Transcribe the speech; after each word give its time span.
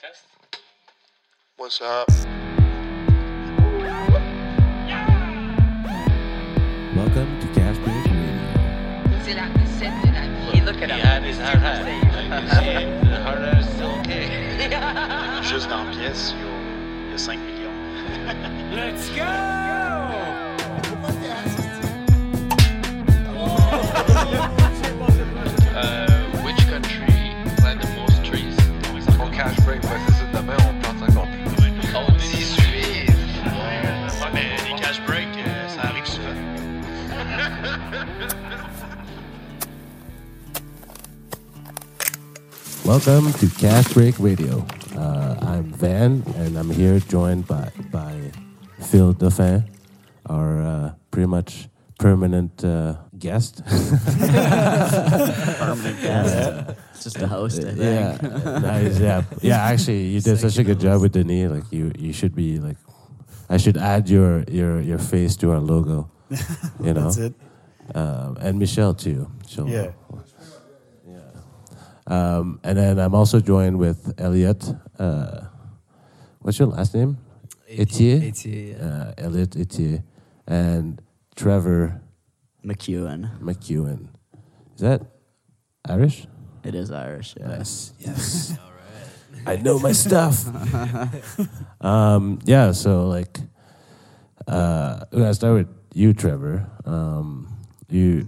test. 0.00 0.24
What's 1.56 1.80
up? 1.80 2.08
Welcome 6.96 7.38
to 7.40 7.46
Cash 7.54 7.76
Break 7.78 8.04
Radio. 8.06 9.22
C'est 9.24 9.34
la 9.34 9.46
recette 9.58 9.92
de 10.02 10.12
la 10.12 10.26
vie. 10.52 10.60
Look 10.64 10.82
at 10.82 10.90
He 10.90 10.98
him. 10.98 11.06
had 11.06 11.22
his 11.22 11.38
hard 11.38 11.58
hat. 11.58 11.84
Like 11.84 12.42
you 12.42 12.48
see, 12.48 13.08
the 13.08 13.20
hard 13.22 13.38
hat 13.42 13.58
is 13.60 13.68
still 13.74 13.90
okay. 14.00 14.28
Juste 15.42 15.68
dans 15.68 15.84
pièce, 15.90 16.32
il 16.34 16.40
y 16.40 16.44
a- 16.44 17.06
il 17.06 17.10
y 17.10 17.14
a 17.14 17.18
5 17.18 17.38
millions. 17.38 17.74
Let's 18.74 19.08
go! 19.10 19.24
Euh, 25.74 26.06
which 26.06 26.07
Welcome 42.88 43.32
to 43.34 43.48
Cash 43.58 43.92
Break 43.92 44.18
Radio. 44.18 44.66
Uh, 44.96 45.36
I'm 45.42 45.64
Van, 45.64 46.24
and 46.36 46.56
I'm 46.56 46.70
here 46.70 46.98
joined 46.98 47.46
by 47.46 47.70
by 47.92 48.32
Phil 48.80 49.12
Dauphin, 49.12 49.64
our 50.26 50.62
uh, 50.62 50.92
pretty 51.10 51.26
much 51.26 51.68
permanent 51.98 52.64
uh, 52.64 52.96
guest. 53.18 53.62
permanent 55.58 56.00
guest. 56.00 56.78
Just 57.02 57.16
a 57.22 57.26
host, 57.26 57.58
I 57.64 57.72
think. 57.74 57.78
yeah, 58.22 58.58
nice. 58.60 58.98
Yeah, 59.08 59.22
yeah. 59.42 59.62
Actually, 59.64 60.04
you 60.08 60.20
did 60.20 60.38
such 60.38 60.58
a 60.58 60.64
good 60.64 60.80
job 60.80 61.00
with 61.02 61.12
Denis. 61.12 61.50
Like 61.50 61.64
you, 61.72 61.92
you 61.98 62.12
should 62.12 62.34
be 62.34 62.58
like. 62.58 62.76
I 63.50 63.56
should 63.56 63.78
add 63.78 64.10
your 64.10 64.42
your 64.44 64.80
your 64.80 64.98
face 64.98 65.34
to 65.36 65.50
our 65.52 65.60
logo. 65.60 66.10
You 66.84 66.92
know, 66.92 67.04
That's 67.08 67.16
it. 67.16 67.34
Um, 67.94 68.36
and 68.40 68.58
Michelle 68.58 68.92
too. 68.94 69.30
She'll- 69.46 69.68
Yeah. 69.68 69.92
Um, 72.06 72.60
and 72.64 72.78
then 72.78 72.98
I'm 72.98 73.14
also 73.14 73.40
joined 73.40 73.78
with 73.78 74.14
Elliot. 74.18 74.64
Uh, 74.98 75.42
what's 76.40 76.58
your 76.58 76.68
last 76.68 76.94
name? 76.94 77.18
Éthier. 77.70 78.20
Éthier, 78.22 78.80
Uh, 78.82 79.12
Elliot 79.18 79.50
Éthier. 79.56 80.02
And 80.46 81.00
Trevor 81.36 82.00
Mckeown. 82.64 83.28
Mckeown. 83.40 84.08
Is 84.74 84.80
that 84.80 85.02
Irish? 85.84 86.26
It 86.64 86.74
is 86.74 86.90
Irish, 86.90 87.34
yeah. 87.38 87.58
Yes. 87.58 87.92
Yes. 87.98 88.58
All 88.58 88.72
right. 88.72 89.46
I 89.46 89.56
know 89.56 89.78
my 89.78 89.92
stuff. 89.92 90.44
um, 91.80 92.38
yeah. 92.44 92.72
So 92.72 93.06
like, 93.06 93.38
uh, 94.46 95.04
I'm 95.12 95.18
gonna 95.18 95.34
start 95.34 95.54
with 95.54 95.68
you, 95.94 96.12
Trevor. 96.12 96.66
Um, 96.84 97.48
you, 97.88 98.26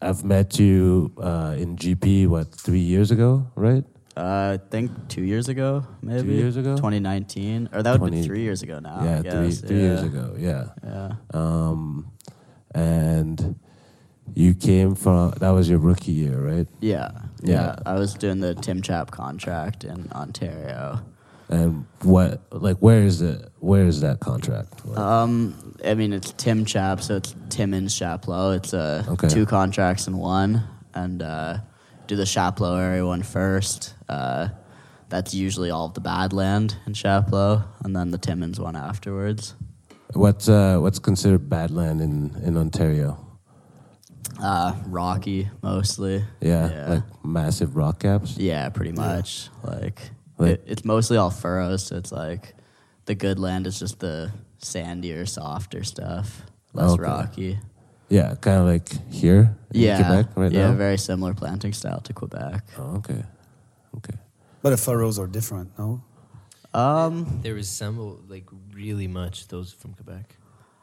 I've 0.00 0.24
met 0.24 0.58
you 0.58 1.12
uh, 1.18 1.54
in 1.58 1.76
GP 1.76 2.26
what 2.26 2.52
three 2.52 2.80
years 2.80 3.10
ago, 3.10 3.46
right? 3.54 3.84
Uh, 4.16 4.56
I 4.56 4.70
think 4.70 5.08
two 5.08 5.22
years 5.22 5.48
ago, 5.48 5.86
maybe. 6.00 6.22
Two 6.22 6.34
years 6.34 6.56
ago? 6.56 6.74
2019. 6.76 7.68
Or 7.72 7.82
that 7.82 7.92
would 7.92 8.08
20 8.08 8.22
be 8.22 8.26
three 8.26 8.40
years 8.40 8.62
ago 8.62 8.78
now. 8.78 9.04
yeah, 9.04 9.18
I 9.18 9.30
three 9.30 9.52
three 9.52 9.76
yeah. 9.76 9.82
years 9.82 10.02
ago. 10.02 10.34
Yeah. 10.38 10.68
Yeah. 10.82 11.12
Um, 11.34 12.10
and 12.74 13.58
you 14.34 14.54
came 14.54 14.94
from 14.94 15.30
that 15.38 15.50
was 15.50 15.68
your 15.68 15.78
rookie 15.78 16.12
year, 16.12 16.38
right? 16.38 16.66
Yeah. 16.80 17.10
Yeah. 17.42 17.52
Yeah. 17.52 17.76
I 17.86 17.94
was 17.94 18.14
doing 18.14 18.40
the 18.40 18.54
Tim 18.54 18.82
Chap 18.82 19.10
contract 19.10 19.84
in 19.84 20.10
Ontario. 20.12 21.00
And 21.48 21.86
what 22.02 22.40
like 22.50 22.78
where 22.78 23.02
is 23.02 23.22
it? 23.22 23.48
Where 23.60 23.84
is 23.86 24.00
that 24.00 24.18
contract? 24.20 24.84
Like, 24.84 24.98
Um, 24.98 25.54
I 25.84 25.94
mean, 25.94 26.12
it's 26.12 26.32
Tim 26.32 26.64
Chap, 26.64 27.00
so 27.00 27.16
it's 27.16 27.34
Timmins 27.50 27.94
Chapleau. 27.94 28.50
It's 28.52 28.74
uh, 28.74 29.04
Okay. 29.08 29.28
two 29.28 29.46
contracts 29.46 30.08
in 30.08 30.16
one, 30.18 30.64
and 30.94 31.22
uh, 31.22 31.58
do 32.08 32.16
the 32.16 32.24
Chapleau 32.26 32.74
area 32.76 33.06
one 33.06 33.22
first. 33.22 33.94
Uh, 34.08 34.48
that's 35.08 35.34
usually 35.34 35.70
all 35.70 35.86
of 35.86 35.94
the 35.94 36.00
Badland 36.00 36.74
in 36.84 36.94
Chapleau, 36.94 37.62
and 37.84 37.94
then 37.94 38.10
the 38.10 38.18
Timmins 38.18 38.58
one 38.58 38.74
afterwards. 38.74 39.54
what's 40.14 40.48
uh, 40.48 40.78
what's 40.80 40.98
considered 40.98 41.48
badland 41.48 42.00
in 42.02 42.34
in 42.42 42.56
Ontario? 42.56 43.18
Uh, 44.40 44.74
Rocky 44.86 45.48
mostly. 45.62 46.24
Yeah, 46.40 46.70
Yeah. 46.70 46.88
like 46.90 47.24
massive 47.24 47.76
rock 47.76 48.00
caps. 48.00 48.36
Yeah, 48.36 48.68
pretty 48.70 48.92
much. 48.92 49.48
Like, 49.62 50.00
Like- 50.38 50.50
it, 50.52 50.64
it's 50.66 50.84
mostly 50.84 51.16
all 51.16 51.30
furrows, 51.30 51.84
so 51.86 51.96
it's 51.96 52.12
like 52.12 52.54
the 53.06 53.14
good 53.14 53.38
land 53.38 53.66
is 53.66 53.78
just 53.78 54.00
the 54.00 54.30
sandier, 54.60 55.26
softer 55.28 55.84
stuff, 55.84 56.42
less 56.74 56.90
Okay. 56.92 57.02
rocky. 57.02 57.58
Yeah, 58.08 58.34
kind 58.36 58.58
of 58.60 58.66
like 58.66 58.88
here 59.12 59.56
in 59.72 59.80
Yeah, 59.80 59.96
Quebec 59.96 60.26
right 60.36 60.52
yeah, 60.52 60.70
now. 60.70 60.76
very 60.76 60.98
similar 60.98 61.34
planting 61.34 61.72
style 61.72 62.00
to 62.02 62.12
Quebec. 62.12 62.62
oh, 62.78 62.96
okay, 62.98 63.24
okay. 63.96 64.14
But 64.62 64.70
the 64.70 64.76
furrows 64.76 65.18
are 65.18 65.26
different, 65.26 65.70
no? 65.78 66.02
Um, 66.74 67.40
They 67.42 67.52
resemble 67.52 68.20
like 68.28 68.44
really 68.72 69.06
much 69.08 69.48
those 69.48 69.72
from 69.72 69.94
Quebec. 69.94 70.36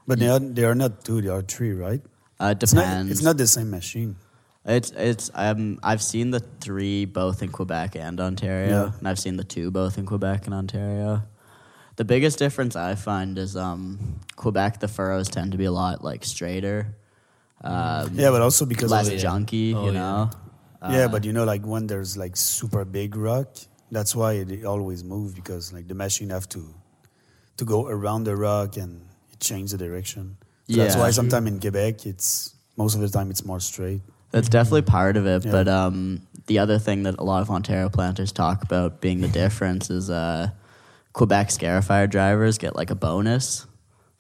But 0.08 0.20
they 0.20 0.28
are 0.28 0.40
they 0.40 0.66
are 0.66 0.76
not 0.76 1.06
two, 1.06 1.22
they 1.22 1.30
are 1.30 1.42
three, 1.44 1.72
right? 1.72 2.02
Uh, 2.40 2.54
it 2.56 2.64
It's 2.64 2.74
not 2.74 3.06
it's 3.08 3.22
not 3.22 3.38
the 3.38 3.48
same 3.48 3.70
machine. 3.70 4.16
It's 4.66 4.92
it's 4.92 5.30
um 5.34 5.80
I've 5.84 6.02
seen 6.02 6.32
the 6.32 6.40
three 6.40 7.06
both 7.06 7.42
in 7.44 7.50
Quebec 7.50 7.96
and 7.96 8.20
Ontario, 8.20 8.70
Yeah. 8.70 8.98
and 9.00 9.08
I've 9.08 9.20
seen 9.20 9.36
the 9.38 9.44
two 9.44 9.72
both 9.72 9.98
in 9.98 10.06
Quebec 10.06 10.46
and 10.46 10.54
Ontario. 10.56 11.24
The 11.96 12.06
biggest 12.06 12.40
difference 12.40 12.76
I 12.76 12.96
find 12.96 13.38
is 13.38 13.56
um 13.56 14.20
Quebec 14.36 14.80
the 14.80 14.88
furrows 14.88 15.28
tend 15.30 15.52
to 15.52 15.58
be 15.58 15.66
a 15.66 15.72
lot 15.72 16.04
like 16.04 16.24
straighter. 16.26 16.96
Um, 17.64 18.12
Yeah, 18.16 18.32
but 18.32 18.42
also 18.42 18.66
because 18.66 18.92
less 18.92 19.08
of 19.08 19.14
the, 19.20 19.24
junky, 19.26 19.74
Oh, 19.76 19.86
you 19.86 19.92
yeah. 19.94 20.00
know. 20.00 20.30
Yeah, 20.90 21.08
but 21.08 21.24
you 21.24 21.32
know 21.32 21.46
like 21.46 21.64
when 21.66 21.88
there's 21.88 22.18
like 22.18 22.36
super 22.36 22.84
big 22.84 23.16
rock, 23.16 23.48
that's 23.92 24.16
why 24.16 24.34
it 24.34 24.66
always 24.66 25.04
moves 25.04 25.34
because 25.34 25.72
like 25.72 25.88
the 25.88 25.96
machine 25.96 26.30
have 26.30 26.48
to 26.50 26.74
to 27.58 27.64
go 27.66 27.88
around 27.88 28.24
the 28.26 28.36
rock 28.36 28.76
and 28.78 29.06
it 29.32 29.40
change 29.40 29.72
the 29.72 29.78
direction. 29.78 30.36
So 30.70 30.78
That's 30.78 30.96
why 30.96 31.12
sometimes 31.12 31.48
in 31.48 31.60
Quebec 31.60 32.06
it's 32.06 32.56
most 32.78 32.96
of 32.96 33.02
the 33.02 33.10
time 33.10 33.30
it's 33.30 33.46
more 33.46 33.60
straight. 33.60 34.02
That's 34.32 34.50
definitely 34.50 34.84
part 34.84 35.18
of 35.18 35.28
it. 35.28 35.46
Yeah. 35.46 35.52
But 35.52 35.68
um, 35.68 36.22
the 36.48 36.60
other 36.60 36.80
thing 36.80 37.04
that 37.04 37.20
a 37.20 37.24
lot 37.24 37.42
of 37.42 37.52
Ontario 37.52 37.90
planters 37.90 38.32
talk 38.32 38.64
about 38.64 39.00
being 39.00 39.22
the 39.22 39.28
difference 39.28 39.90
is 39.90 40.10
uh, 40.10 40.50
Quebec 41.14 41.50
Scarifier 41.50 42.10
drivers 42.10 42.58
get 42.58 42.76
like 42.76 42.90
a 42.90 42.96
bonus 42.96 43.68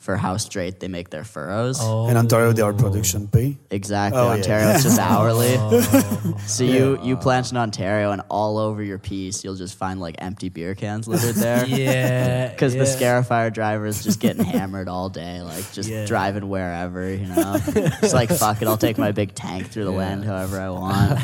for 0.03 0.17
how 0.17 0.35
straight 0.35 0.81
they 0.81 0.89
make 0.89 1.09
their 1.09 1.23
furrows. 1.23 1.77
Oh. 1.81 2.09
In 2.09 2.17
Ontario 2.17 2.51
they 2.51 2.61
are 2.61 2.73
production 2.73 3.27
pay. 3.29 3.57
Exactly. 3.71 4.19
Oh, 4.19 4.25
yeah. 4.25 4.33
Ontario 4.33 4.67
it's 4.71 4.83
just 4.83 4.99
hourly. 5.11 5.55
Oh. 5.57 6.37
so 6.45 6.65
you 6.65 6.99
you 7.01 7.15
plant 7.15 7.49
in 7.51 7.57
Ontario 7.57 8.11
and 8.11 8.21
all 8.29 8.57
over 8.57 8.83
your 8.83 8.99
piece 8.99 9.43
you'll 9.45 9.55
just 9.55 9.77
find 9.77 10.01
like 10.01 10.15
empty 10.19 10.49
beer 10.49 10.75
cans 10.75 11.07
littered 11.07 11.35
there. 11.47 11.65
Yeah, 11.65 12.49
Because 12.49 12.73
the. 12.73 12.83
Scarifier 12.93 13.51
driver 13.51 13.85
is 13.85 14.03
just 14.03 14.19
getting 14.19 14.43
hammered 14.43 14.87
all 14.89 15.07
day, 15.09 15.41
like 15.41 15.71
just 15.71 15.89
Yeah. 15.89 16.05
driving 16.05 16.47
wherever, 16.49 17.09
you 17.09 17.25
know. 17.25 17.55
it's 18.03 18.13
like 18.13 18.29
fuck 18.29 18.61
it, 18.61 18.67
I'll 18.67 18.77
take 18.77 18.97
my 18.97 19.11
big 19.13 19.33
tank 19.33 19.67
through 19.71 19.85
the 19.85 19.91
land 19.91 20.25
however 20.25 20.59
I 20.59 20.69
want. 20.69 21.19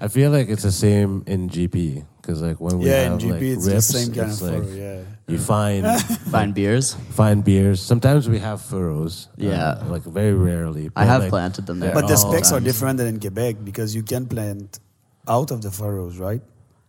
I 0.00 0.08
feel 0.08 0.30
like 0.30 0.48
it's 0.50 0.62
the 0.62 0.72
same 0.72 1.24
in 1.26 1.48
GP 1.48 2.04
because 2.20 2.42
like 2.42 2.60
when 2.60 2.78
we 2.78 2.86
Yeah, 2.90 3.06
in 3.06 3.12
have 3.12 3.20
GP 3.20 3.30
like 3.32 3.42
it's 3.42 3.66
rips, 3.66 3.86
the 3.88 3.98
same 3.98 4.14
kind 4.14 4.30
it's 4.30 4.40
of 4.42 4.48
like 4.52 4.62
furrow, 4.62 4.74
yeah. 4.76 5.02
You 5.26 5.38
find 5.38 5.86
Find 6.30 6.52
beers. 6.54 6.94
find 7.10 7.42
beers. 7.44 7.80
Sometimes 7.80 8.28
we 8.28 8.38
have 8.38 8.60
furrows. 8.60 9.28
uh, 9.40 9.44
Yeah. 9.44 9.82
like 9.88 10.02
very 10.02 10.34
rarely. 10.34 10.90
I 10.96 11.04
have 11.06 11.22
like, 11.22 11.30
planted 11.30 11.66
them 11.66 11.80
there. 11.80 11.94
But 11.94 12.06
the 12.08 12.14
all 12.14 12.32
specs 12.32 12.52
are 12.52 12.60
different 12.60 12.98
than 12.98 13.06
in 13.06 13.18
Quebec 13.20 13.56
because 13.64 13.94
you 13.94 14.02
can 14.02 14.26
plant 14.26 14.78
out 15.26 15.50
of 15.50 15.62
the 15.62 15.70
furrows, 15.70 16.18
right? 16.18 16.42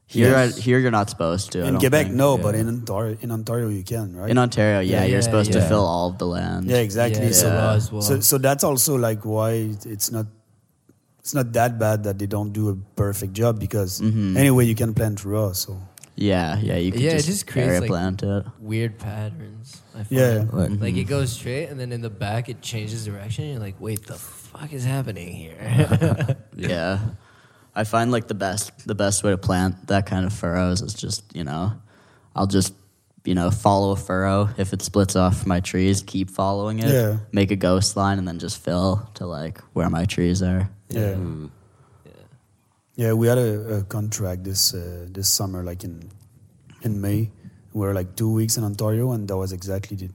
Here, 0.08 0.30
Yes. 0.32 0.58
I- 0.58 0.62
here 0.62 0.78
you're 0.80 0.92
not 0.92 1.10
supposed 1.10 1.52
to. 1.54 1.64
In 1.66 1.78
Quebec, 1.80 2.08
think. 2.08 2.16
no, 2.18 2.36
Yeah. 2.36 2.44
but 2.44 2.54
in 2.56 2.68
Ontario, 2.68 3.18
in 3.22 3.32
Ontario 3.32 3.70
you 3.70 3.84
can, 3.84 4.16
right? 4.16 4.30
In 4.30 4.38
Ontario, 4.38 4.80
yeah, 4.82 5.02
Yeah, 5.02 5.06
you're 5.12 5.22
supposed 5.24 5.50
yeah. 5.54 5.62
to 5.62 5.68
fill 5.68 5.86
all 5.86 6.10
of 6.12 6.18
the 6.20 6.28
land. 6.28 6.66
yeah, 6.70 6.78
exactly. 6.78 7.26
Yeah, 7.28 7.32
so, 7.44 7.48
yeah. 7.48 7.80
well. 7.92 8.02
so, 8.02 8.20
so 8.20 8.38
that's 8.38 8.64
also 8.64 8.98
like 8.98 9.24
why 9.26 9.52
it's 9.86 10.12
not, 10.12 10.28
it's 11.22 11.34
not 11.34 11.54
that 11.54 11.80
bad 11.80 12.04
that 12.04 12.20
they 12.20 12.28
don't 12.28 12.52
do 12.54 12.70
a 12.70 12.76
perfect 12.96 13.34
job 13.34 13.60
because 13.60 14.00
Mm-hmm. 14.02 14.38
anyway 14.38 14.66
you 14.66 14.76
can 14.76 14.94
plant 14.94 15.26
raw. 15.26 15.54
So 15.54 15.80
yeah, 16.16 16.58
yeah. 16.60 16.78
You 16.78 16.92
can 16.92 17.02
Yeah, 17.02 17.12
it 17.12 17.16
just, 17.18 17.28
just 17.28 17.48
creates, 17.48 17.68
area 17.68 17.82
like- 17.82 17.90
plant 17.90 18.24
it. 18.24 18.46
Weird 18.60 18.98
patterns. 19.00 19.82
I 19.94 19.98
find. 20.04 20.08
Yeah. 20.12 20.46
Like, 20.52 20.72
Like 20.80 20.96
it 20.96 21.06
goes 21.06 21.32
straight, 21.34 21.68
and 21.68 21.80
then 21.80 21.92
in 21.92 22.02
the 22.02 22.10
back 22.10 22.50
it 22.50 22.62
changes 22.62 23.06
direction. 23.06 23.44
And 23.46 23.54
you're 23.54 23.62
like, 23.62 23.80
wait, 23.80 24.06
the 24.08 24.16
fuck 24.16 24.72
is 24.74 24.84
happening 24.86 25.34
here? 25.34 26.38
Yeah. 26.56 27.00
I 27.78 27.84
find 27.84 28.10
like 28.10 28.28
the 28.30 28.34
best 28.36 28.88
the 28.88 28.96
best 28.96 29.22
way 29.24 29.32
to 29.32 29.38
plant 29.38 29.88
that 29.88 30.06
kind 30.06 30.26
of 30.26 30.32
furrows 30.32 30.82
is 30.82 30.94
just, 30.94 31.36
you 31.36 31.44
know, 31.44 31.74
I'll 32.34 32.48
just, 32.48 32.74
you 33.26 33.36
know, 33.36 33.52
follow 33.52 33.92
a 33.92 33.96
furrow. 33.98 34.48
If 34.58 34.72
it 34.72 34.82
splits 34.82 35.18
off 35.18 35.46
my 35.46 35.60
trees, 35.60 36.02
keep 36.02 36.30
following 36.30 36.80
it. 36.80 36.88
Yeah. 36.88 37.18
Make 37.34 37.52
a 37.52 37.58
ghost 37.58 37.98
line 37.98 38.18
and 38.18 38.26
then 38.26 38.40
just 38.40 38.64
fill 38.64 39.10
to 39.16 39.26
like 39.26 39.60
where 39.74 39.90
my 39.90 40.06
trees 40.06 40.42
are. 40.42 40.70
yeah, 40.90 41.16
mm, 41.16 41.50
yeah. 42.96 43.14
We 43.14 43.28
had 43.28 43.38
a, 43.38 43.78
a 43.78 43.84
contract 43.84 44.44
this 44.44 44.74
uh, 44.74 45.08
this 45.10 45.30
summer, 45.30 45.64
like 45.64 45.84
in 45.84 46.10
in 46.82 47.00
May. 47.02 47.32
We 47.74 47.82
were 47.82 47.94
like 47.94 48.16
two 48.16 48.32
weeks 48.32 48.58
in 48.58 48.64
Ontario, 48.64 49.12
and 49.12 49.28
that 49.28 49.36
was 49.38 49.52
exactly 49.52 49.98
the, 49.98 50.10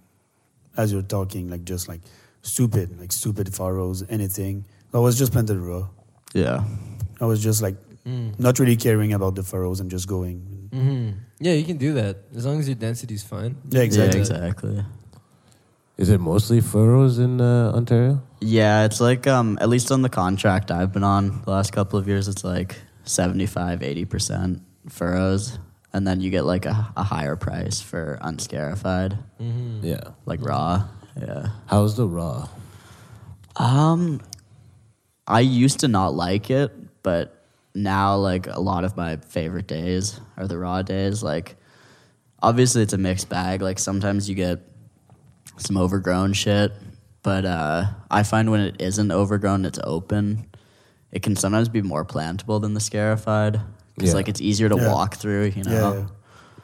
as 0.76 0.92
you're 0.92 1.02
talking, 1.02 1.48
like 1.50 1.64
just 1.64 1.88
like 1.88 2.00
stupid, 2.42 2.98
like 2.98 3.12
stupid 3.12 3.54
furrows, 3.54 4.02
anything. 4.08 4.64
I 4.94 4.98
was 4.98 5.18
just 5.18 5.32
planted 5.32 5.58
raw. 5.58 5.88
Yeah. 6.34 6.64
I 7.20 7.26
was 7.26 7.42
just 7.42 7.62
like 7.62 7.76
Mm. 8.06 8.32
not 8.40 8.58
really 8.58 8.76
caring 8.76 9.12
about 9.12 9.34
the 9.34 9.42
furrows 9.42 9.78
and 9.78 9.90
just 9.90 10.08
going. 10.08 10.40
hmm 10.72 11.10
Yeah, 11.38 11.52
you 11.52 11.64
can 11.68 11.76
do 11.76 11.92
that 12.00 12.16
as 12.34 12.46
long 12.46 12.58
as 12.58 12.66
your 12.66 12.74
density's 12.76 13.22
fine. 13.22 13.56
Yeah, 13.68 13.82
exactly. 13.82 14.20
Yeah, 14.20 14.20
exactly. 14.22 14.84
Is 16.00 16.08
it 16.08 16.18
mostly 16.20 16.60
furrows 16.62 17.18
in 17.18 17.40
uh, 17.42 17.72
Ontario? 17.76 18.22
Yeah, 18.40 18.84
it's 18.86 19.00
like 19.00 19.26
um 19.26 19.58
at 19.60 19.68
least 19.68 19.92
on 19.92 20.00
the 20.02 20.08
contract 20.08 20.70
I've 20.70 20.92
been 20.92 21.04
on 21.04 21.42
the 21.44 21.50
last 21.50 21.72
couple 21.72 21.98
of 21.98 22.08
years 22.08 22.26
it's 22.26 22.42
like 22.42 22.76
75 23.04 23.80
80% 23.80 24.60
furrows 24.88 25.58
and 25.92 26.06
then 26.06 26.20
you 26.22 26.30
get 26.30 26.44
like 26.44 26.64
a, 26.64 26.92
a 26.96 27.02
higher 27.02 27.36
price 27.36 27.80
for 27.82 28.18
unscarified 28.22 29.18
Mm-hmm. 29.40 29.84
Yeah. 29.84 30.00
like 30.24 30.40
raw. 30.42 30.88
Yeah. 31.20 31.48
How's 31.66 31.96
the 31.96 32.06
raw? 32.08 32.48
Um 33.56 34.20
I 35.26 35.40
used 35.40 35.80
to 35.80 35.88
not 35.88 36.14
like 36.14 36.50
it, 36.50 36.72
but 37.02 37.44
now 37.74 38.16
like 38.16 38.46
a 38.48 38.58
lot 38.60 38.84
of 38.84 38.96
my 38.96 39.16
favorite 39.16 39.66
days 39.68 40.18
are 40.38 40.48
the 40.48 40.56
raw 40.58 40.80
days 40.82 41.22
like 41.22 41.56
obviously 42.42 42.82
it's 42.82 42.94
a 42.94 42.98
mixed 42.98 43.28
bag 43.28 43.60
like 43.60 43.78
sometimes 43.78 44.28
you 44.28 44.34
get 44.34 44.60
some 45.60 45.76
overgrown 45.76 46.32
shit 46.32 46.72
but 47.22 47.44
uh, 47.44 47.84
i 48.10 48.22
find 48.22 48.50
when 48.50 48.60
it 48.60 48.76
isn't 48.80 49.10
overgrown 49.12 49.64
it's 49.64 49.78
open 49.84 50.46
it 51.12 51.22
can 51.22 51.34
sometimes 51.36 51.68
be 51.68 51.82
more 51.82 52.04
plantable 52.04 52.60
than 52.60 52.74
the 52.74 52.80
scarified 52.80 53.60
because 53.94 54.10
Yeah. 54.10 54.14
like 54.16 54.28
it's 54.28 54.40
easier 54.40 54.68
to 54.68 54.76
Yeah. 54.76 54.88
walk 54.92 55.16
through 55.16 55.52
you 55.56 55.62
Yeah, 55.64 55.72
know 55.80 56.06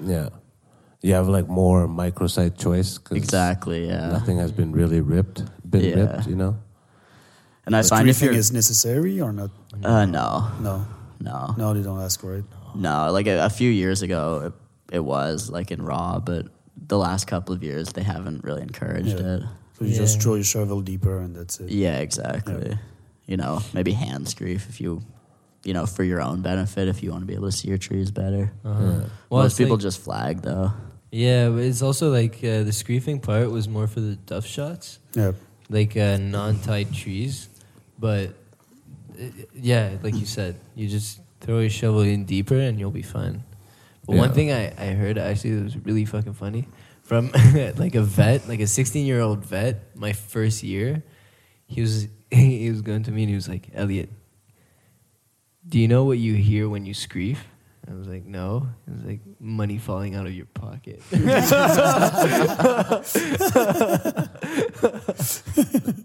Yeah. 0.00 0.28
You 1.02 1.14
have 1.14 1.28
like 1.28 1.46
more 1.48 1.86
microsite 1.86 2.56
choice. 2.58 2.98
'cause 2.98 3.16
exactly 3.16 3.86
yeah 3.86 4.08
Nothing 4.10 4.38
has 4.38 4.50
been 4.52 4.72
really 4.72 5.00
ripped, 5.00 5.44
been 5.68 5.84
Yeah. 5.84 5.96
ripped, 6.00 6.26
you 6.26 6.36
know? 6.36 6.56
and 7.66 7.74
i 7.76 7.80
But 7.82 7.88
find 7.88 8.02
do 8.02 8.06
you 8.06 8.10
if 8.10 8.22
you're 8.22 8.32
it's 8.32 8.52
necessary 8.52 9.20
or 9.20 9.32
not? 9.32 9.50
uh, 9.84 10.04
no 10.06 10.48
No, 10.60 10.86
no 11.20 11.54
no, 11.58 11.74
they 11.74 11.82
don't 11.82 12.00
ask 12.00 12.20
for 12.20 12.34
it. 12.36 12.44
No, 12.74 13.10
like 13.12 13.26
a, 13.26 13.44
a 13.44 13.50
few 13.50 13.70
years 13.70 14.02
ago, 14.02 14.22
it, 14.46 14.96
it 14.96 15.04
was 15.04 15.50
like 15.50 15.70
in 15.70 15.80
raw, 15.82 16.18
but 16.18 16.46
the 16.76 16.98
last 16.98 17.26
couple 17.26 17.54
of 17.54 17.62
years 17.62 17.88
they 17.92 18.02
haven't 18.02 18.44
really 18.44 18.62
encouraged 18.62 19.18
Yeah. 19.18 19.36
it. 19.36 19.42
So 19.78 19.84
you 19.84 19.94
just 19.94 20.20
throw 20.22 20.34
your 20.34 20.44
shovel 20.44 20.80
deeper 20.80 21.18
and 21.18 21.34
that's 21.36 21.60
it. 21.60 21.70
Yeah, 21.70 21.98
exactly. 21.98 22.78
You 23.26 23.36
know, 23.36 23.60
maybe 23.74 23.92
hand 23.92 24.26
screef 24.26 24.68
if 24.68 24.80
you, 24.80 25.02
you 25.64 25.74
know, 25.74 25.84
for 25.86 26.02
your 26.04 26.20
own 26.22 26.40
benefit, 26.42 26.88
if 26.88 27.02
you 27.02 27.10
want 27.10 27.22
to 27.22 27.26
be 27.26 27.34
able 27.34 27.50
to 27.50 27.56
see 27.56 27.68
your 27.68 27.76
trees 27.78 28.10
better. 28.10 28.52
Uh-huh. 28.64 28.82
Yeah. 28.82 29.00
Well, 29.28 29.42
Most 29.42 29.58
people 29.58 29.76
like- 29.76 29.82
just 29.82 30.00
flag 30.00 30.42
though. 30.42 30.72
Yeah, 31.12 31.48
but 31.50 31.60
it's 31.62 31.82
also 31.82 32.10
like 32.10 32.36
uh, 32.38 32.62
the 32.64 32.72
screefing 32.72 33.22
part 33.22 33.50
was 33.50 33.68
more 33.68 33.86
for 33.86 34.00
the 34.00 34.16
duff 34.16 34.44
shots, 34.46 34.98
Yeah. 35.14 35.32
like 35.70 35.96
uh, 35.96 36.16
non-tied 36.18 36.92
trees. 36.92 37.48
But 37.98 38.30
uh, 39.18 39.24
yeah, 39.54 39.96
like 40.02 40.14
you 40.14 40.26
said, 40.26 40.56
you 40.74 40.88
just 40.88 41.20
throw 41.40 41.60
your 41.60 41.70
shovel 41.70 42.00
in 42.02 42.24
deeper 42.24 42.56
and 42.58 42.78
you'll 42.78 42.90
be 42.90 43.02
fine. 43.02 43.44
But 44.06 44.16
one 44.16 44.32
thing 44.32 44.52
I, 44.52 44.72
I 44.78 44.94
heard 44.94 45.18
actually 45.18 45.56
that 45.56 45.64
was 45.64 45.76
really 45.78 46.04
fucking 46.04 46.34
funny 46.34 46.68
from 47.02 47.30
like 47.76 47.94
a 47.94 48.02
vet, 48.02 48.48
like 48.48 48.60
a 48.60 48.66
16 48.66 49.06
year 49.06 49.20
old 49.20 49.44
vet, 49.44 49.96
my 49.96 50.12
first 50.12 50.62
year, 50.62 51.02
he 51.66 51.80
was 51.80 52.08
he 52.30 52.70
was 52.70 52.82
going 52.82 53.02
to 53.04 53.10
me 53.10 53.22
and 53.22 53.30
he 53.30 53.34
was 53.34 53.48
like, 53.48 53.70
Elliot, 53.74 54.10
do 55.68 55.78
you 55.78 55.88
know 55.88 56.04
what 56.04 56.18
you 56.18 56.34
hear 56.34 56.68
when 56.68 56.84
you 56.86 56.94
screef? 56.94 57.38
I 57.88 57.94
was 57.94 58.08
like, 58.08 58.24
no. 58.24 58.66
It 58.88 58.92
was 58.92 59.04
like 59.04 59.20
money 59.38 59.78
falling 59.78 60.16
out 60.16 60.26
of 60.26 60.32
your 60.32 60.46
pocket. 60.46 61.00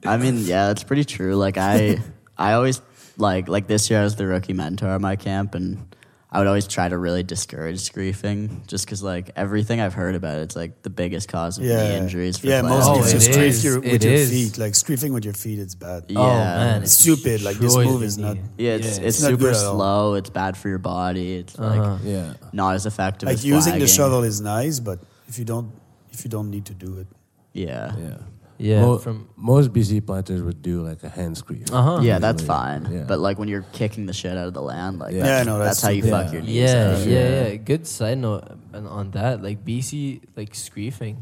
I 0.06 0.18
mean, 0.18 0.38
yeah, 0.46 0.68
that's 0.68 0.84
pretty 0.84 1.06
true. 1.06 1.36
Like 1.36 1.58
I, 1.58 2.00
I 2.38 2.54
always 2.54 2.82
like 3.18 3.48
like 3.48 3.66
this 3.66 3.90
year 3.90 4.02
I 4.02 4.04
was 4.04 4.16
the 4.16 4.28
rookie 4.28 4.54
mentor 4.54 4.90
at 4.90 5.02
my 5.02 5.16
camp, 5.16 5.56
and 5.56 5.96
I 6.34 6.38
would 6.40 6.48
always 6.48 6.66
try 6.66 6.88
to 6.88 6.98
really 6.98 7.24
discourage 7.24 7.80
screefing, 7.80 8.66
just 8.66 8.86
because 8.86 9.04
like 9.04 9.32
everything 9.36 9.82
I've 9.82 9.94
heard 9.94 10.16
about 10.16 10.38
it, 10.40 10.44
it's 10.44 10.56
like 10.56 10.82
the 10.82 10.90
biggest 10.90 11.28
cause 11.28 11.58
of 11.58 11.66
Yeah. 11.66 11.90
knee 11.90 11.96
injuries. 11.98 12.38
For 12.38 12.48
yeah, 12.48 12.62
players. 12.62 12.86
mostly 12.88 12.94
Oh, 13.00 13.04
it's 13.04 13.12
just 13.12 13.30
is. 13.38 13.64
your, 13.66 13.80
with 13.82 13.94
It 13.94 14.04
your 14.06 14.14
is. 14.14 14.30
feet. 14.30 14.58
Like 14.58 14.72
screefing 14.74 15.12
with 15.12 15.26
your 15.26 15.34
feet, 15.34 15.60
it's 15.60 15.76
bad. 15.76 16.06
Yeah. 16.08 16.20
Oh 16.20 16.28
man, 16.28 16.84
It's 16.84 16.94
stupid, 16.94 17.42
like, 17.42 17.58
this 17.58 17.76
move 17.76 18.02
is 18.02 18.18
not- 18.18 18.38
Yeah, 18.58 18.76
it's 18.76 18.86
Yeah. 18.86 18.90
it's, 18.92 18.98
It's 19.00 19.22
not 19.24 19.28
super 19.32 19.44
good 19.44 19.56
at 19.58 19.66
all. 19.66 19.76
slow. 19.76 20.14
It's 20.14 20.30
bad 20.30 20.56
for 20.56 20.70
your 20.70 20.78
body. 20.80 21.36
It's 21.36 21.60
Uh-huh. 21.60 21.92
like 21.96 22.00
Yeah. 22.06 22.34
not 22.54 22.76
as 22.76 22.86
effective. 22.86 23.28
Like 23.28 23.34
as 23.36 23.46
using 23.46 23.74
the 23.74 23.80
flagging. 23.80 23.88
shovel 23.88 24.24
is 24.24 24.40
nice, 24.40 24.80
but 24.80 25.00
if 25.28 25.38
you 25.38 25.44
don't, 25.44 25.70
if 26.14 26.24
you 26.24 26.30
don't 26.30 26.50
need 26.50 26.64
to 26.68 26.74
do 26.74 26.98
it, 26.98 27.08
Yeah. 27.54 27.92
Yeah. 28.00 28.18
Yeah, 28.62 28.82
Mo- 28.82 29.00
from 29.00 29.28
most 29.36 29.74
BC 29.74 30.06
planters 30.06 30.42
would 30.44 30.62
do 30.62 30.82
like 30.84 31.02
a 31.04 31.10
hand 31.10 31.36
screef. 31.36 31.72
uh 31.74 31.82
huh. 31.82 32.00
Yeah, 32.04 32.20
that's 32.20 32.44
fine. 32.44 32.88
yeah. 32.92 33.06
But 33.08 33.18
like 33.20 33.40
when 33.40 33.48
you're 33.50 33.66
kicking 33.74 34.06
the 34.06 34.14
shit 34.14 34.38
out 34.38 34.48
of 34.48 34.54
the 34.54 34.62
land, 34.62 35.00
like 35.00 35.14
Yeah. 35.16 35.24
that's, 35.24 35.46
no, 35.48 35.58
that's, 35.58 35.70
that's 35.70 35.82
how 35.82 35.90
you 35.90 36.04
stupid. 36.04 36.24
fuck 36.24 36.34
your 36.34 36.42
knees. 36.44 36.56
Yeah, 36.56 36.96
up. 36.96 37.08
yeah, 37.08 37.48
yeah. 37.50 37.56
Good 37.56 37.88
side 37.88 38.20
note 38.20 38.44
on- 38.74 38.86
on 38.88 39.12
that, 39.12 39.42
like 39.42 39.66
BC, 39.66 40.22
like 40.36 40.54
screefing. 40.54 41.16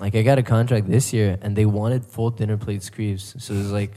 Like 0.00 0.14
I 0.14 0.22
got 0.22 0.38
a 0.38 0.42
contract 0.42 0.88
this 0.88 1.12
year, 1.12 1.38
and 1.42 1.54
they 1.56 1.66
wanted 1.66 2.04
full 2.06 2.30
dinner 2.30 2.56
plate 2.56 2.80
screefs. 2.80 3.40
So 3.40 3.54
it 3.54 3.58
was 3.58 3.72
like 3.72 3.92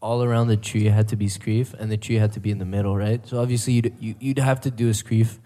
all 0.00 0.22
around 0.22 0.48
the 0.48 0.56
tree 0.56 0.86
had 0.86 1.08
to 1.08 1.16
be 1.16 1.26
screef, 1.26 1.74
and 1.74 1.90
the 1.90 1.96
tree 1.96 2.16
had 2.16 2.32
to 2.32 2.40
be 2.40 2.50
in 2.50 2.58
the 2.58 2.64
middle, 2.76 2.96
right? 2.96 3.26
So 3.26 3.40
obviously 3.40 3.72
you'd 3.74 3.92
you, 4.00 4.14
you'd 4.20 4.38
have 4.38 4.60
to 4.62 4.70
do 4.70 4.88
a 4.88 4.92
screef 4.92 5.38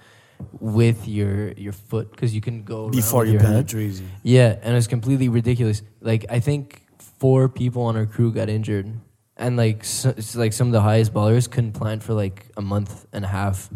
with 0.61 1.07
your 1.09 1.53
your 1.53 1.73
foot 1.73 2.11
because 2.11 2.35
you 2.35 2.41
can 2.41 2.63
go 2.65 2.85
around 2.85 2.93
before 2.93 3.25
you 3.25 3.33
your 3.33 3.41
plant 3.41 3.71
head. 3.71 4.01
Yeah, 4.23 4.59
and 4.63 4.73
it 4.73 4.77
was 4.77 4.87
completely 4.87 5.29
ridiculous. 5.29 5.83
Like 6.01 6.27
I 6.31 6.41
think 6.41 6.83
four 6.99 7.49
people 7.49 7.83
on 7.83 7.97
our 7.97 8.07
crew 8.07 8.33
got 8.33 8.49
injured, 8.49 8.93
and 9.37 9.57
like 9.57 9.85
so, 9.85 10.11
it's 10.11 10.37
like 10.37 10.53
some 10.53 10.69
of 10.69 10.73
the 10.73 10.81
highest 10.81 11.13
ballers 11.13 11.51
couldn't 11.51 11.73
plant 11.73 12.03
for 12.03 12.15
like 12.15 12.47
a 12.57 12.63
month 12.63 13.07
and 13.13 13.25
a 13.25 13.29
half 13.29 13.71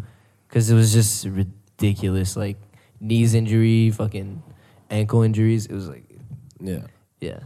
because 0.47 0.69
it 0.69 0.75
was 0.75 0.93
just 0.93 1.25
ridiculous. 1.25 2.35
Like 2.35 2.57
knees 2.99 3.33
injury, 3.33 3.91
fucking 3.91 4.43
ankle 4.89 5.21
injuries. 5.23 5.65
It 5.65 5.73
was 5.73 5.87
like 5.87 6.05
Yeah. 6.59 6.87
yeah. 7.19 7.39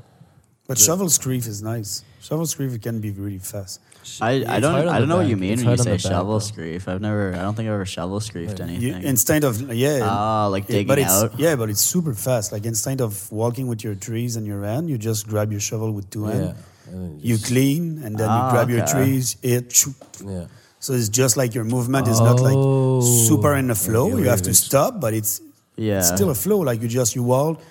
But 0.68 0.77
shovel 0.77 1.07
screef 1.07 1.47
is 1.47 1.62
nice. 1.62 2.03
Shovel 2.21 2.45
screef 2.45 2.81
can 2.81 3.01
be 3.01 3.12
really 3.12 3.39
fast. 3.39 3.81
I, 4.19 4.31
I 4.56 4.59
don't 4.59 4.75
I 4.75 5.00
don't 5.00 5.01
the 5.01 5.06
know 5.07 5.18
what 5.18 5.27
you 5.27 5.38
mean 5.38 5.53
It's 5.53 5.63
when 5.63 5.71
you 5.71 5.77
say 5.77 5.83
the 5.83 5.89
back, 5.92 6.12
shovel 6.12 6.39
screef. 6.39 6.88
I've 6.88 7.01
never 7.01 7.33
I 7.36 7.42
don't 7.45 7.56
think 7.56 7.68
I've 7.69 7.75
ever 7.75 7.86
shovel 7.86 8.19
screefed 8.19 8.57
You, 8.59 8.65
anything. 8.65 9.03
instead 9.03 9.44
of 9.44 9.53
yeah, 9.74 10.00
Ah, 10.03 10.48
like 10.48 10.63
yeah, 10.68 10.74
digging 10.77 10.88
but 10.88 11.00
it's 11.00 11.12
out. 11.24 11.39
yeah, 11.39 11.56
but 11.56 11.69
it's 11.69 11.81
super 11.81 12.13
fast. 12.13 12.51
Like 12.51 12.65
instead 12.65 12.99
of 13.02 13.31
walking 13.31 13.68
with 13.68 13.83
your 13.83 13.95
trees 13.95 14.35
in 14.40 14.45
your 14.45 14.64
hand, 14.64 14.90
you 14.90 14.97
just 14.97 15.28
grab 15.28 15.52
your 15.52 15.61
shovel 15.69 15.92
with 15.97 16.09
two 16.09 16.25
Yeah. 16.28 16.33
hands. 16.33 16.56
And 16.87 16.95
then 17.02 17.19
You 17.21 17.37
clean 17.37 17.83
and 18.04 18.18
then 18.18 18.28
Ah, 18.30 18.35
you 18.47 18.52
grab 18.54 18.69
your 18.69 18.85
trees, 18.94 19.37
hit, 19.42 19.71
shoot. 19.71 19.95
Yeah. 20.25 20.45
So 20.80 20.94
it's 20.94 21.09
just 21.09 21.37
like 21.37 21.54
your 21.54 21.64
movement 21.64 22.07
is 22.07 22.19
not 22.19 22.40
like 22.40 22.57
Oh. 22.57 23.02
super 23.28 23.54
in 23.56 23.68
the 23.68 23.75
flow. 23.75 24.07
Yeah, 24.09 24.18
you 24.18 24.30
have 24.33 24.42
to 24.49 24.54
stop, 24.54 24.99
but 24.99 25.14
it's 25.14 25.40
Yeah. 25.78 25.99
it's 25.99 26.09
still 26.09 26.30
a 26.31 26.35
flow. 26.35 26.59
Like 26.69 26.81
you 26.81 26.87
just 26.90 27.16
you 27.16 27.23
walk, 27.23 27.61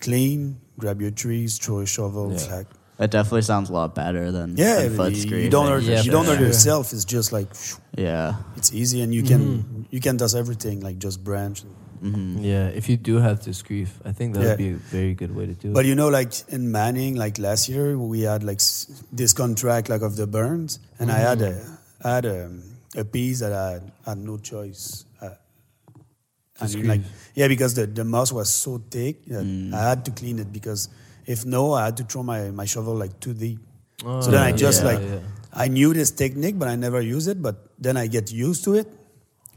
clean, 0.00 0.56
grab 0.78 1.00
your 1.02 1.10
trees, 1.10 1.58
throw 1.58 1.80
a 1.80 1.86
shovel, 1.86 2.32
Yeah. 2.32 2.38
flag. 2.38 2.66
That 3.02 3.10
definitely 3.10 3.42
sounds 3.42 3.68
a 3.68 3.72
lot 3.72 3.96
better 3.96 4.30
than, 4.30 4.54
Yeah, 4.56 4.82
than 4.86 4.94
foot 4.96 5.12
you, 5.12 5.26
screefing. 5.26 5.42
you 5.42 5.50
don't 5.50 5.66
hurt 5.66 5.82
Yeah, 5.82 6.02
you 6.06 6.12
don't 6.12 6.24
for 6.24 6.30
hurt 6.30 6.38
sure. 6.38 6.46
yourself. 6.46 6.92
It's 6.94 7.04
just 7.04 7.32
like 7.32 7.48
Yeah. 7.98 8.36
it's 8.54 8.70
easy 8.72 9.02
and 9.02 9.10
you 9.12 9.24
can 9.24 9.86
you 9.90 9.98
can 9.98 10.16
does 10.16 10.36
everything 10.36 10.78
like 10.86 10.98
just 11.02 11.18
branch. 11.24 11.64
hmm 12.00 12.38
Yeah, 12.38 12.68
if 12.80 12.88
you 12.88 12.96
do 12.96 13.18
have 13.18 13.40
to 13.46 13.50
grief, 13.66 13.98
I 14.06 14.12
think 14.14 14.34
that 14.34 14.42
Yeah. 14.42 14.48
would 14.54 14.58
be 14.66 14.70
a 14.78 14.80
very 14.94 15.14
good 15.18 15.34
way 15.34 15.46
to 15.50 15.54
do 15.62 15.68
it. 15.70 15.74
But 15.74 15.84
you 15.90 15.96
know, 15.96 16.10
like 16.14 16.30
in 16.54 16.70
Manning, 16.70 17.16
like 17.24 17.42
last 17.42 17.68
year, 17.68 17.98
we 17.98 18.20
had 18.22 18.44
like 18.46 18.60
s- 18.62 18.86
this 19.10 19.32
contract 19.34 19.88
like 19.90 20.02
of 20.06 20.14
the 20.14 20.28
burns, 20.28 20.78
and 21.00 21.10
I 21.10 21.18
had 21.18 21.42
a 21.42 21.58
I 22.06 22.10
had 22.22 22.24
a, 22.24 22.50
a 22.94 23.04
piece 23.04 23.40
that 23.42 23.52
I 23.52 23.66
had, 23.82 23.84
had 24.06 24.18
no 24.18 24.38
choice. 24.38 25.06
Uh, 25.20 25.34
I 26.62 26.66
mean, 26.70 26.86
like 26.86 27.02
yeah, 27.34 27.48
because 27.48 27.74
the, 27.74 27.86
the 27.86 28.04
moss 28.04 28.30
was 28.30 28.48
so 28.48 28.78
thick 28.78 29.24
that 29.26 29.42
I 29.74 29.88
had 29.90 30.04
to 30.06 30.12
clean 30.12 30.38
it 30.38 30.52
because 30.52 30.86
if 31.26 31.44
no, 31.44 31.72
I 31.74 31.86
had 31.86 31.96
to 31.98 32.04
throw 32.04 32.22
my, 32.22 32.50
my 32.50 32.64
shovel 32.64 32.94
like 32.94 33.18
too 33.20 33.34
deep. 33.34 33.58
so 34.00 34.22
then 34.30 34.42
I 34.42 34.52
Oh, 34.52 34.56
just 34.56 34.82
yeah, 34.82 34.88
like 34.92 35.00
yeah. 35.00 35.18
I 35.52 35.68
knew 35.68 35.92
this 35.94 36.10
technique, 36.10 36.58
but 36.58 36.68
I 36.68 36.76
never 36.76 37.00
use 37.00 37.26
it. 37.28 37.40
But 37.42 37.56
then 37.78 37.96
I 37.96 38.06
get 38.06 38.32
used 38.32 38.64
to 38.64 38.74
it. 38.74 38.88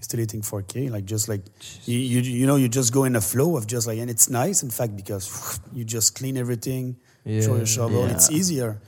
Still 0.02 0.20
eating 0.20 0.42
4K, 0.42 0.92
like 0.92 1.06
just 1.06 1.28
like 1.30 1.42
you, 1.86 1.98
you, 1.98 2.20
you 2.22 2.46
know, 2.46 2.58
you 2.58 2.68
just 2.70 2.94
go 2.94 3.06
in 3.06 3.16
a 3.16 3.22
flow 3.22 3.58
of 3.58 3.66
just 3.66 3.88
like, 3.88 3.98
and 3.98 4.10
it's 4.10 4.30
nice, 4.30 4.62
in 4.62 4.70
fact, 4.70 4.96
because 4.96 5.60
you 5.74 5.84
just 5.84 6.14
clean 6.16 6.38
everything, 6.38 6.96
throw 7.24 7.56
your 7.56 7.66
shovel. 7.66 8.02
yeah. 8.06 8.14
It's 8.14 8.30
easier 8.30 8.80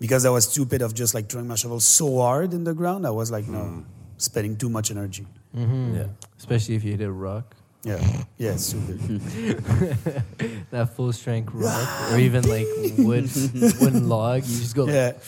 because 0.00 0.24
I 0.24 0.30
was 0.30 0.48
stupid 0.50 0.80
of 0.80 0.94
just 0.94 1.12
like 1.12 1.28
throwing 1.28 1.48
my 1.48 1.56
shovel 1.56 1.80
so 1.80 2.18
hard 2.20 2.54
in 2.54 2.64
the 2.64 2.72
ground. 2.72 3.06
I 3.06 3.10
was 3.10 3.30
like, 3.30 3.46
no, 3.46 3.84
spending 4.16 4.56
too 4.56 4.70
much 4.70 4.90
energy. 4.90 5.26
Mhm. 5.54 5.96
Yeah. 5.96 6.06
Especially 6.38 6.76
if 6.76 6.84
you 6.84 6.92
hit 6.92 7.02
a 7.02 7.12
rock. 7.12 7.54
Yeah, 7.84 8.00
yeah, 8.38 8.52
it's 8.52 8.66
stupid. 8.66 9.20
that 10.70 10.90
full 10.96 11.12
strength 11.12 11.52
rock, 11.54 12.12
or 12.12 12.18
even 12.18 12.48
like 12.48 12.66
wood, 12.98 13.28
wooden 13.80 14.08
log. 14.08 14.42
You 14.46 14.58
just 14.60 14.74
go. 14.74 14.84
Like, 14.84 15.18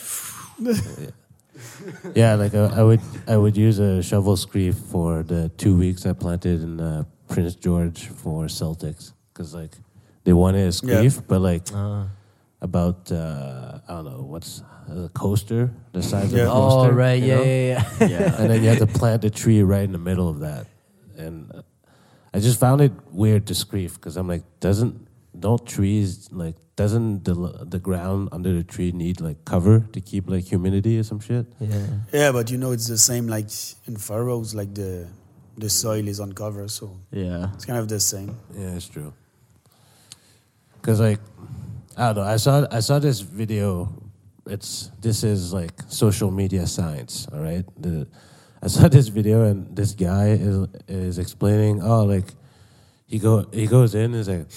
yeah, 0.59 0.75
Yeah, 2.15 2.35
like 2.35 2.53
uh, 2.53 2.69
I 2.75 2.83
would 2.83 3.01
I 3.27 3.37
would 3.37 3.57
use 3.57 3.79
a 3.79 4.01
shovel 4.03 4.35
screef 4.35 4.75
for 4.75 5.23
the 5.23 5.49
two 5.57 5.75
weeks 5.77 6.05
I 6.05 6.13
planted 6.13 6.61
in 6.61 6.79
uh, 6.79 7.03
Prince 7.27 7.55
George 7.55 8.07
for 8.07 8.45
Celtics 8.45 9.13
because 9.33 9.53
like 9.55 9.71
they 10.23 10.33
wanted 10.33 10.67
a 10.83 10.85
Yeah. 11.03 11.09
but 11.27 11.41
like 11.41 11.67
Uh, 11.73 12.05
about 12.61 13.11
uh, 13.11 13.79
I 13.87 13.93
don't 13.93 14.05
know 14.05 14.21
what's 14.23 14.61
a 14.89 15.09
coaster 15.09 15.69
the 15.93 16.01
size 16.03 16.31
Yeah. 16.33 16.43
of 16.43 16.49
a 16.49 16.51
coaster. 16.53 16.91
oh 16.91 16.95
right, 16.95 17.21
you 17.21 17.27
yeah, 17.27 17.35
know? 17.37 17.43
yeah, 17.43 17.81
yeah. 18.01 18.07
Yeah. 18.07 18.39
and 18.41 18.49
then 18.49 18.61
you 18.63 18.69
have 18.69 18.79
to 18.79 18.87
plant 18.99 19.23
a 19.25 19.29
tree 19.29 19.61
right 19.63 19.83
in 19.83 19.91
the 19.91 19.97
middle 20.09 20.29
of 20.29 20.39
that. 20.39 20.65
And 21.17 21.51
uh, 21.53 21.61
I 22.33 22.39
just 22.39 22.59
found 22.59 22.81
it 22.81 22.91
weird 23.11 23.47
to 23.47 23.53
screef 23.53 23.95
because 23.95 24.17
I'm 24.17 24.27
like, 24.27 24.43
doesn't 24.59 25.07
don't 25.39 25.65
trees 25.67 26.29
like 26.31 26.55
doesn't 26.75 27.23
the 27.23 27.33
the 27.65 27.79
ground 27.79 28.29
under 28.31 28.53
the 28.53 28.63
tree 28.63 28.91
need 28.91 29.21
like 29.21 29.45
cover 29.45 29.79
to 29.93 30.01
keep 30.01 30.29
like 30.29 30.43
humidity 30.45 30.97
or 30.99 31.03
some 31.03 31.19
shit? 31.19 31.45
yeah. 31.59 31.87
Yeah, 32.11 32.31
but 32.31 32.49
you 32.51 32.57
know 32.57 32.71
it's 32.71 32.87
the 32.87 32.97
same 32.97 33.27
like 33.27 33.49
in 33.85 33.97
furrows, 33.97 34.53
like 34.53 34.73
the 34.73 35.07
the 35.57 35.69
soil 35.69 36.07
is 36.07 36.19
uncovered, 36.19 36.69
so 36.69 36.99
Yeah. 37.11 37.49
it's 37.55 37.65
kind 37.65 37.79
of 37.79 37.87
the 37.87 37.99
same. 37.99 38.37
Yeah, 38.55 38.75
it's 38.75 38.87
true. 38.87 39.13
Cause 40.81 40.99
like 40.99 41.19
I 41.97 42.13
don't 42.13 42.23
know, 42.23 42.29
I 42.31 42.37
saw 42.37 42.65
I 42.71 42.79
saw 42.81 42.99
this 42.99 43.21
video. 43.21 43.89
It's 44.45 44.91
this 45.01 45.23
is 45.23 45.51
like 45.53 45.73
social 45.89 46.31
media 46.31 46.65
science, 46.67 47.27
all 47.33 47.39
right. 47.41 47.65
The 47.81 48.07
I 48.67 48.69
saw 48.69 48.89
this 48.89 49.07
video 49.07 49.45
and 49.45 49.73
this 49.73 49.93
guy 49.93 50.31
is 50.31 50.67
is 50.89 51.19
explaining. 51.19 51.81
Oh, 51.81 52.03
like 52.03 52.25
he 53.05 53.17
go 53.17 53.47
he 53.53 53.65
goes 53.65 53.95
in 53.95 54.11
and 54.11 54.15
is 54.15 54.27
like 54.27 54.47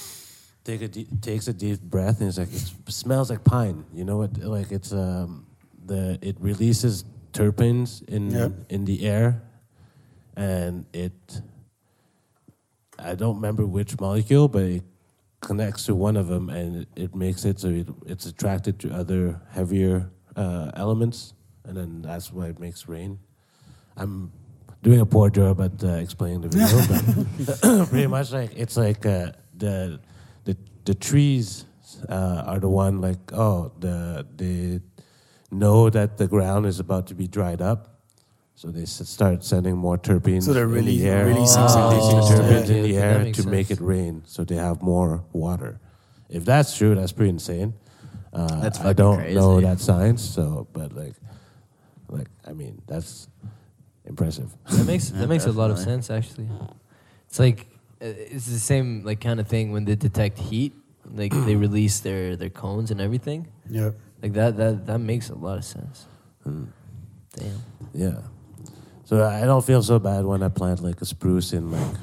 take 0.64 0.82
a 0.82 0.88
deep, 0.88 1.06
takes 1.20 1.46
a 1.46 1.52
deep 1.52 1.80
breath 1.80 2.18
and 2.18 2.28
it's 2.28 2.36
like 2.36 2.52
it 2.52 2.72
smells 2.92 3.30
like 3.30 3.44
pine. 3.44 3.84
You 3.94 4.04
know 4.04 4.16
what? 4.16 4.36
Like 4.38 4.72
it's 4.72 4.92
um 4.92 5.46
the 5.86 6.18
it 6.22 6.34
releases 6.40 7.04
terpenes 7.32 8.02
in 8.08 8.32
Yeah. 8.32 8.48
in 8.68 8.84
the 8.84 9.06
air, 9.06 9.42
and 10.34 10.86
it 10.92 11.40
I 12.98 13.14
don't 13.14 13.36
remember 13.36 13.64
which 13.64 14.00
molecule, 14.00 14.48
but 14.48 14.64
it 14.64 14.82
connects 15.40 15.86
to 15.86 15.94
one 15.94 16.16
of 16.16 16.26
them 16.26 16.50
and 16.50 16.82
it, 16.82 16.88
it 16.96 17.14
makes 17.14 17.44
it 17.44 17.60
so 17.60 17.68
it, 17.68 17.86
it's 18.06 18.26
attracted 18.26 18.80
to 18.80 18.90
other 18.90 19.40
heavier 19.52 20.10
uh, 20.34 20.72
elements, 20.74 21.32
and 21.64 21.76
then 21.76 22.02
that's 22.02 22.32
why 22.32 22.48
it 22.48 22.58
makes 22.58 22.88
rain. 22.88 23.20
I'm 23.96 24.32
doing 24.82 25.00
a 25.00 25.06
poor 25.06 25.30
job 25.30 25.60
at 25.60 25.82
uh, 25.84 25.88
explaining 25.94 26.40
the 26.42 26.48
video, 26.48 27.26
but 27.46 27.88
pretty 27.90 28.06
much 28.06 28.32
like 28.32 28.52
it's 28.56 28.76
like 28.76 29.04
uh, 29.06 29.32
the 29.56 30.00
the 30.44 30.56
the 30.84 30.94
trees 30.94 31.64
uh, 32.08 32.44
are 32.46 32.58
the 32.60 32.68
one 32.68 33.00
like 33.00 33.18
oh 33.32 33.72
the 33.80 34.26
they 34.36 34.80
know 35.50 35.90
that 35.90 36.16
the 36.16 36.26
ground 36.28 36.66
is 36.66 36.78
about 36.80 37.06
to 37.08 37.14
be 37.14 37.26
dried 37.26 37.60
up. 37.60 37.86
So 38.54 38.68
they 38.68 38.82
s- 38.82 39.08
start 39.08 39.42
sending 39.42 39.76
more 39.76 39.96
terpenes 39.96 40.42
So 40.44 40.52
they're 40.52 40.66
really- 40.66 40.98
the 40.98 41.08
air. 41.08 41.24
releasing 41.26 41.62
Releasing 41.62 41.68
something. 41.68 41.98
terpenes 42.36 42.68
Yeah, 42.68 42.74
in 42.76 42.82
the 42.82 42.96
air 42.98 43.18
makes 43.24 43.42
to 43.42 43.48
make 43.48 43.70
it 43.70 43.80
rain, 43.80 44.22
so 44.26 44.44
they 44.44 44.56
have 44.56 44.82
more 44.82 45.24
water. 45.32 45.80
If 46.28 46.44
that's 46.44 46.76
true, 46.76 46.94
that's 46.94 47.10
pretty 47.12 47.30
insane. 47.30 47.72
Uh, 48.32 48.60
That's 48.60 48.78
I 48.80 48.92
don't 48.92 49.32
know 49.34 49.60
that 49.60 49.80
science, 49.80 50.22
so 50.22 50.68
but 50.72 50.92
like, 50.94 51.14
like 52.08 52.28
I 52.46 52.52
mean, 52.52 52.80
that's 52.86 53.26
impressive. 54.10 54.50
That 54.76 54.86
makes 54.86 55.10
Yeah, 55.10 55.18
that 55.20 55.28
makes 55.28 55.46
a 55.46 55.52
lot 55.52 55.70
of 55.70 55.76
definitely. 55.78 56.02
sense 56.02 56.10
actually. 56.18 56.48
It's 57.28 57.38
like 57.38 57.60
uh, 58.02 58.34
it's 58.34 58.46
the 58.46 58.58
same 58.72 59.02
like 59.08 59.20
kind 59.20 59.38
of 59.40 59.46
thing 59.48 59.72
when 59.72 59.84
they 59.84 59.94
detect 59.96 60.38
heat, 60.38 60.72
like 61.14 61.32
they 61.46 61.56
release 61.66 62.00
their 62.00 62.36
their 62.36 62.50
cones 62.50 62.90
and 62.90 63.00
everything. 63.00 63.46
Yeah. 63.70 63.90
Like 64.22 64.32
that 64.34 64.56
that 64.56 64.86
that 64.86 64.98
makes 65.00 65.30
a 65.30 65.34
lot 65.46 65.56
of 65.58 65.64
sense. 65.64 66.06
Hmm. 66.44 66.64
Damn. 67.38 67.60
Yeah. 67.94 68.18
So 69.04 69.24
I 69.26 69.44
don't 69.44 69.64
feel 69.64 69.82
so 69.82 69.98
bad 69.98 70.24
when 70.24 70.42
I 70.42 70.48
plant 70.48 70.82
like 70.82 71.00
a 71.00 71.04
spruce 71.06 71.52
in 71.52 71.70
like 71.72 71.94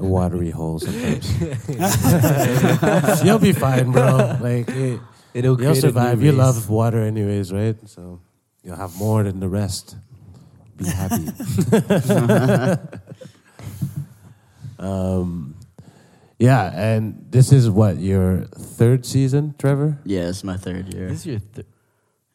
a 0.00 0.04
watery 0.04 0.50
hole 0.50 0.78
sometimes. 0.78 1.24
You'll 3.24 3.38
be 3.38 3.52
fine, 3.52 3.92
bro. 3.92 4.36
Like 4.40 4.68
it, 4.68 5.00
It'll 5.34 5.56
you'll 5.56 5.56
create 5.56 5.68
a 5.70 5.74
new 5.74 5.80
survive. 5.80 6.22
You 6.22 6.30
race. 6.32 6.38
love 6.38 6.68
water 6.70 7.00
anyways, 7.02 7.52
right? 7.52 7.76
So 7.88 8.20
you'll 8.64 8.76
have 8.76 8.96
more 8.96 9.22
than 9.22 9.40
the 9.40 9.48
rest. 9.48 9.96
Be 10.76 10.84
happy. 10.86 11.28
um, 14.78 15.54
yeah, 16.38 16.70
and 16.74 17.26
this 17.30 17.52
is 17.52 17.70
what 17.70 17.98
your 17.98 18.44
third 18.44 19.06
season, 19.06 19.54
Trevor. 19.58 19.98
Yeah, 20.04 20.28
it's 20.28 20.44
my 20.44 20.56
third 20.56 20.92
year. 20.92 21.08
This 21.08 21.20
is 21.20 21.26
your 21.26 21.40
th- 21.54 21.66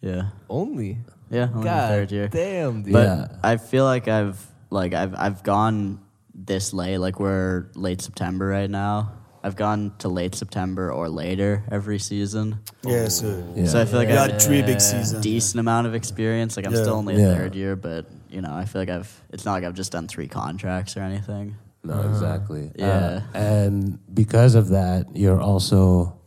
Yeah. 0.02 0.30
only. 0.50 1.00
Yeah, 1.30 1.50
only 1.54 1.64
God 1.66 1.90
third 1.90 2.12
year. 2.12 2.28
damn, 2.28 2.84
dude. 2.84 2.94
But 2.94 3.06
Yeah. 3.06 3.28
I 3.44 3.58
feel 3.58 3.86
like 3.86 4.08
I've 4.08 4.46
like 4.70 4.94
I've 4.94 5.16
I've 5.16 5.44
gone 5.44 6.00
this 6.34 6.74
late. 6.74 6.98
Like 6.98 7.20
we're 7.20 7.68
late 7.76 8.02
September 8.02 8.48
right 8.48 8.70
now. 8.70 9.14
I've 9.44 9.56
gone 9.56 9.94
to 10.00 10.08
late 10.10 10.36
September 10.36 10.92
or 10.92 11.10
later 11.10 11.64
every 11.72 11.98
season. 12.00 12.60
Yeah, 12.84 13.08
so 13.08 13.44
Yeah. 13.56 13.66
So 13.68 13.82
I 13.82 13.86
feel 13.86 13.98
like 14.00 14.10
you 14.10 14.16
I 14.16 14.22
had 14.22 14.32
have 14.34 14.42
three 14.42 14.62
big 14.62 14.78
a 14.78 14.80
seasons. 14.80 15.24
decent 15.24 15.60
amount 15.60 15.88
of 15.88 15.96
experience. 15.96 16.58
Like 16.58 16.66
I'm 16.68 16.74
Yeah. 16.74 16.82
still 16.82 16.96
only 16.96 17.16
a 17.16 17.20
Yeah. 17.20 17.36
third 17.36 17.56
year, 17.56 17.76
but 17.76 18.06
you 18.32 18.42
know 18.42 18.54
I 18.54 18.66
feel 18.66 18.82
like 18.82 18.90
I've. 18.90 19.22
It's 19.32 19.46
not 19.46 19.54
like 19.54 19.64
I've 19.64 19.74
just 19.76 19.92
done 19.92 20.08
three 20.08 20.28
contracts 20.28 20.96
or 20.98 21.02
anything. 21.02 21.56
No, 21.84 22.00
exactly. 22.10 22.72
Yeah. 22.76 23.22
Uh, 23.34 23.38
and 23.38 24.00
because 24.14 24.54
of 24.56 24.70
that, 24.70 25.16
you're 25.16 25.42
also 25.42 26.18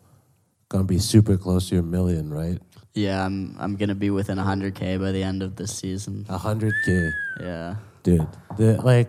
gonna 0.69 0.85
be 0.85 0.99
super 0.99 1.37
close 1.37 1.69
to 1.69 1.77
your 1.77 1.85
million, 1.85 2.33
right? 2.33 2.61
Yeah, 2.95 3.25
I'm 3.25 3.57
I'm 3.59 3.77
gonna 3.77 3.95
be 3.95 4.11
within 4.11 4.39
100k 4.39 4.99
by 5.01 5.13
the 5.13 5.23
end 5.23 5.43
of 5.43 5.57
this 5.57 5.73
season. 5.77 6.27
A 6.29 6.39
hundred 6.39 6.75
k, 6.85 7.11
Yeah. 7.41 7.77
dude. 8.03 8.27
The, 8.57 8.81
like 8.83 9.09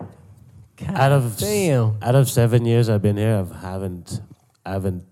out 0.88 1.12
of 1.12 1.36
damn. 1.38 1.96
out 2.02 2.14
of 2.14 2.28
seven 2.28 2.64
years 2.64 2.88
I've 2.88 3.02
been 3.02 3.16
here, 3.16 3.46
I 3.52 3.58
haven't 3.70 4.20
I 4.64 4.72
haven't 4.72 5.04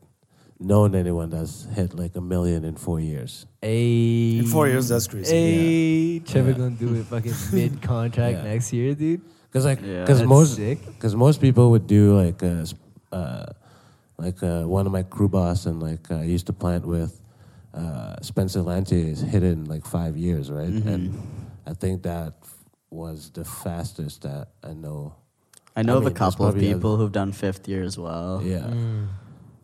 known 0.64 0.94
anyone 0.94 1.30
that's 1.30 1.66
hit 1.74 1.94
like 1.94 2.16
a 2.16 2.20
million 2.20 2.64
in 2.64 2.74
four 2.76 2.98
years. 3.00 3.46
Hey, 3.60 4.38
in 4.38 4.46
four 4.46 4.66
years, 4.68 4.88
that's 4.88 5.06
crazy. 5.06 5.30
Hey, 5.34 6.18
Trevor 6.20 6.50
Yeah. 6.50 6.56
gonna 6.56 6.70
do 6.70 6.94
it 6.94 7.04
fucking 7.06 7.34
mid 7.52 7.82
contract 7.82 8.38
Yeah. 8.38 8.44
next 8.44 8.72
year, 8.72 8.94
dude. 8.94 9.20
Because 9.50 9.64
like, 9.64 9.80
Yeah. 9.82 10.00
because 10.00 10.18
That's 10.18 10.28
most, 10.28 10.56
because 10.58 11.14
most 11.14 11.40
people 11.40 11.70
would 11.72 11.86
do 11.86 12.16
like, 12.16 12.42
a, 12.42 12.62
s- 12.62 12.74
uh, 13.12 13.46
like 14.18 14.42
uh, 14.42 14.62
one 14.64 14.86
of 14.86 14.92
my 14.92 15.02
crew 15.02 15.28
boss 15.28 15.66
and 15.66 15.80
like 15.82 16.10
I 16.10 16.24
used 16.24 16.46
to 16.46 16.52
plant 16.52 16.86
with, 16.86 17.20
uh, 17.74 18.16
Spencer 18.22 18.62
Lante 18.62 18.92
is 19.10 19.20
hit 19.20 19.42
in 19.42 19.64
like 19.66 19.84
five 19.86 20.16
years, 20.16 20.50
right? 20.50 20.68
Mm-hmm. 20.68 20.88
And 20.88 21.22
I 21.66 21.74
think 21.74 22.02
that 22.04 22.34
was 22.90 23.30
the 23.30 23.44
fastest 23.44 24.22
that 24.22 24.48
I 24.62 24.72
know. 24.72 25.14
I 25.76 25.82
know 25.82 25.94
I 25.94 25.98
of 25.98 26.06
a 26.06 26.10
couple 26.12 26.46
of 26.46 26.52
probably 26.54 26.70
a- 26.70 26.74
people 26.74 26.96
who've 26.96 27.10
done 27.12 27.32
fifth 27.32 27.66
year 27.68 27.82
as 27.82 27.98
well. 27.98 28.40
Yeah, 28.44 28.60
Mm. 28.70 29.06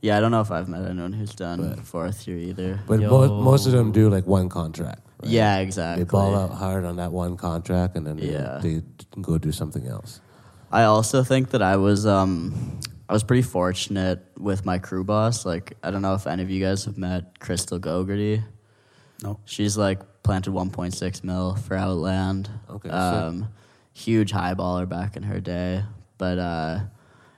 Yeah, 0.02 0.16
I 0.16 0.21
don't 0.21 0.30
know 0.30 0.40
if 0.40 0.50
I've 0.50 0.69
met 0.69 0.88
anyone 0.88 1.12
who's 1.12 1.35
done 1.35 1.75
But- 1.76 1.87
fourth 1.87 2.26
year 2.26 2.38
either. 2.38 2.80
but 2.87 3.00
Yo. 3.00 3.11
mo- 3.11 3.42
most 3.42 3.66
of 3.66 3.73
them 3.73 3.92
do 3.92 4.09
like 4.09 4.26
one 4.26 4.49
contract. 4.49 5.02
right? 5.23 5.30
Yeah, 5.30 5.59
exactly. 5.59 6.04
They 6.04 6.11
ball 6.11 6.35
out 6.35 6.52
hard 6.52 6.85
on 6.87 6.97
that 6.97 7.12
one 7.12 7.37
contract 7.37 7.97
and 7.97 8.07
then 8.07 8.16
they- 8.16 8.33
Yeah. 8.33 8.59
they, 8.62 8.83
go 9.21 9.37
do 9.38 9.52
something 9.52 9.87
else. 9.87 10.21
I 10.73 10.85
also 10.85 11.23
think 11.23 11.50
that 11.50 11.61
I 11.62 11.76
was 11.76 12.07
um 12.07 12.78
I 13.09 13.12
was 13.12 13.25
pretty 13.25 13.42
fortunate 13.42 14.25
with 14.38 14.64
my 14.64 14.78
crew 14.78 15.02
boss. 15.04 15.45
Like 15.45 15.76
I 15.83 15.90
don't 15.90 16.00
know 16.00 16.14
if 16.14 16.26
any 16.28 16.42
of 16.45 16.49
you 16.50 16.64
guys 16.64 16.85
have 16.85 16.97
met 16.97 17.38
Crystal 17.40 17.78
Gogarty. 17.80 18.42
No. 19.23 19.38
She's 19.45 19.76
like 19.76 20.00
planted 20.23 20.52
1.6 20.54 21.25
mil 21.25 21.57
for 21.57 21.76
Outland. 21.76 22.49
Okay, 22.71 22.88
sick. 22.88 22.95
Um, 22.97 23.49
huge 23.92 24.30
high 24.30 24.54
baller 24.54 24.88
back 24.88 25.16
in 25.16 25.25
her 25.25 25.40
day, 25.40 25.83
but 26.19 26.38
uh, 26.38 26.78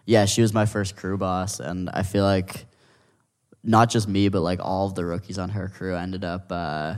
yeah, 0.04 0.24
she 0.24 0.42
was 0.42 0.52
my 0.52 0.66
first 0.66 0.96
crew 0.96 1.16
boss, 1.16 1.60
and 1.60 1.88
I 1.90 2.02
feel 2.02 2.24
like 2.24 2.66
not 3.62 3.90
just 3.90 4.08
me, 4.08 4.28
but 4.28 4.40
like 4.40 4.60
all 4.60 4.86
of 4.86 4.94
the 4.94 5.04
rookies 5.04 5.38
on 5.38 5.50
her 5.50 5.68
crew 5.68 5.94
ended 5.94 6.24
up 6.24 6.50
uh, 6.50 6.94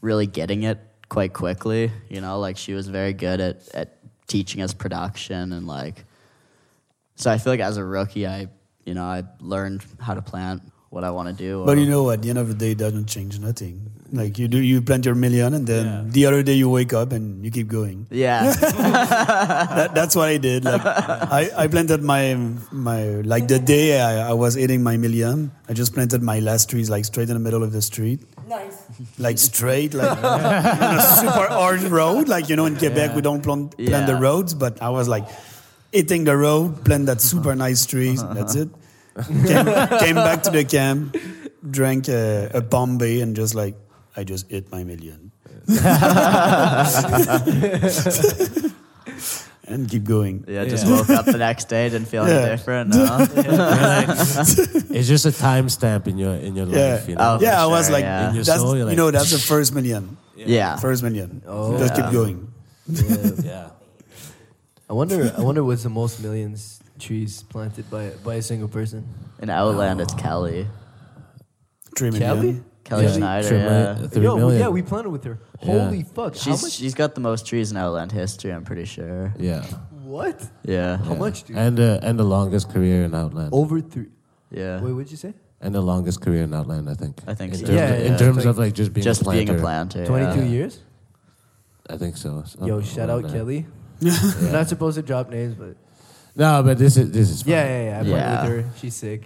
really 0.00 0.26
getting 0.26 0.64
it 0.64 0.78
quite 1.08 1.32
quickly. 1.32 1.92
You 2.08 2.20
know, 2.20 2.40
like 2.40 2.56
she 2.56 2.72
was 2.72 2.88
very 2.88 3.12
good 3.12 3.40
at 3.40 3.68
at 3.74 3.98
teaching 4.26 4.62
us 4.62 4.74
production 4.74 5.52
and 5.52 5.66
like. 5.66 6.04
So 7.14 7.30
I 7.30 7.38
feel 7.38 7.52
like 7.52 7.60
as 7.60 7.76
a 7.76 7.84
rookie, 7.84 8.26
I 8.26 8.48
you 8.84 8.94
know 8.94 9.04
I 9.04 9.24
learned 9.40 9.84
how 10.00 10.14
to 10.14 10.22
plant 10.22 10.62
what 10.96 11.04
I 11.04 11.12
want 11.12 11.28
to 11.28 11.36
do. 11.36 11.60
But 11.68 11.76
you 11.76 11.84
know, 11.92 12.08
at 12.10 12.22
the 12.24 12.30
end 12.32 12.38
of 12.40 12.48
the 12.48 12.54
day, 12.56 12.72
it 12.72 12.78
doesn't 12.80 13.04
change 13.06 13.38
nothing. 13.38 13.92
Like 14.12 14.38
you 14.38 14.46
do, 14.48 14.56
you 14.62 14.80
plant 14.80 15.04
your 15.04 15.16
million, 15.18 15.52
and 15.52 15.66
then 15.66 16.10
the 16.14 16.26
other 16.26 16.42
day 16.48 16.54
you 16.54 16.70
wake 16.70 16.92
up 16.94 17.10
and 17.12 17.44
you 17.44 17.50
keep 17.50 17.66
going. 17.68 18.06
yeah, 18.08 18.54
That, 19.78 19.94
that's 19.98 20.14
what 20.14 20.28
I 20.28 20.38
did. 20.38 20.64
Like 20.64 20.80
I, 20.86 21.50
I 21.56 21.66
planted 21.66 22.02
my 22.02 22.38
my 22.70 23.02
like 23.32 23.48
the 23.48 23.58
day 23.58 24.00
I, 24.00 24.30
I 24.30 24.32
was 24.32 24.56
eating 24.56 24.82
my 24.82 24.96
million. 24.96 25.50
I 25.68 25.74
just 25.74 25.92
planted 25.92 26.22
my 26.22 26.38
last 26.38 26.70
trees 26.70 26.88
like 26.88 27.04
straight 27.04 27.28
in 27.28 27.34
the 27.34 27.42
middle 27.42 27.64
of 27.66 27.72
the 27.72 27.82
street. 27.82 28.20
Nice. 28.48 28.78
Like 29.18 29.38
straight, 29.38 29.92
like 29.92 30.22
on 30.24 30.96
a 30.96 31.02
super 31.02 31.48
hard 31.50 31.82
road. 31.82 32.28
Like 32.28 32.48
you 32.48 32.54
know, 32.56 32.66
in 32.70 32.76
Quebec 32.78 33.14
we 33.16 33.22
don't 33.22 33.42
plant, 33.42 33.76
plant 33.76 34.06
the 34.06 34.16
roads, 34.16 34.54
but 34.54 34.80
I 34.80 34.90
was 34.90 35.08
like 35.08 35.26
hitting 35.92 36.22
the 36.24 36.36
road, 36.36 36.84
plant 36.86 37.06
that 37.06 37.20
super 37.20 37.54
nice 37.56 37.84
trees. 37.86 38.22
That's 38.22 38.54
it. 38.54 38.70
Came, 39.24 39.66
came 39.98 40.14
back 40.16 40.42
to 40.44 40.50
the 40.50 40.64
camp, 40.68 41.16
drank 41.70 42.08
a, 42.08 42.50
a 42.52 42.60
Bombay, 42.60 43.20
and 43.20 43.34
just 43.34 43.54
like 43.54 43.74
I 44.16 44.24
just 44.24 44.50
hit 44.50 44.70
my 44.70 44.84
million. 44.84 45.32
and 45.68 45.76
and 49.68 49.90
keep 49.90 50.04
going. 50.04 50.44
Yeah, 50.46 50.64
just 50.64 50.86
Yeah. 50.86 50.96
woke 50.96 51.10
up 51.10 51.24
the 51.26 51.38
next 51.38 51.68
day, 51.68 51.88
didn't 51.88 52.06
feel 52.08 52.26
Yeah. 52.28 52.34
any 52.34 52.50
different. 52.50 52.90
No? 52.94 53.04
It's 54.96 55.08
just 55.08 55.26
a 55.26 55.30
timestamp 55.34 56.06
in 56.06 56.18
your 56.18 56.34
in 56.36 56.54
your 56.56 56.66
Yeah, 56.68 56.94
life. 57.00 57.08
You 57.08 57.16
oh, 57.16 57.18
know? 57.18 57.34
Oh, 57.34 57.38
for 57.38 57.44
yeah. 57.44 57.62
I 57.62 57.66
was 57.66 57.90
like, 57.90 58.04
yeah. 58.04 58.28
In 58.30 58.34
your 58.36 58.44
that's 58.44 58.60
soul, 58.60 58.76
you're 58.76 58.90
you 58.90 58.96
know, 58.96 59.10
that's 59.10 59.30
the 59.32 59.38
first 59.38 59.74
million. 59.74 60.16
yeah. 60.36 60.76
First 60.76 61.02
million. 61.02 61.42
Oh. 61.46 61.76
Just 61.78 61.96
Yeah. 61.96 62.02
keep 62.04 62.12
going. 62.12 62.48
yeah. 63.44 63.68
I 64.88 64.92
wonder. 64.92 65.32
I 65.36 65.40
wonder 65.42 65.64
what's 65.64 65.82
the 65.82 65.90
most 65.90 66.22
millions 66.22 66.75
trees 66.98 67.42
planted 67.44 67.88
by 67.90 68.10
by 68.24 68.34
a 68.36 68.42
single 68.42 68.68
person. 68.68 69.06
In 69.42 69.50
Outland, 69.50 70.00
it's 70.00 70.14
Kelly. 70.14 70.66
Three 71.96 72.10
million. 72.10 72.28
Kelly? 72.36 72.62
Kelly 72.84 73.04
Yeah. 73.06 73.12
Schneider. 73.16 73.48
Three 73.48 73.58
Yeah. 73.58 73.68
million- 73.68 74.08
three 74.10 74.24
Yo, 74.24 74.36
million. 74.36 74.60
yeah, 74.60 74.68
we 74.68 74.82
planted 74.82 75.10
with 75.10 75.24
her. 75.24 75.38
Yeah. 75.62 75.66
Holy 75.88 76.02
fuck! 76.02 76.34
How 76.34 76.40
She's 76.40 76.62
much? 76.62 76.72
she's 76.72 76.94
got 76.94 77.14
the 77.14 77.20
most 77.20 77.46
trees 77.46 77.70
in 77.70 77.76
Outland 77.76 78.12
history. 78.12 78.52
I'm 78.52 78.64
pretty 78.64 78.84
sure. 78.84 79.34
Yeah. 79.38 79.64
What? 80.04 80.40
Yeah. 80.64 80.98
How 80.98 81.12
Yeah. 81.12 81.18
much, 81.18 81.44
dude? 81.44 81.56
And 81.56 81.80
uh, 81.80 81.98
and 82.02 82.18
the 82.18 82.24
longest 82.24 82.70
career 82.70 83.04
in 83.04 83.14
Outland. 83.14 83.50
Over 83.52 83.80
three. 83.80 84.10
Yeah. 84.50 84.80
Wait, 84.80 84.92
what'd 84.92 85.10
you 85.10 85.16
say? 85.16 85.34
And 85.60 85.74
the 85.74 85.80
longest 85.80 86.20
career 86.20 86.44
in 86.44 86.52
Outland, 86.54 86.88
I 86.88 86.94
think. 86.94 87.20
I 87.26 87.34
think 87.34 87.54
in 87.54 87.60
so. 87.60 87.66
Terms 87.66 87.76
Yeah, 87.78 87.88
of, 87.88 88.00
yeah, 88.00 88.12
in 88.12 88.18
terms 88.18 88.36
like 88.36 88.46
of 88.46 88.58
like 88.58 88.74
just 88.74 88.92
being 88.92 89.04
Just 89.04 89.22
a 89.22 89.24
planter. 89.24 89.44
being 89.52 89.58
a 89.58 89.62
planter. 89.62 89.98
yeah. 90.00 90.06
Twenty-two 90.06 90.46
years. 90.46 90.78
I 91.88 91.96
think 91.96 92.16
so. 92.16 92.42
Some- 92.46 92.66
Yo, 92.68 92.80
shout 92.82 93.10
out 93.10 93.22
around 93.22 93.30
there. 93.30 93.40
Kelly. 93.40 93.66
I'm 94.04 94.52
not 94.52 94.68
supposed 94.68 94.96
to 94.96 95.02
drop 95.02 95.30
names, 95.30 95.54
but 95.54 95.74
No, 96.36 96.62
but 96.62 96.76
this 96.78 96.96
is 96.96 97.10
this 97.10 97.30
is 97.30 97.42
fine. 97.42 97.52
yeah, 97.52 97.64
yeah, 97.66 97.82
yeah. 97.84 97.98
I 97.98 98.02
played 98.02 98.10
Yeah. 98.12 98.42
with 98.48 98.64
her. 98.66 98.70
She's 98.78 98.94
sick. 98.94 99.22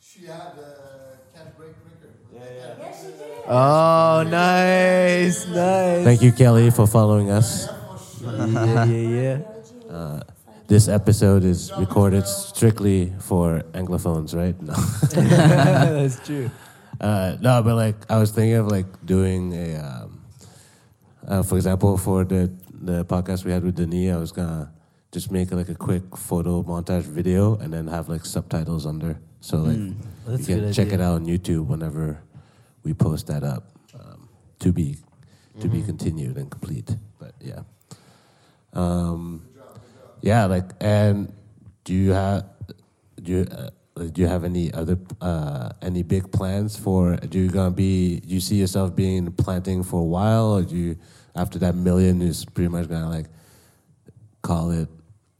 She 0.00 0.26
had 0.26 0.36
a 0.58 1.18
cash 1.34 1.52
break 1.56 1.70
record. 1.86 3.46
Oh, 3.48 4.24
nice, 4.28 5.46
nice. 5.46 6.04
Thank 6.04 6.22
you, 6.22 6.32
Kelly, 6.32 6.70
for 6.70 6.86
following 6.86 7.30
us. 7.30 7.68
Yeah, 8.22 8.84
yeah, 8.86 9.38
yeah. 9.88 10.20
This 10.66 10.88
episode 10.88 11.44
is 11.44 11.70
recorded 11.78 12.26
strictly 12.26 13.12
for 13.20 13.62
anglophones, 13.72 14.34
right? 14.34 14.60
No. 14.60 14.74
That's 15.14 16.18
true. 16.26 16.50
Uh, 17.00 17.36
no, 17.40 17.62
but 17.62 17.76
like 17.76 17.94
I 18.10 18.18
was 18.18 18.32
thinking 18.32 18.54
of 18.54 18.66
like 18.66 18.86
doing 19.06 19.52
a, 19.54 19.76
um, 19.78 20.20
uh, 21.28 21.42
for 21.44 21.54
example, 21.56 21.96
for 21.96 22.24
the 22.24 22.50
the 22.72 23.04
podcast 23.04 23.44
we 23.44 23.52
had 23.52 23.62
with 23.62 23.76
Denis, 23.76 24.12
I 24.12 24.18
was 24.18 24.32
gonna 24.32 24.72
just 25.16 25.30
make 25.30 25.50
like 25.50 25.70
a 25.70 25.74
quick 25.74 26.04
photo 26.14 26.62
montage 26.62 27.08
video 27.18 27.56
and 27.56 27.72
then 27.72 27.86
have 27.86 28.06
like 28.06 28.24
subtitles 28.26 28.84
under, 28.84 29.18
so 29.40 29.56
like 29.58 29.78
Mm. 29.78 29.94
You 30.28 30.44
can 30.44 30.72
check 30.72 30.88
idea. 30.88 30.98
it 30.98 31.00
out 31.00 31.14
on 31.14 31.24
YouTube 31.24 31.66
whenever 31.72 32.20
we 32.82 32.92
post 32.92 33.28
that 33.28 33.44
up. 33.44 33.62
Um, 33.98 34.28
to 34.58 34.72
be 34.72 34.98
to 35.60 35.68
be 35.68 35.80
continued 35.82 36.36
and 36.36 36.50
complete, 36.50 36.90
but 37.18 37.32
yeah. 37.40 37.62
Um, 38.74 39.46
yeah, 40.20 40.44
like, 40.46 40.68
and 40.80 41.32
do 41.84 41.94
you 41.94 42.10
have 42.12 42.44
do 43.22 43.32
you, 43.32 43.46
uh, 43.50 43.70
do 44.12 44.20
you 44.20 44.26
have 44.26 44.44
any 44.44 44.74
other 44.74 44.98
uh, 45.20 45.70
any 45.80 46.02
big 46.02 46.30
plans 46.30 46.76
for? 46.76 47.16
Do 47.16 47.38
you 47.38 47.48
gonna 47.48 47.70
be? 47.70 48.20
Do 48.20 48.34
you 48.34 48.40
see 48.40 48.56
yourself 48.56 48.94
being 48.94 49.32
planting 49.32 49.82
for 49.82 50.00
a 50.00 50.10
while, 50.16 50.48
or 50.56 50.62
do 50.62 50.76
you 50.76 50.96
after 51.34 51.58
that 51.60 51.74
million 51.74 52.20
is 52.20 52.44
pretty 52.44 52.68
much 52.68 52.88
gonna 52.88 53.08
like 53.08 53.28
call 54.42 54.72
it? 54.72 54.88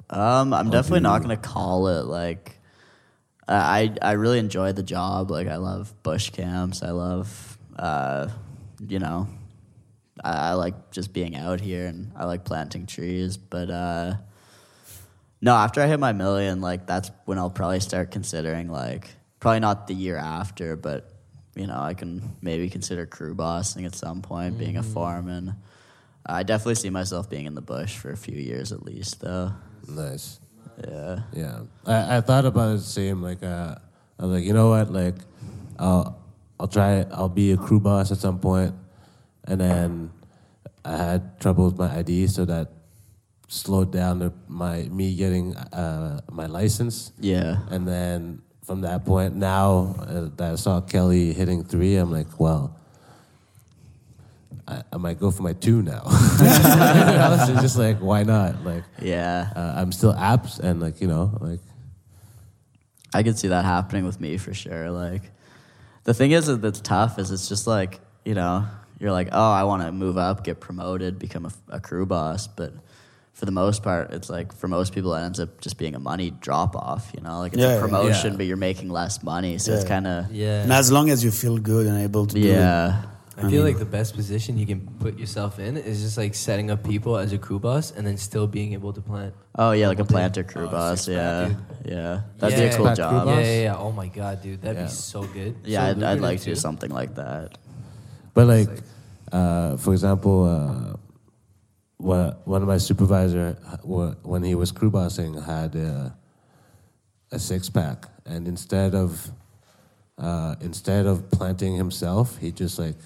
Um, 0.09 0.53
I'm 0.53 0.71
definitely 0.71 1.01
not 1.01 1.23
gonna 1.23 1.37
call 1.37 1.89
it 1.89 2.05
like. 2.07 2.53
I 3.49 3.95
I 4.03 4.13
really 4.13 4.41
enjoy 4.41 4.73
the 4.73 4.83
job. 4.83 5.31
Like 5.31 5.47
I 5.47 5.57
love 5.57 5.95
bush 6.03 6.31
camps. 6.31 6.83
I 6.83 6.91
love, 6.91 7.59
uh, 7.79 8.29
you 8.89 8.99
know, 8.99 9.29
I, 10.23 10.51
I 10.51 10.53
like 10.55 10.91
just 10.91 11.13
being 11.13 11.37
out 11.37 11.61
here 11.61 11.87
and 11.87 12.13
I 12.17 12.25
like 12.25 12.45
planting 12.45 12.87
trees. 12.87 13.37
But 13.37 13.71
uh, 13.71 14.15
no, 15.41 15.55
after 15.55 15.81
I 15.81 15.87
hit 15.87 16.01
my 16.01 16.13
million, 16.13 16.61
like 16.61 16.87
that's 16.87 17.11
when 17.25 17.39
I'll 17.39 17.51
probably 17.51 17.81
start 17.81 18.11
considering 18.11 18.69
like 18.69 19.11
probably 19.39 19.61
not 19.61 19.87
the 19.87 19.95
year 19.95 20.17
after, 20.17 20.77
but 20.77 21.13
you 21.55 21.67
know 21.67 21.79
I 21.79 21.95
can 21.95 22.37
maybe 22.41 22.69
consider 22.69 23.07
crew 23.07 23.35
bossing 23.35 23.85
at 23.85 23.95
some 23.95 24.23
point, 24.23 24.59
being 24.59 24.77
a 24.77 24.83
foreman. 24.83 25.55
I 26.29 26.43
definitely 26.43 26.75
see 26.75 26.91
myself 26.91 27.31
being 27.31 27.47
in 27.47 27.55
the 27.55 27.61
bush 27.61 27.97
for 27.97 28.11
a 28.11 28.17
few 28.17 28.37
years 28.37 28.73
at 28.73 28.83
least, 28.83 29.21
though. 29.21 29.53
Nice. 29.89 30.41
Yeah. 30.87 31.21
Yeah, 31.33 31.61
I, 31.87 32.19
I 32.19 32.21
thought 32.21 32.45
about 32.45 32.75
it 32.75 32.79
the 32.79 32.85
same. 32.85 33.23
Like, 33.23 33.43
uh, 33.43 33.77
I 34.19 34.23
was 34.23 34.33
like, 34.33 34.45
you 34.45 34.53
know 34.53 34.71
what? 34.71 34.93
Like, 34.93 35.15
I'll 35.79 36.19
I'll 36.59 36.69
try. 36.69 37.05
I'll 37.11 37.29
be 37.29 37.53
a 37.53 37.57
crew 37.57 37.81
boss 37.81 38.13
at 38.13 38.19
some 38.19 38.39
point, 38.39 38.75
and 39.45 39.61
then 39.61 40.11
I 40.85 40.97
had 40.97 41.41
trouble 41.41 41.67
with 41.67 41.79
my 41.79 41.99
ID, 41.99 42.27
so 42.29 42.45
that 42.45 42.73
slowed 43.49 43.93
down 43.93 44.19
the, 44.19 44.33
my 44.49 44.83
me 44.85 45.15
getting 45.15 45.57
uh, 45.57 46.21
my 46.31 46.47
license. 46.47 47.13
Yeah. 47.21 47.59
And 47.71 47.87
then 47.87 48.43
from 48.65 48.81
that 48.83 49.05
point, 49.05 49.37
now 49.37 49.95
uh, 50.01 50.29
that 50.37 50.53
I 50.53 50.55
saw 50.57 50.81
Kelly 50.81 51.33
hitting 51.33 51.65
three, 51.65 51.97
I'm 51.97 52.11
like, 52.11 52.41
well, 52.41 52.77
I, 54.69 54.83
I 54.93 54.97
might 54.97 55.19
go 55.21 55.31
for 55.31 55.43
my 55.43 55.53
two 55.53 55.81
now. 55.83 56.03
it's 56.07 57.61
just 57.63 57.79
like, 57.79 57.99
why 57.99 58.23
not? 58.25 58.65
Like, 58.65 58.85
Yeah. 59.01 59.53
uh, 59.55 59.75
I'm 59.77 59.93
still 59.93 60.13
apps 60.15 60.59
and 60.59 60.81
like 60.81 61.01
you 61.01 61.07
know 61.07 61.37
like 61.41 61.61
I 63.15 63.23
could 63.23 63.39
see 63.39 63.49
that 63.49 63.65
happening 63.65 64.05
with 64.05 64.21
me 64.21 64.37
for 64.37 64.53
sure. 64.53 64.91
Like, 64.91 65.23
the 66.05 66.13
thing 66.15 66.33
is 66.33 66.47
that 66.47 66.61
that's 66.61 66.81
tough 66.81 67.19
is 67.19 67.31
it's 67.31 67.49
just 67.49 67.67
like, 67.67 68.01
you 68.25 68.35
know, 68.35 68.67
you're 68.99 69.13
like, 69.13 69.29
oh, 69.33 69.51
I 69.53 69.65
want 69.65 69.83
to 69.83 69.93
move 69.93 70.19
up, 70.19 70.45
get 70.45 70.61
promoted, 70.61 71.19
become 71.19 71.47
a, 71.47 71.53
a 71.69 71.81
crew 71.81 72.05
boss. 72.05 72.47
But 72.47 72.75
for 73.33 73.47
the 73.47 73.53
most 73.53 73.83
part, 73.83 74.13
it's 74.13 74.29
like 74.29 74.53
for 74.53 74.69
most 74.69 74.93
people, 74.93 75.15
it 75.15 75.23
ends 75.23 75.41
up 75.41 75.61
just 75.63 75.79
being 75.79 75.95
a 75.95 75.99
money 75.99 76.31
drop 76.31 76.77
off, 76.77 77.11
you 77.17 77.23
know? 77.23 77.39
Like, 77.39 77.55
it's 77.55 77.63
Yeah, 77.63 77.75
a 77.77 77.81
promotion, 77.81 78.33
yeah. 78.33 78.37
but 78.37 78.47
you're 78.47 78.57
making 78.59 78.91
less 78.91 79.23
money. 79.23 79.57
So 79.59 79.73
it's 79.73 79.85
kind 79.85 80.07
of, 80.07 80.31
Yeah. 80.33 80.63
And 80.65 80.73
as 80.73 80.93
long 80.93 81.09
as 81.09 81.25
you 81.25 81.31
feel 81.31 81.57
good 81.57 81.87
and 81.87 81.99
able 81.99 82.27
to 82.27 82.35
do 82.35 82.41
it. 82.41 82.53
yeah. 82.53 83.03
I 83.39 83.51
feel 83.51 83.63
like 83.63 83.79
the 83.79 83.85
best 83.85 84.15
position 84.15 84.57
you 84.57 84.65
can 84.67 84.81
put 84.99 85.19
yourself 85.19 85.59
in 85.59 85.77
is 85.77 86.01
just 86.01 86.17
like 86.17 86.35
setting 86.35 86.71
up 86.71 86.83
people 86.83 87.19
as 87.19 87.33
a 87.35 87.39
crew 87.39 87.59
boss 87.59 87.91
and 87.91 88.07
then 88.07 88.17
still 88.17 88.47
being 88.47 88.73
able 88.73 88.93
to 88.95 89.01
plant. 89.03 89.35
Oh, 89.59 89.73
yeah, 89.73 89.89
like 89.89 89.99
a 89.99 90.05
Double 90.05 90.13
planter 90.13 90.43
crew 90.43 90.67
Oh, 90.67 90.71
boss. 90.71 91.03
six-pack, 91.05 91.53
Yeah. 91.85 91.93
Yeah. 91.95 92.21
That'd 92.39 92.59
be 92.59 92.65
a 92.65 92.77
cool 92.77 92.95
job. 92.95 93.27
Yeah, 93.29 93.41
yeah, 93.41 93.63
yeah. 93.63 93.77
Oh 93.77 93.93
my 93.93 94.09
god, 94.09 94.43
dude, 94.43 94.63
that'd 94.63 94.79
Yeah. 94.79 94.85
be 94.85 94.91
so 94.91 95.25
good. 95.25 95.55
Yeah, 95.65 95.93
So 95.93 95.99
I'd, 95.99 96.03
I'd 96.03 96.21
like 96.21 96.39
to 96.41 96.45
do 96.47 96.55
something 96.57 96.91
like 96.91 97.15
that. 97.17 97.59
but 98.33 98.47
like 98.47 98.71
uh, 99.33 99.77
for 99.77 99.93
example 99.93 100.45
uh, 100.45 100.97
what, 101.99 102.47
one 102.47 102.63
of 102.63 102.69
my 102.69 102.79
supervisor 102.79 103.57
uh, 103.67 103.77
when 104.23 104.43
he 104.43 104.55
was 104.55 104.73
crew 104.73 104.91
bossing 104.91 105.35
had 105.43 105.75
uh, 105.77 106.11
a 107.33 107.39
six 107.39 107.69
pack 107.69 108.07
and 108.25 108.47
instead 108.49 108.95
of 108.95 109.31
uh, 110.19 110.55
instead 110.61 111.05
of 111.07 111.31
planting 111.31 111.77
himself 111.77 112.39
he 112.39 112.51
just 112.53 112.79
like 112.79 112.97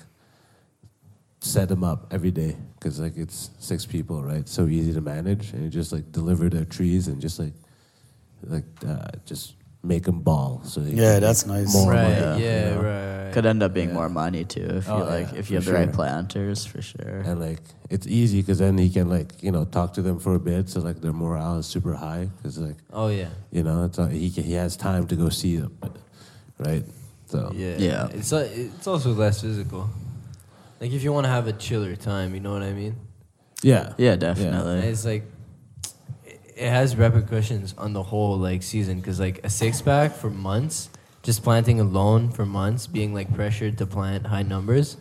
set 1.40 1.68
them 1.68 1.83
up 1.83 2.07
every 2.12 2.31
day 2.31 2.55
because 2.79 3.00
like 3.00 3.16
it's 3.16 3.50
six 3.59 3.87
people 3.87 4.22
right 4.22 4.46
so 4.48 4.66
easy 4.66 4.92
to 4.92 5.00
manage 5.00 5.53
and 5.53 5.62
he 5.64 5.70
just 5.70 5.90
like 5.92 6.11
deliver 6.12 6.48
their 6.50 6.66
trees 6.66 7.09
and 7.09 7.20
just 7.20 7.38
like 7.38 7.55
like 8.44 8.64
uh, 8.87 9.07
just 9.24 9.55
make 9.83 10.03
them 10.03 10.20
ball 10.20 10.61
so 10.64 10.83
Yeah, 10.83 11.18
that's 11.20 11.46
nice. 11.46 11.72
more 11.72 11.92
Right, 11.92 12.20
money, 12.20 12.44
yeah, 12.44 12.68
you 12.68 12.74
know? 12.74 12.83
right, 12.83 13.24
right. 13.24 13.33
Could 13.33 13.46
end 13.46 13.62
up 13.62 13.72
being 13.72 13.88
Yeah. 13.88 13.94
more 13.94 14.09
money 14.11 14.44
too 14.44 14.66
if 14.81 14.87
you 14.87 14.92
Oh, 14.92 14.98
like 14.98 15.33
yeah, 15.33 15.38
if 15.38 15.50
you 15.50 15.57
have 15.57 15.64
the 15.64 15.72
right 15.72 15.90
planters 15.90 16.66
for 16.66 16.83
sure. 16.83 17.22
and 17.24 17.40
like 17.40 17.61
it's 17.88 18.07
easy 18.07 18.42
because 18.42 18.59
then 18.59 18.76
he 18.76 18.90
can 18.90 19.09
like 19.09 19.42
you 19.42 19.50
know 19.50 19.64
talk 19.64 19.94
to 19.94 20.03
them 20.03 20.18
for 20.18 20.35
a 20.35 20.38
bit 20.40 20.68
so 20.68 20.81
like 20.81 21.00
their 21.00 21.14
morale 21.14 21.57
is 21.59 21.66
super 21.66 21.94
high 21.94 22.29
because 22.37 22.59
like 22.59 22.76
Oh 22.92 23.09
yeah. 23.09 23.31
you 23.50 23.62
know 23.62 23.85
it's 23.85 23.96
not, 23.96 24.11
he 24.12 24.29
can, 24.31 24.44
he 24.44 24.53
has 24.55 24.76
time 24.76 25.07
to 25.07 25.16
go 25.16 25.31
see 25.31 25.57
them 25.57 25.72
right 26.59 26.85
so 27.26 27.50
Yeah. 27.55 27.76
Yeah. 27.79 28.09
It's 28.12 28.31
uh, 28.33 28.46
it's 28.53 28.87
also 28.87 29.12
less 29.14 29.40
physical. 29.40 29.88
Like 30.81 30.93
if 30.93 31.03
you 31.03 31.12
want 31.12 31.25
to 31.25 31.31
have 31.31 31.47
a 31.47 31.53
chiller 31.53 31.95
time, 31.97 32.35
you 32.35 32.40
know 32.40 32.53
what 32.53 32.62
I 32.62 32.73
mean? 32.73 32.97
yeah 33.62 33.93
Yeah, 33.99 34.12
And 34.12 34.21
definitely. 34.21 34.79
it's 34.88 35.05
like 35.05 35.25
it- 36.25 36.40
it 36.57 36.69
has 36.71 36.97
repercussions 36.97 37.75
on 37.79 37.93
the 37.93 38.03
whole 38.03 38.37
like 38.38 38.62
season 38.62 39.01
because 39.01 39.21
like 39.21 39.40
a 39.45 39.51
six 39.51 39.83
pack 39.83 40.12
for 40.14 40.31
months, 40.31 40.88
just 41.23 41.43
planting 41.43 41.79
alone 41.81 42.31
for 42.31 42.47
months, 42.47 42.87
being 42.87 43.12
like 43.14 43.33
pressured 43.35 43.77
to 43.79 43.87
plant 43.87 44.27
high 44.27 44.43
numbers. 44.43 44.97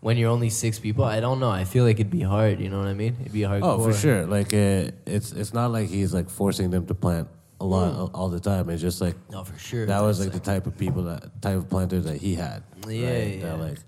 When 0.00 0.16
you're 0.16 0.30
only 0.30 0.48
six 0.50 0.78
people, 0.78 1.04
I 1.04 1.18
don't 1.18 1.40
know. 1.40 1.50
I 1.50 1.64
feel 1.64 1.82
like 1.84 1.96
it'd 1.98 2.08
be 2.10 2.22
hard. 2.22 2.60
You 2.60 2.68
know 2.70 2.78
what 2.78 2.86
I 2.86 2.94
mean? 2.94 3.16
It'd 3.20 3.32
be 3.32 3.42
hard. 3.42 3.62
oh 3.64 3.82
for 3.82 3.92
sure 3.92 4.26
like 4.26 4.54
uh, 4.54 4.90
it's 5.06 5.32
it's 5.32 5.52
not 5.52 5.72
like 5.72 5.88
he's 5.88 6.14
like 6.14 6.30
forcing 6.30 6.70
them 6.70 6.86
to 6.86 6.94
plant 6.94 7.26
a 7.60 7.64
lot 7.64 7.92
all, 7.96 8.10
all 8.14 8.28
the 8.28 8.38
time 8.38 8.70
it's 8.70 8.80
just 8.80 9.00
like 9.00 9.16
No, 9.32 9.42
for 9.42 9.58
sure. 9.58 9.86
that 9.86 10.00
was 10.00 10.20
like 10.20 10.28
It's 10.28 10.38
the 10.38 10.44
type 10.52 10.68
of 10.68 10.78
people 10.78 11.02
that 11.10 11.42
type 11.42 11.56
of 11.56 11.68
planters 11.68 12.04
that 12.04 12.18
he 12.18 12.36
had 12.36 12.62
Yeah, 12.86 13.10
right? 13.10 13.34
yeah. 13.34 13.42
That, 13.46 13.58
like 13.58 13.78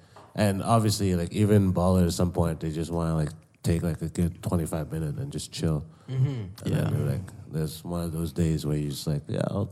and 0.40 0.62
obviously 0.62 1.14
like 1.20 1.33
even 1.33 1.72
ballers 1.72 2.07
at 2.09 2.12
some 2.14 2.33
point 2.33 2.59
they 2.61 2.70
just 2.70 2.90
want 2.90 3.09
to 3.11 3.14
like 3.22 3.31
take 3.62 3.83
like 3.83 4.00
a 4.03 4.09
good 4.09 4.42
25 4.42 4.90
minute 4.92 5.14
and 5.20 5.31
just 5.33 5.53
chill 5.53 5.85
Mm-hmm. 6.11 6.64
And 6.64 6.66
Yeah. 6.66 6.74
then 6.81 6.92
they're 6.92 7.07
like, 7.14 7.26
there's 7.53 7.85
one 7.85 8.03
of 8.03 8.11
those 8.11 8.33
days 8.33 8.66
where 8.66 8.76
you're 8.76 8.90
just 8.90 9.07
like, 9.07 9.22
yeah, 9.29 9.42
I'll, 9.46 9.70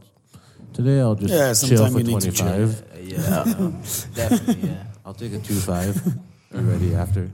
today 0.73 1.01
I'll 1.01 1.17
just 1.17 1.35
Yeah, 1.35 1.53
chill 1.69 1.89
for 1.91 1.99
you 1.99 2.05
need 2.05 2.21
to 2.21 2.31
chill. 2.31 2.47
25. 2.47 2.85
yeah, 3.03 3.45
definitely. 4.15 4.69
Yeah, 4.71 4.85
I'll 5.05 5.15
take 5.15 5.33
a 5.35 5.39
2 5.41 5.53
5. 5.55 6.05
Be 6.53 6.59
ready 6.61 6.95
after. 6.95 7.29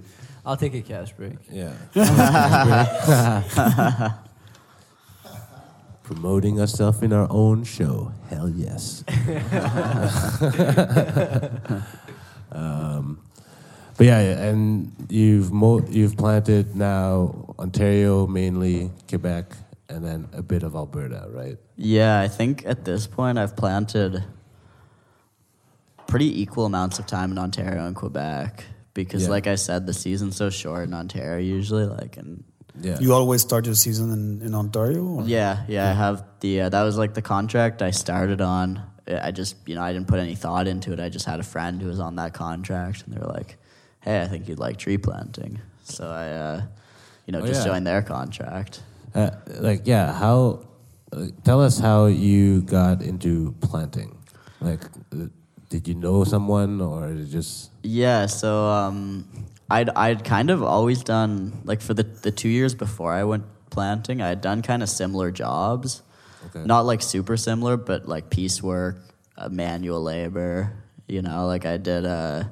I'll 0.47 0.57
take 0.57 0.73
a 0.75 0.81
cash 0.81 1.13
break. 1.13 1.37
Yeah. 1.53 1.75
promoting 6.03 6.59
ourselves 6.61 7.03
in 7.03 7.13
our 7.13 7.27
own 7.31 7.63
show. 7.65 8.11
Hell 8.31 8.49
yes. 8.49 9.05
um, 12.55 13.21
but 13.97 14.07
yeah, 14.07 14.19
and 14.19 14.93
you've 15.09 15.53
mo- 15.53 15.85
you've 15.89 16.17
planted 16.17 16.75
now 16.75 17.55
Ontario 17.59 18.27
mainly, 18.27 18.91
Quebec, 19.09 19.55
and 19.89 20.05
then 20.05 20.29
a 20.33 20.43
bit 20.43 20.63
of 20.63 20.75
Alberta, 20.75 21.29
right? 21.31 21.59
Yeah, 21.77 22.21
I 22.21 22.29
think 22.29 22.65
at 22.67 22.85
this 22.85 23.07
point 23.07 23.39
I've 23.39 23.55
planted 23.57 24.25
pretty 26.07 26.41
equal 26.43 26.67
amounts 26.67 26.99
of 26.99 27.07
time 27.07 27.31
in 27.33 27.39
Ontario 27.39 27.87
and 27.87 27.97
Quebec 27.97 28.65
because, 28.95 29.25
Yeah. 29.25 29.31
like 29.31 29.47
I 29.47 29.55
said, 29.57 29.87
the 29.87 29.93
season's 29.95 30.37
so 30.37 30.51
short 30.51 30.85
in 30.89 30.95
Ontario 30.95 31.39
usually. 31.39 31.87
Like, 31.87 32.17
and 32.17 32.45
Yeah. 32.81 32.99
You 33.01 33.13
always 33.15 33.41
start 33.41 33.67
your 33.67 33.75
season 33.77 34.11
in, 34.13 34.43
in 34.47 34.55
Ontario? 34.55 35.03
Or? 35.05 35.23
yeah, 35.25 35.63
yeah, 35.69 35.89
I 35.91 35.93
have 35.95 36.25
the 36.41 36.63
uh, 36.63 36.69
that 36.71 36.83
was 36.83 36.99
like 36.99 37.15
the 37.15 37.23
contract 37.23 37.83
I 37.83 37.93
started 37.93 38.41
on. 38.41 38.83
I 39.07 39.31
just 39.31 39.57
you 39.67 39.75
know 39.75 39.83
I 39.83 39.93
didn't 39.93 40.09
put 40.09 40.19
any 40.19 40.35
thought 40.35 40.67
into 40.67 40.93
it. 40.93 41.01
I 41.01 41.09
just 41.09 41.27
had 41.27 41.41
a 41.41 41.43
friend 41.43 41.81
who 41.83 41.89
was 41.89 42.01
on 42.01 42.17
that 42.17 42.33
contract, 42.35 43.05
and 43.05 43.15
they 43.15 43.21
were 43.21 43.33
like, 43.33 43.57
"Hey, 44.01 44.23
I 44.23 44.27
think 44.29 44.49
you'd 44.49 44.59
like 44.59 44.77
tree 44.79 44.97
planting." 44.99 45.61
So 45.85 46.09
I, 46.09 46.29
uh, 46.31 46.63
you 47.27 47.33
know, 47.33 47.41
Oh, 47.41 47.47
just 47.47 47.61
yeah. 47.67 47.73
joined 47.73 47.87
their 47.87 48.03
contract. 48.03 48.81
Uh, 49.15 49.31
like, 49.61 49.83
yeah, 49.87 50.13
how? 50.13 50.61
Uh, 51.13 51.27
tell 51.45 51.61
us 51.61 51.79
how 51.79 52.07
you 52.07 52.63
got 52.63 53.03
into 53.03 53.55
planting. 53.61 54.17
Like, 54.61 54.83
uh, 55.13 55.27
did 55.69 55.87
you 55.87 55.95
know 55.95 56.25
someone, 56.25 56.81
or 56.81 57.13
just? 57.29 57.71
Yeah, 57.83 58.25
so 58.27 58.67
um, 58.69 59.29
I'd 59.71 59.91
I'd 59.91 60.25
kind 60.25 60.49
of 60.51 60.63
always 60.63 61.03
done 61.05 61.61
like 61.65 61.83
for 61.83 61.93
the 61.95 62.05
the 62.05 62.33
two 62.33 62.49
years 62.49 62.75
before 62.75 63.13
I 63.13 63.25
went 63.25 63.45
planting, 63.71 64.23
I 64.23 64.29
had 64.29 64.41
done 64.41 64.63
kind 64.63 64.83
of 64.83 64.89
similar 64.89 65.31
jobs, 65.31 66.03
Okay. 66.47 66.65
not 66.65 66.87
like 66.87 67.03
super 67.03 67.37
similar, 67.37 67.77
but 67.77 68.07
like 68.09 68.31
piecework, 68.31 68.97
uh, 69.37 69.49
manual 69.49 70.03
labor. 70.03 70.73
You 71.09 71.23
know, 71.23 71.47
like 71.47 71.67
I 71.67 71.77
did 71.77 72.05
uh, 72.07 72.45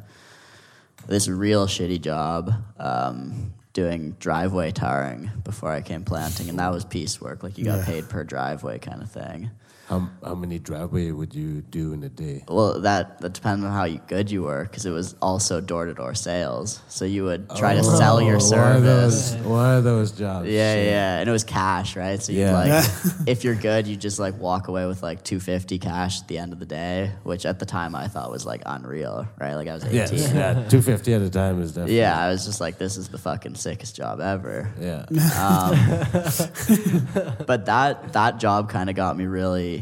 this 1.06 1.28
real 1.28 1.66
shitty 1.66 2.00
job 2.00 2.52
um, 2.78 3.52
doing 3.72 4.16
driveway 4.20 4.70
tarring 4.72 5.30
before 5.44 5.70
I 5.70 5.80
came 5.80 6.04
planting, 6.04 6.48
and 6.48 6.58
that 6.58 6.70
was 6.72 6.84
piecework. 6.84 7.42
Like 7.42 7.58
you 7.58 7.64
got 7.64 7.78
Yeah. 7.78 7.84
paid 7.86 8.08
per 8.08 8.24
driveway 8.24 8.78
kind 8.78 9.02
of 9.02 9.10
thing. 9.10 9.50
How 9.92 10.08
how 10.24 10.34
many 10.34 10.58
driveway 10.58 11.10
would 11.10 11.34
you 11.34 11.60
do 11.60 11.92
in 11.92 12.02
a 12.02 12.08
day? 12.08 12.44
Well, 12.48 12.80
that 12.80 13.20
that 13.20 13.34
depends 13.34 13.62
on 13.62 13.70
how 13.72 13.84
you, 13.84 14.00
good 14.08 14.30
you 14.30 14.42
were, 14.42 14.62
because 14.64 14.86
it 14.86 14.90
was 14.90 15.14
also 15.20 15.60
door 15.60 15.84
to 15.84 15.92
door 15.92 16.14
sales. 16.14 16.80
So 16.88 17.04
you 17.04 17.24
would 17.24 17.50
try 17.56 17.74
to 17.74 17.84
sell 17.84 18.22
your 18.22 18.38
Oh, 18.40 18.50
One 18.50 18.72
of 18.72 18.84
service. 18.84 19.32
those, 19.32 19.42
one 19.44 19.76
of 19.76 19.84
those 19.84 20.12
jobs. 20.12 20.48
Yeah, 20.48 20.74
Shit. 20.74 20.86
yeah, 20.86 21.18
and 21.20 21.28
it 21.28 21.32
was 21.32 21.44
cash, 21.44 21.94
right? 21.94 22.22
So 22.22 22.32
you 22.32 22.40
Yeah. 22.40 22.54
like, 22.54 22.84
if 23.26 23.44
you're 23.44 23.54
good, 23.54 23.86
you 23.86 23.96
just 23.96 24.18
like 24.18 24.38
walk 24.38 24.68
away 24.68 24.86
with 24.86 25.02
like 25.02 25.22
two 25.24 25.40
fifty 25.40 25.78
cash 25.78 26.22
at 26.22 26.28
the 26.28 26.38
end 26.38 26.54
of 26.54 26.58
the 26.58 26.64
day, 26.66 27.12
which 27.22 27.44
at 27.44 27.58
the 27.58 27.66
time 27.66 27.94
I 27.94 28.08
thought 28.08 28.30
was 28.30 28.46
like 28.46 28.62
unreal, 28.64 29.28
right? 29.38 29.54
Like 29.56 29.68
I 29.68 29.74
was 29.74 29.84
Yes, 29.92 30.10
eighteen. 30.10 30.36
yeah, 30.36 30.68
two 30.68 30.80
fifty 30.80 31.12
at 31.12 31.20
a 31.20 31.28
time 31.28 31.60
is 31.60 31.72
definitely. 31.72 31.98
Yeah, 31.98 32.18
I 32.18 32.30
was 32.30 32.46
just 32.46 32.62
like, 32.62 32.78
this 32.78 32.96
is 32.96 33.08
the 33.08 33.18
fucking 33.18 33.56
sickest 33.56 33.94
job 33.94 34.20
ever. 34.20 34.72
yeah. 34.80 35.04
Um, 35.36 35.76
but 37.46 37.66
that 37.66 38.12
that 38.14 38.38
job 38.38 38.70
kind 38.70 38.88
of 38.88 38.96
got 38.96 39.16
me 39.18 39.26
really, 39.26 39.81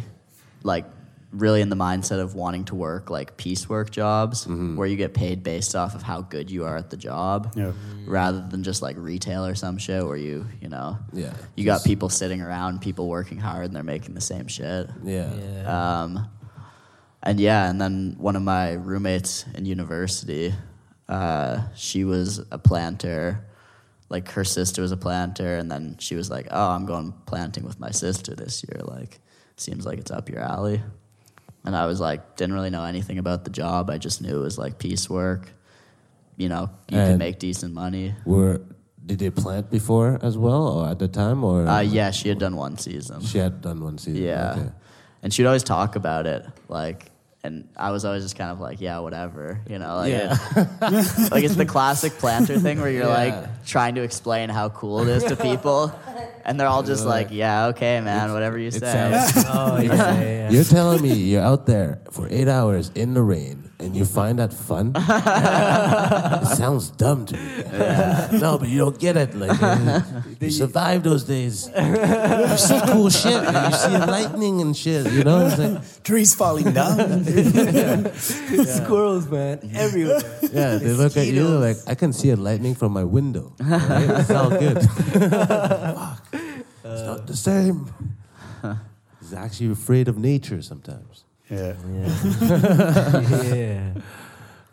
like, 0.63 0.85
really 1.33 1.61
in 1.61 1.69
the 1.69 1.77
mindset 1.77 2.19
of 2.19 2.35
wanting 2.35 2.65
to 2.65 2.75
work 2.75 3.09
like 3.09 3.37
piecework 3.37 3.89
jobs 3.93 4.47
Mm-hmm. 4.47 4.75
where 4.75 4.89
you 4.89 4.97
get 4.97 5.15
paid 5.15 5.45
based 5.45 5.77
off 5.77 5.95
of 5.95 6.03
how 6.03 6.23
good 6.23 6.51
you 6.51 6.65
are 6.65 6.77
at 6.77 6.91
the 6.91 6.97
job, 6.97 7.53
Yeah. 7.55 7.71
rather 8.05 8.45
than 8.51 8.65
just 8.65 8.83
like 8.83 8.97
retail 8.99 9.47
or 9.47 9.55
some 9.55 9.79
shit 9.79 10.05
where 10.05 10.17
you 10.17 10.45
you 10.61 10.69
know 10.69 10.99
Yeah, 11.13 11.33
you 11.55 11.65
got 11.65 11.85
people 11.85 12.09
sitting 12.09 12.41
around, 12.43 12.81
people 12.81 13.07
working 13.09 13.39
hard, 13.39 13.67
and 13.67 13.77
they're 13.77 13.85
making 13.85 14.15
the 14.15 14.21
same 14.21 14.49
shit. 14.49 14.91
Yeah. 15.05 15.33
Yeah. 15.33 16.03
Um, 16.03 16.29
and 17.23 17.39
yeah, 17.39 17.71
and 17.71 17.81
then 17.81 18.17
one 18.19 18.35
of 18.35 18.43
my 18.43 18.73
roommates 18.73 19.45
in 19.55 19.67
university, 19.67 20.53
uh, 21.09 21.61
she 21.77 22.03
was 22.05 22.41
a 22.51 22.59
planter. 22.59 23.45
Like 24.09 24.31
her 24.33 24.43
sister 24.45 24.83
was 24.83 24.91
a 24.91 24.97
planter, 24.97 25.59
and 25.59 25.71
then 25.71 25.95
she 26.01 26.17
was 26.17 26.29
like, 26.29 26.49
"Oh, 26.51 26.71
I'm 26.71 26.87
going 26.87 27.13
planting 27.27 27.65
with 27.65 27.79
my 27.79 27.91
sister 27.93 28.35
this 28.35 28.65
year. 28.69 28.81
Like, 28.83 29.21
seems 29.61 29.85
like 29.87 29.99
it's 29.99 30.11
up 30.11 30.29
your 30.29 30.41
alley." 30.41 30.81
And 31.65 31.77
I 31.77 31.87
was 31.87 32.01
like, 32.01 32.37
didn't 32.37 32.55
really 32.55 32.71
know 32.71 32.85
anything 32.85 33.19
about 33.19 33.45
the 33.45 33.51
job. 33.51 33.91
I 33.91 33.99
just 33.99 34.23
knew 34.23 34.39
it 34.39 34.43
was 34.43 34.57
like 34.59 34.79
piecework. 34.79 35.53
You 36.39 36.49
know, 36.49 36.71
you 36.89 36.97
can 36.97 37.19
make 37.19 37.39
decent 37.39 37.75
money. 37.75 38.15
Were 38.25 38.63
did 39.05 39.19
they 39.19 39.31
plant 39.31 39.71
before 39.71 40.19
as 40.23 40.39
well, 40.39 40.69
or 40.69 40.89
at 40.89 40.99
the 40.99 41.09
time, 41.09 41.45
or 41.45 41.67
Uh, 41.67 41.81
yeah, 41.81 42.11
she 42.13 42.29
had 42.29 42.39
done 42.39 42.57
one 42.57 42.79
season. 42.79 43.21
she 43.23 43.39
had 43.39 43.61
done 43.61 43.83
one 43.83 43.99
season? 43.99 44.23
Yeah. 44.23 44.53
Okay. 44.57 44.71
And 45.23 45.33
she'd 45.35 45.45
always 45.47 45.63
talk 45.65 45.97
about 45.97 46.27
it, 46.27 46.47
like, 46.69 47.10
and 47.43 47.67
I 47.77 47.91
was 47.91 48.05
always 48.05 48.23
just 48.23 48.37
kind 48.37 48.51
of 48.51 48.61
like, 48.61 48.81
yeah, 48.81 48.99
whatever, 48.99 49.61
you 49.69 49.79
know, 49.79 49.97
like, 49.97 50.11
Yeah. 50.11 50.37
it- 50.57 51.31
like 51.33 51.45
it's 51.45 51.57
the 51.57 51.65
classic 51.67 52.13
planter 52.19 52.59
thing 52.59 52.81
where 52.81 52.91
you're 52.91 53.07
Yeah. 53.07 53.33
like 53.33 53.65
trying 53.65 53.95
to 53.95 54.03
explain 54.03 54.51
how 54.51 54.69
cool 54.69 55.01
it 55.01 55.09
is 55.09 55.25
to 55.25 55.37
people, 55.37 55.93
and 56.45 56.59
they're 56.61 56.67
all 56.69 56.83
just 56.83 57.07
like, 57.07 57.29
yeah, 57.31 57.67
okay, 57.69 58.01
man, 58.01 58.33
whatever 58.33 58.59
you 58.59 58.71
say. 58.71 58.81
sounds. 58.81 59.45
oh 59.49 59.79
yeah, 59.81 59.95
yeah, 59.95 60.23
yeah. 60.23 60.51
You're 60.51 60.65
telling 60.65 61.01
me 61.03 61.15
you're 61.15 61.43
out 61.43 61.65
there 61.67 62.01
for 62.11 62.27
eight 62.31 62.49
hours 62.49 62.91
in 62.95 63.15
the 63.15 63.23
rain 63.23 63.70
and 63.81 63.97
you 63.97 64.05
find 64.05 64.39
that 64.39 64.53
fun? 64.53 64.93
it 64.97 66.57
sounds 66.57 66.91
dumb 66.91 67.27
to 67.27 67.37
me. 67.37 68.39
No, 68.39 68.59
but 68.59 68.69
you 68.69 68.79
don't 68.79 68.99
get 68.99 69.17
it. 69.17 69.35
Like 69.35 69.61
uh, 69.63 70.01
you 70.41 70.51
survive 70.51 71.03
those 71.03 71.25
days. 71.25 71.69
You 71.69 72.57
see 72.57 72.81
cool 72.87 73.11
shit. 73.11 73.43
You 73.43 73.73
see 73.73 73.97
lightning 73.99 74.61
and 74.61 74.77
shit. 74.77 75.11
You 75.13 75.25
know, 75.25 75.47
it's 75.47 75.59
like 75.59 76.03
Trees 76.05 76.35
falling 76.35 76.73
down. 76.73 77.25
Squirrels, 78.15 79.29
man, 79.29 79.61
everywhere. 79.75 80.21
yeah. 80.53 80.77
They 80.77 80.93
look 80.93 81.17
at 81.17 81.27
you 81.27 81.47
like 81.49 81.77
I 81.87 81.95
can 81.95 82.13
see 82.13 82.31
a 82.31 82.37
lightning 82.37 82.75
from 82.75 82.93
my 82.93 83.05
window. 83.05 83.55
Right? 83.61 84.21
It's 84.21 84.31
all 84.31 84.51
good. 84.51 84.83
Fuck. 84.83 86.27
It's 86.33 87.03
not 87.07 87.27
the 87.27 87.37
same. 87.37 87.93
He's 89.21 89.33
actually 89.33 89.71
afraid 89.71 90.09
of 90.09 90.19
nature 90.19 90.61
sometimes. 90.63 91.25
Yeah. 91.51 91.75
yeah. 93.55 93.93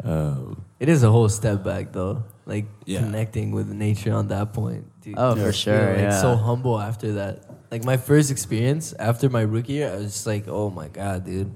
Um, 0.04 0.64
it 0.80 0.90
is 0.90 1.04
a 1.04 1.10
whole 1.12 1.30
step 1.30 1.64
back 1.64 1.92
though. 1.92 2.24
Like 2.46 2.66
Yeah. 2.86 3.00
connecting 3.00 3.52
with 3.52 3.68
nature 3.72 4.14
on 4.14 4.28
that 4.30 4.54
point. 4.54 4.86
Dude. 5.02 5.16
Oh, 5.18 5.36
for 5.36 5.52
sure, 5.52 5.90
Like 5.94 5.98
yeah. 6.00 6.22
so 6.22 6.36
humble 6.36 6.80
after 6.80 7.14
that. 7.14 7.44
Like 7.72 7.84
my 7.84 7.98
first 7.98 8.32
experience 8.32 8.94
after 8.98 9.30
my 9.30 9.42
rookie 9.42 9.74
year, 9.74 9.92
I 9.92 9.96
was 9.98 10.14
just 10.14 10.28
like, 10.28 10.48
oh 10.48 10.70
my 10.70 10.88
god, 10.88 11.26
dude. 11.26 11.52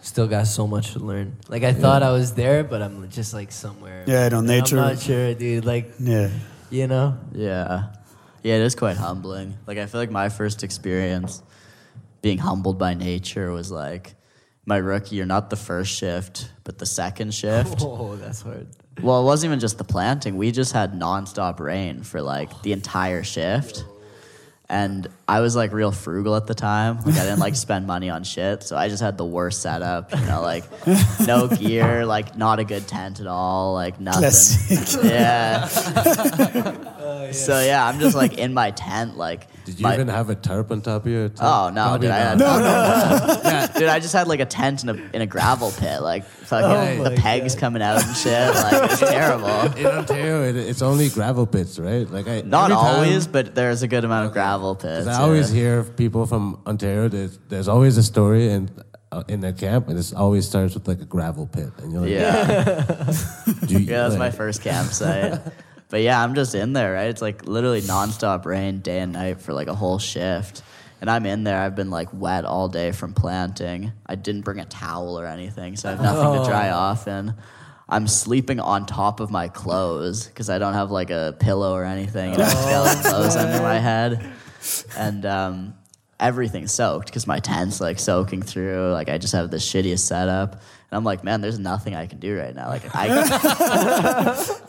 Still 0.00 0.28
got 0.28 0.46
so 0.46 0.66
much 0.66 0.92
to 0.92 0.98
learn. 1.00 1.36
Like 1.48 1.64
I 1.64 1.72
thought 1.72 2.02
I 2.02 2.10
was 2.12 2.34
there, 2.34 2.62
but 2.62 2.82
I'm 2.82 3.08
just 3.10 3.32
like 3.34 3.50
somewhere. 3.50 4.04
Yeah, 4.06 4.28
no, 4.28 4.38
And 4.38 4.46
nature- 4.46 4.78
I'm 4.78 4.94
not 4.94 4.98
sure, 5.00 5.34
dude. 5.34 5.64
Like 5.64 5.92
Yeah. 5.98 6.30
you 6.70 6.86
know. 6.86 7.16
Yeah. 7.32 7.90
Yeah, 8.42 8.56
it 8.56 8.62
is 8.62 8.74
quite 8.74 8.96
humbling. 8.96 9.56
Like 9.66 9.78
I 9.78 9.86
feel 9.86 10.00
like 10.00 10.10
my 10.10 10.28
first 10.28 10.62
experience 10.62 11.42
being 12.22 12.38
humbled 12.38 12.78
by 12.78 12.94
nature 12.94 13.50
was 13.52 13.70
like 13.70 14.14
my 14.68 14.76
rookie 14.76 15.16
year, 15.16 15.24
not 15.24 15.48
the 15.48 15.56
first 15.56 15.90
shift, 15.96 16.50
but 16.62 16.78
the 16.78 16.86
second 16.86 17.34
shift. 17.34 17.78
Oh, 17.90 18.16
that's 18.16 18.42
hard. 18.42 18.66
Well, 19.02 19.22
it 19.22 19.24
wasn't 19.24 19.50
even 19.50 19.60
just 19.60 19.78
the 19.78 19.84
planting. 19.84 20.36
We 20.36 20.52
just 20.52 20.72
had 20.72 20.92
nonstop 20.92 21.58
rain 21.58 22.02
for 22.02 22.20
like 22.20 22.62
the 22.62 22.72
entire 22.72 23.22
shift. 23.24 23.84
And 24.68 25.08
I 25.26 25.40
was 25.40 25.56
like 25.56 25.72
real 25.72 25.90
frugal 25.92 26.36
at 26.36 26.46
the 26.46 26.54
time. 26.54 26.98
Like 26.98 27.14
I 27.14 27.22
didn't 27.24 27.38
like 27.38 27.54
spend 27.66 27.86
money 27.86 28.10
on 28.10 28.24
shit. 28.24 28.62
So 28.62 28.76
I 28.76 28.88
just 28.88 29.02
had 29.02 29.16
the 29.16 29.24
worst 29.24 29.62
setup, 29.62 30.12
you 30.14 30.26
know, 30.26 30.42
like 30.42 30.64
no 31.20 31.48
gear, 31.60 32.04
like 32.04 32.36
not 32.36 32.58
a 32.58 32.64
good 32.64 32.86
tent 32.86 33.20
at 33.20 33.26
all, 33.26 33.72
like 33.72 33.98
nothing. 33.98 34.20
Classic. 34.20 35.02
Yeah. 35.04 35.68
Oh, 36.98 37.32
so 37.32 37.60
yeah, 37.62 37.86
I'm 37.86 38.00
just 38.00 38.14
like 38.14 38.36
in 38.36 38.52
my 38.52 38.72
tent, 38.72 39.16
like 39.16 39.46
Did 39.68 39.80
you 39.80 39.82
my- 39.82 39.92
even 39.94 40.08
have 40.08 40.30
a 40.30 40.34
tarp 40.34 40.70
on 40.70 40.80
top 40.80 41.04
of 41.04 41.12
your? 41.12 41.28
Tent? 41.28 41.40
Oh 41.42 41.68
no, 41.68 41.88
Probably 41.88 42.06
dude! 42.06 42.10
I 42.10 42.18
had, 42.18 42.38
not. 42.38 42.60
yeah, 43.44 43.66
dude, 43.66 43.88
I 43.88 44.00
just 44.00 44.14
had 44.14 44.26
like 44.26 44.40
a 44.40 44.46
tent 44.46 44.82
in 44.82 44.88
a 44.88 44.94
in 45.12 45.20
a 45.20 45.26
gravel 45.26 45.70
pit, 45.72 46.00
like 46.00 46.24
fucking 46.24 46.98
Oh 47.00 47.04
the 47.04 47.10
my 47.10 47.16
pegs 47.16 47.54
coming 47.54 47.82
out 47.82 48.02
and 48.02 48.16
shit. 48.16 48.54
Like 48.54 48.90
it's 48.92 49.00
terrible. 49.18 49.76
in 49.76 49.84
Ontario, 49.84 50.42
it, 50.44 50.56
it's 50.56 50.80
only 50.80 51.10
gravel 51.10 51.46
pits, 51.46 51.78
right? 51.78 52.08
Like 52.10 52.26
I 52.26 52.40
Not 52.40 52.70
every 52.70 52.82
time- 52.82 52.94
always, 52.94 53.26
but 53.26 53.54
there's 53.54 53.82
a 53.82 53.88
good 53.88 54.04
amount 54.04 54.24
of 54.26 54.32
gravel 54.32 54.74
pits. 54.74 55.06
I 55.06 55.20
always 55.20 55.52
yeah. 55.52 55.60
hear 55.60 55.84
people 55.84 56.24
from 56.24 56.62
Ontario. 56.66 57.08
There's, 57.08 57.38
there's 57.48 57.68
always 57.68 57.98
a 57.98 58.02
story 58.02 58.48
in 58.48 58.70
uh, 59.12 59.24
in 59.28 59.40
their 59.40 59.52
camp, 59.52 59.88
and 59.88 59.98
it 59.98 60.14
always 60.14 60.48
starts 60.48 60.72
with 60.72 60.88
like 60.88 61.02
a 61.02 61.04
gravel 61.04 61.46
pit, 61.46 61.70
and 61.82 61.92
you're 61.92 62.00
like, 62.00 62.10
Yeah, 62.10 63.12
do 63.66 63.74
you, 63.74 63.80
yeah, 63.80 64.08
that's 64.08 64.16
my 64.16 64.30
first 64.30 64.62
campsite. 64.62 65.40
But 65.88 66.02
yeah, 66.02 66.22
I'm 66.22 66.34
just 66.34 66.54
in 66.54 66.72
there, 66.72 66.94
right? 66.94 67.08
It's 67.08 67.22
like 67.22 67.46
literally 67.46 67.80
nonstop 67.80 68.44
rain 68.44 68.80
day 68.80 69.00
and 69.00 69.12
night 69.12 69.40
for 69.40 69.52
like 69.52 69.68
a 69.68 69.74
whole 69.74 69.98
shift. 69.98 70.62
And 71.00 71.08
I'm 71.08 71.26
in 71.26 71.44
there. 71.44 71.60
I've 71.60 71.76
been 71.76 71.90
like 71.90 72.08
wet 72.12 72.44
all 72.44 72.68
day 72.68 72.92
from 72.92 73.14
planting. 73.14 73.92
I 74.04 74.16
didn't 74.16 74.42
bring 74.42 74.58
a 74.58 74.64
towel 74.64 75.18
or 75.18 75.26
anything, 75.26 75.76
so 75.76 75.88
I 75.88 75.92
have 75.92 76.02
nothing 76.02 76.42
to 76.42 76.48
dry 76.48 76.70
off 76.70 77.06
in. 77.06 77.34
I'm 77.88 78.06
sleeping 78.06 78.60
on 78.60 78.84
top 78.84 79.20
of 79.20 79.30
my 79.30 79.48
clothes 79.48 80.26
because 80.26 80.50
I 80.50 80.58
don't 80.58 80.74
have 80.74 80.90
like 80.90 81.10
a 81.10 81.34
pillow 81.38 81.72
or 81.72 81.84
anything. 81.84 82.34
And 82.34 82.42
I 82.42 82.50
just 82.50 82.68
got 82.68 82.84
like 82.84 83.04
clothes 83.04 83.36
under 83.36 83.62
my 83.62 83.78
head. 83.78 84.30
And 84.96 85.24
um, 85.24 85.74
everything's 86.20 86.72
soaked 86.72 87.06
because 87.06 87.26
my 87.26 87.38
tent's 87.38 87.80
like 87.80 87.98
soaking 87.98 88.42
through. 88.42 88.92
Like 88.92 89.08
I 89.08 89.16
just 89.16 89.32
have 89.32 89.50
the 89.50 89.56
shittiest 89.56 90.00
setup, 90.00 90.60
and 90.90 90.96
I'm 90.96 91.04
like, 91.04 91.22
man, 91.24 91.40
there's 91.40 91.58
nothing 91.58 91.94
I 91.94 92.06
can 92.06 92.18
do 92.18 92.36
right 92.38 92.54
now. 92.54 92.68
Like 92.68 92.82
I, 92.94 93.08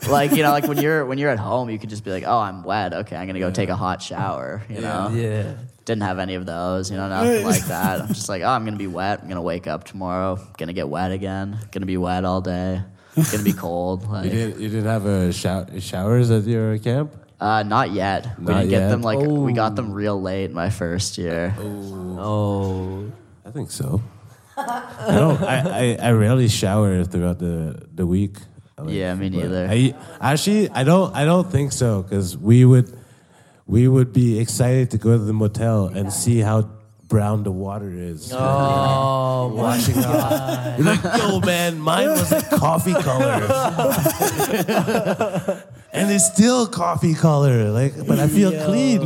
like 0.10 0.32
you 0.32 0.42
know, 0.42 0.50
like 0.50 0.66
when 0.66 0.78
you're 0.78 1.04
when 1.06 1.18
you're 1.18 1.30
at 1.30 1.38
home, 1.38 1.70
you 1.70 1.78
can 1.78 1.88
just 1.88 2.04
be 2.04 2.10
like, 2.10 2.24
oh, 2.26 2.38
I'm 2.38 2.62
wet. 2.62 2.92
Okay, 2.92 3.16
I'm 3.16 3.26
gonna 3.26 3.38
go 3.40 3.50
take 3.50 3.68
a 3.68 3.76
hot 3.76 4.02
shower. 4.02 4.62
You 4.68 4.80
know, 4.80 5.10
Yeah. 5.14 5.54
didn't 5.84 6.02
have 6.02 6.18
any 6.18 6.34
of 6.34 6.46
those. 6.46 6.90
You 6.90 6.96
know, 6.96 7.08
nothing 7.08 7.44
like 7.44 7.64
that. 7.68 8.02
I'm 8.02 8.08
just 8.08 8.28
like, 8.28 8.42
oh, 8.42 8.48
I'm 8.48 8.64
gonna 8.64 8.76
be 8.76 8.86
wet. 8.86 9.20
I'm 9.22 9.28
gonna 9.28 9.42
wake 9.42 9.66
up 9.66 9.84
tomorrow. 9.84 10.38
Gonna 10.58 10.72
get 10.74 10.88
wet 10.88 11.10
again. 11.12 11.58
Gonna 11.72 11.86
be 11.86 11.96
wet 11.96 12.24
all 12.24 12.40
day. 12.40 12.82
Gonna 13.32 13.42
be 13.42 13.52
cold. 13.52 14.08
Like, 14.08 14.24
You 14.24 14.30
didn't 14.30 14.60
you 14.60 14.68
didn't 14.68 14.86
have 14.86 15.06
a 15.06 15.32
show, 15.32 15.66
showers 15.78 16.30
at 16.30 16.44
your 16.44 16.78
camp? 16.78 17.16
uh, 17.40 17.62
not 17.62 17.90
yet. 17.90 18.38
we 18.38 18.46
didn't 18.52 18.68
get 18.68 18.88
them 18.90 19.00
like 19.00 19.18
we 19.18 19.52
got 19.54 19.72
Oh. 19.72 19.74
them 19.76 19.92
real 19.92 20.20
late 20.20 20.52
my 20.52 20.68
first 20.68 21.16
year. 21.16 21.54
Oh. 21.58 23.10
I 23.46 23.50
think 23.50 23.70
so. 23.70 24.00
I 25.08 25.14
don't. 25.14 25.42
I, 25.42 25.58
I, 25.58 25.96
I 26.08 26.12
rarely 26.12 26.48
shower 26.48 27.04
throughout 27.04 27.38
the 27.38 27.86
the 27.94 28.06
week. 28.06 28.36
Like, 28.78 28.94
Yeah, 28.94 29.14
me 29.14 29.28
but 29.30 29.38
neither. 29.38 29.66
I 29.70 29.94
actually 30.20 30.68
I 30.70 30.84
don't 30.84 31.14
I 31.14 31.24
don't 31.24 31.50
think 31.50 31.72
so 31.72 32.02
because 32.02 32.36
we 32.36 32.64
would 32.64 32.92
we 33.66 33.88
would 33.88 34.12
be 34.12 34.38
excited 34.40 34.90
to 34.92 34.98
go 34.98 35.16
to 35.16 35.24
the 35.24 35.32
motel 35.32 35.86
and 35.88 36.12
see 36.12 36.38
how 36.40 36.68
brown 37.08 37.42
the 37.42 37.52
water 37.52 37.90
is. 37.90 38.32
Oh, 39.42 39.48
washing 39.54 39.98
up. 40.04 40.78
You're 40.78 40.86
like, 40.86 41.02
yo, 41.18 41.40
man, 41.40 41.78
mine 41.80 42.08
was 42.10 42.30
a 42.30 42.42
coffee 42.56 42.92
color. 42.94 43.32
and 45.92 46.10
it's 46.10 46.26
still 46.32 46.66
coffee 46.68 47.14
color. 47.14 47.70
Like, 47.70 47.94
but 48.06 48.18
I 48.20 48.28
feel 48.28 48.52
clean. 48.66 49.00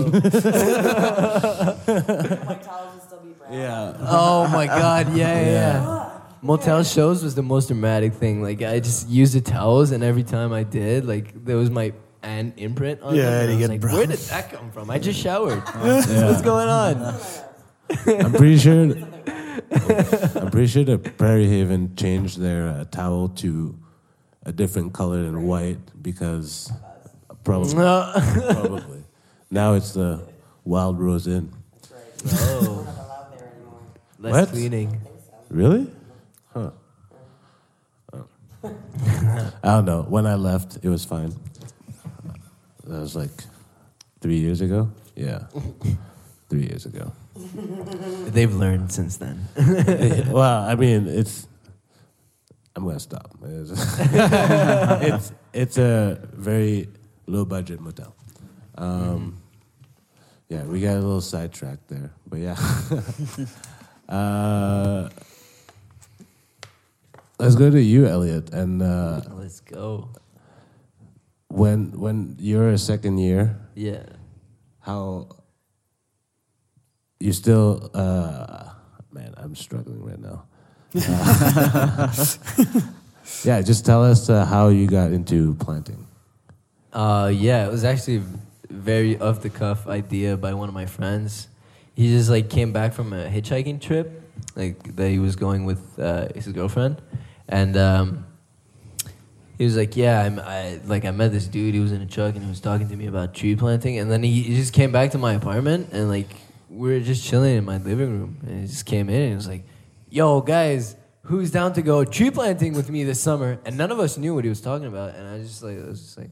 Yeah. 3.59 3.97
Oh 4.01 4.49
my 4.49 4.67
god, 4.67 5.15
yeah, 5.17 5.41
yeah. 5.41 5.51
yeah. 5.51 6.11
Motel 6.43 6.83
shows 6.85 7.23
was 7.25 7.35
the 7.35 7.43
most 7.43 7.69
dramatic 7.69 8.13
thing. 8.15 8.43
Like 8.43 8.61
I 8.63 8.81
just 8.81 9.09
used 9.09 9.35
the 9.35 9.41
towels, 9.41 9.91
and 9.93 10.05
every 10.05 10.25
time 10.25 10.53
I 10.53 10.63
did, 10.63 11.05
like 11.07 11.45
there 11.45 11.57
was 11.57 11.71
my 11.71 11.93
an 12.23 12.53
imprint 12.57 13.01
on 13.03 13.15
Yeah, 13.15 13.47
them. 13.47 13.51
and 13.51 13.53
I 13.53 13.57
was 13.61 13.69
like, 13.69 13.81
brown. 13.81 13.95
where 13.97 14.07
did 14.07 14.19
that 14.19 14.51
come 14.53 14.71
from? 14.71 14.91
I 14.91 14.99
just 14.99 15.21
showered. 15.21 15.61
What's 15.79 16.43
going 16.43 16.69
on? 16.69 17.15
I'm 18.07 18.33
pretty 18.33 18.59
sure. 18.59 18.83
I'm 19.71 20.51
pretty 20.51 20.67
sure 20.67 20.85
the 20.85 20.99
Prairie 20.99 21.49
Haven 21.49 21.95
changed 21.97 22.39
their 22.41 22.69
uh, 22.69 22.85
towel 22.85 23.29
to 23.45 23.79
a 24.45 24.53
different 24.53 24.93
color 24.93 25.23
than 25.23 25.43
white 25.47 25.79
because 26.03 26.71
probably 27.45 27.75
No. 27.75 28.11
probably 28.15 29.05
now 29.51 29.75
it's 29.75 29.93
the 29.93 30.27
Wild 30.65 30.99
Rose 30.99 31.27
Inn. 31.27 31.53
Oh. 32.27 33.01
Less 34.25 34.33
What? 34.33 34.49
cleaning. 34.49 35.03
Really? 35.51 35.87
Huh. 36.55 36.71
Oh. 38.15 38.27
I 39.63 39.69
don't 39.69 39.85
know. 39.85 40.01
When 40.09 40.25
I 40.27 40.35
left, 40.37 40.79
it 40.83 40.89
was 40.89 41.05
fine. 41.05 41.35
That 42.87 43.01
was 43.01 43.15
like 43.15 43.33
three 44.23 44.39
years 44.39 44.63
ago. 44.63 44.91
Yeah, 45.15 45.41
three 46.49 46.63
years 46.63 46.87
ago. 46.87 47.13
They've 48.33 48.55
learned 48.55 48.91
since 48.93 49.19
then. 49.19 49.47
well, 50.33 50.63
I 50.65 50.75
mean, 50.75 51.07
it's. 51.07 51.47
I'm 52.75 52.87
gonna 52.87 52.99
stop. 53.01 53.31
It's 53.43 53.71
it's, 54.01 55.33
it's 55.53 55.77
a 55.79 56.19
very 56.33 56.89
low 57.27 57.45
budget 57.45 57.79
motel. 57.79 58.17
Um, 58.77 59.37
yeah, 60.49 60.65
we 60.65 60.81
got 60.81 60.93
a 60.97 61.01
little 61.01 61.21
sidetracked 61.21 61.89
there, 61.89 62.11
but 62.27 62.39
yeah. 62.41 62.57
Uh, 64.09 65.09
let's 67.39 67.55
go 67.57 67.71
to 67.71 67.81
you, 67.81 68.07
Elliot, 68.07 68.53
and 68.53 68.83
uh, 68.83 69.21
Let's 69.35 69.61
go. 69.61 70.09
when 71.49 71.93
when 71.99 72.37
you're 72.39 72.71
a 72.71 72.79
second 72.79 73.19
year, 73.19 73.57
Yeah. 73.75 74.05
how 74.81 75.29
you 77.21 77.33
still 77.33 77.91
uh 77.95 78.69
man 79.13 79.33
i'm 79.39 79.55
struggling 79.55 80.03
right 80.05 80.19
now 80.21 80.45
Uh, 80.95 82.13
yeah 83.45 83.63
just 83.63 83.87
tell 83.87 84.05
us 84.05 84.29
uh, 84.29 84.45
how 84.45 84.69
you 84.69 84.87
got 84.87 85.11
into 85.13 85.55
planting 85.55 86.07
Uh, 86.93 87.27
yeah, 87.35 87.67
it 87.67 87.71
was 87.73 87.83
actually 87.83 88.23
a 88.23 88.25
very 88.71 89.19
off 89.19 89.41
the 89.43 89.51
cuff 89.51 89.87
idea 89.91 90.37
by 90.37 90.55
one 90.55 90.69
of 90.69 90.75
my 90.75 90.87
friends. 90.87 91.49
He 91.95 92.09
just 92.09 92.29
like 92.29 92.51
came 92.51 92.73
back 92.73 92.93
from 92.93 93.13
a 93.13 93.27
hitchhiking 93.27 93.81
trip, 93.81 94.23
like 94.57 94.97
that 94.97 95.09
he 95.09 95.19
was 95.19 95.37
going 95.37 95.65
with 95.65 95.99
uh, 95.99 96.29
his 96.35 96.49
girlfriend, 96.49 97.01
and 97.49 97.77
um, 97.77 98.27
he 99.59 99.65
was 99.65 99.77
like, 99.77 99.97
"Yeah, 99.97 100.23
I'm, 100.23 100.41
I 100.41 100.81
like 100.87 101.05
I 101.05 101.13
met 101.13 101.31
this 101.31 101.47
dude. 101.47 101.73
He 101.73 101.81
was 101.81 101.93
in 101.93 102.03
a 102.03 102.07
truck 102.07 102.35
and 102.35 102.43
he 102.43 102.51
was 102.51 102.61
talking 102.61 102.89
to 102.89 102.97
me 102.97 103.07
about 103.07 103.33
tree 103.33 103.55
planting, 103.55 103.99
and 103.99 104.11
then 104.11 104.23
he, 104.23 104.43
he 104.43 104.57
just 104.57 104.73
came 104.73 104.91
back 104.91 105.13
to 105.13 105.19
my 105.19 105.35
apartment 105.35 105.91
and 105.93 106.09
like 106.09 106.29
we 106.69 106.91
were 106.91 107.01
just 107.01 107.25
chilling 107.25 107.57
in 107.57 107.65
my 107.65 107.79
living 107.79 108.11
room, 108.11 108.39
and 108.47 108.63
he 108.63 108.67
just 108.67 108.87
came 108.87 109.09
in 109.09 109.21
and 109.21 109.29
he 109.31 109.37
was 109.37 109.49
like, 109.49 109.65
"Yo, 110.11 110.41
guys." 110.41 110.97
Who's 111.29 111.51
down 111.51 111.73
to 111.73 111.81
go 111.81 112.05
tree 112.05 112.31
planting 112.31 112.75
with 112.75 112.91
me 112.91 113.03
this 113.03 113.19
summer? 113.19 113.59
And 113.65 113.79
none 113.79 113.91
of 113.91 113.99
us 113.99 114.19
knew 114.19 114.35
what 114.35 114.45
he 114.45 114.51
was 114.51 114.61
talking 114.61 114.87
about. 114.87 115.15
And 115.15 115.27
I 115.27 115.39
was 115.39 115.49
just 115.49 115.63
like, 115.63 115.83
I 115.83 115.87
was 115.87 116.03
just 116.03 116.19
like, 116.19 116.29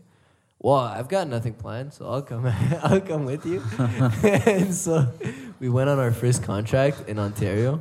well, 0.63 0.77
I've 0.77 1.09
got 1.09 1.27
nothing 1.27 1.55
planned, 1.55 1.93
so 1.93 2.07
I'll 2.09 2.23
come. 2.23 2.47
I'll 2.83 3.01
come 3.01 3.25
with 3.25 3.45
you. 3.45 3.61
and 3.79 4.73
so 4.73 5.09
we 5.63 5.69
went 5.71 5.89
on 5.89 6.01
our 6.01 6.11
first 6.11 6.43
contract 6.43 7.09
in 7.09 7.21
Ontario, 7.21 7.81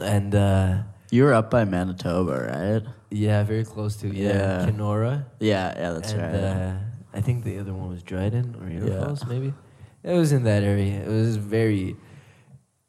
and 0.00 0.34
uh, 0.34 0.78
You 1.12 1.22
were 1.22 1.32
up 1.32 1.50
by 1.52 1.64
Manitoba, 1.64 2.32
right? 2.52 2.82
yeah, 3.10 3.44
very 3.44 3.64
close 3.64 3.94
to 4.02 4.08
yeah, 4.08 4.32
Yeah. 4.32 4.64
Kenora. 4.66 5.26
Yeah, 5.38 5.72
yeah, 5.78 5.90
that's 5.92 6.10
and, 6.12 6.20
right. 6.20 6.34
Uh, 6.34 6.74
I 7.14 7.20
think 7.20 7.44
the 7.44 7.60
other 7.60 7.72
one 7.72 7.88
was 7.90 8.02
Dryden 8.02 8.56
or 8.60 8.68
Eagle 8.68 8.88
Yeah. 8.90 9.04
Falls, 9.04 9.24
maybe. 9.24 9.54
It 10.02 10.14
was 10.14 10.32
in 10.32 10.42
that 10.44 10.64
area. 10.64 11.00
It 11.00 11.08
was 11.08 11.36
very. 11.36 11.96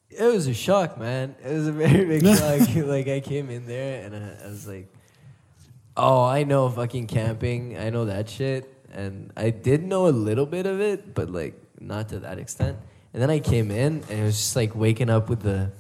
It 0.10 0.24
was 0.26 0.48
a 0.48 0.54
shock, 0.54 0.98
man. 0.98 1.36
It 1.46 1.54
was 1.54 1.68
a 1.68 1.72
very 1.72 2.06
big 2.06 2.26
shock. 2.38 2.76
like 2.88 3.08
I 3.08 3.20
came 3.20 3.52
in 3.52 3.68
there 3.68 4.04
and 4.04 4.16
I, 4.16 4.46
I 4.46 4.48
was 4.48 4.68
like, 4.68 4.88
"Oh, 5.96 6.24
I 6.26 6.44
know 6.44 6.70
fucking 6.70 7.06
camping. 7.08 7.78
I 7.78 7.90
know 7.92 8.06
that 8.06 8.30
shit." 8.30 8.66
And 8.92 9.32
I 9.38 9.52
did 9.52 9.84
know 9.84 10.08
a 10.08 10.16
little 10.28 10.48
bit 10.48 10.66
of 10.66 10.82
it, 10.82 11.14
but 11.14 11.30
like 11.30 11.54
not 11.80 12.10
to 12.10 12.20
that 12.22 12.40
extent. 12.40 12.78
And 13.14 13.22
then 13.22 13.30
I 13.30 13.40
came 13.40 13.72
in 13.72 14.04
and 14.10 14.20
it 14.20 14.24
was 14.24 14.38
just 14.38 14.56
like 14.56 14.76
waking 14.76 15.10
up 15.10 15.30
with 15.30 15.42
the 15.42 15.72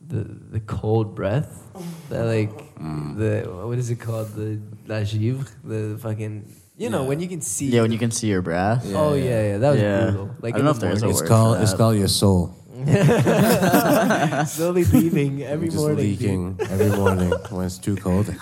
the 0.00 0.24
the 0.24 0.60
cold 0.60 1.14
breath. 1.14 1.62
That 2.08 2.24
like 2.24 2.74
mm. 2.76 3.16
the 3.16 3.66
what 3.66 3.78
is 3.78 3.90
it 3.90 3.96
called? 3.96 4.32
The 4.34 4.60
la 4.86 5.02
givre, 5.02 5.46
the 5.64 5.98
fucking 5.98 6.54
you 6.76 6.90
know 6.90 7.04
when 7.04 7.20
you 7.20 7.28
can 7.28 7.40
see. 7.40 7.66
yeah, 7.66 7.82
when 7.82 7.92
you 7.92 7.98
can 7.98 8.10
see 8.10 8.28
your 8.28 8.42
breath. 8.42 8.84
oh 8.94 9.14
yeah, 9.14 9.52
yeah, 9.52 9.58
that 9.58 9.70
was 9.72 9.80
Yeah. 9.80 10.10
brutal. 10.10 10.30
Like 10.40 10.54
I 10.54 10.58
don't 10.58 10.64
know 10.64 10.70
in 10.70 10.76
if 10.76 10.80
there's 10.80 11.02
a 11.02 11.06
morning. 11.06 11.20
it's 11.20 11.28
called 11.28 11.56
for 11.56 11.62
it's 11.62 11.74
called 11.74 11.96
your 11.96 12.08
soul 12.08 12.54
slowly 14.46 14.84
leaving 14.84 15.42
every 15.42 15.68
just 15.68 15.78
morning. 15.78 15.96
leaking 15.96 16.58
every 16.60 16.90
morning 16.90 17.30
when 17.48 17.64
it's 17.64 17.78
too 17.78 17.96
cold 17.96 18.28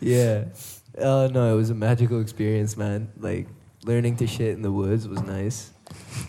Yeah. 0.00 0.44
Oh 0.98 1.28
no, 1.28 1.54
it 1.54 1.56
was 1.56 1.70
a 1.70 1.74
magical 1.74 2.20
experience, 2.20 2.76
man. 2.76 3.10
Like 3.18 3.46
learning 3.84 4.16
to 4.16 4.26
shit 4.26 4.50
in 4.56 4.62
the 4.62 4.72
woods 4.72 5.06
was 5.06 5.22
nice. 5.22 5.70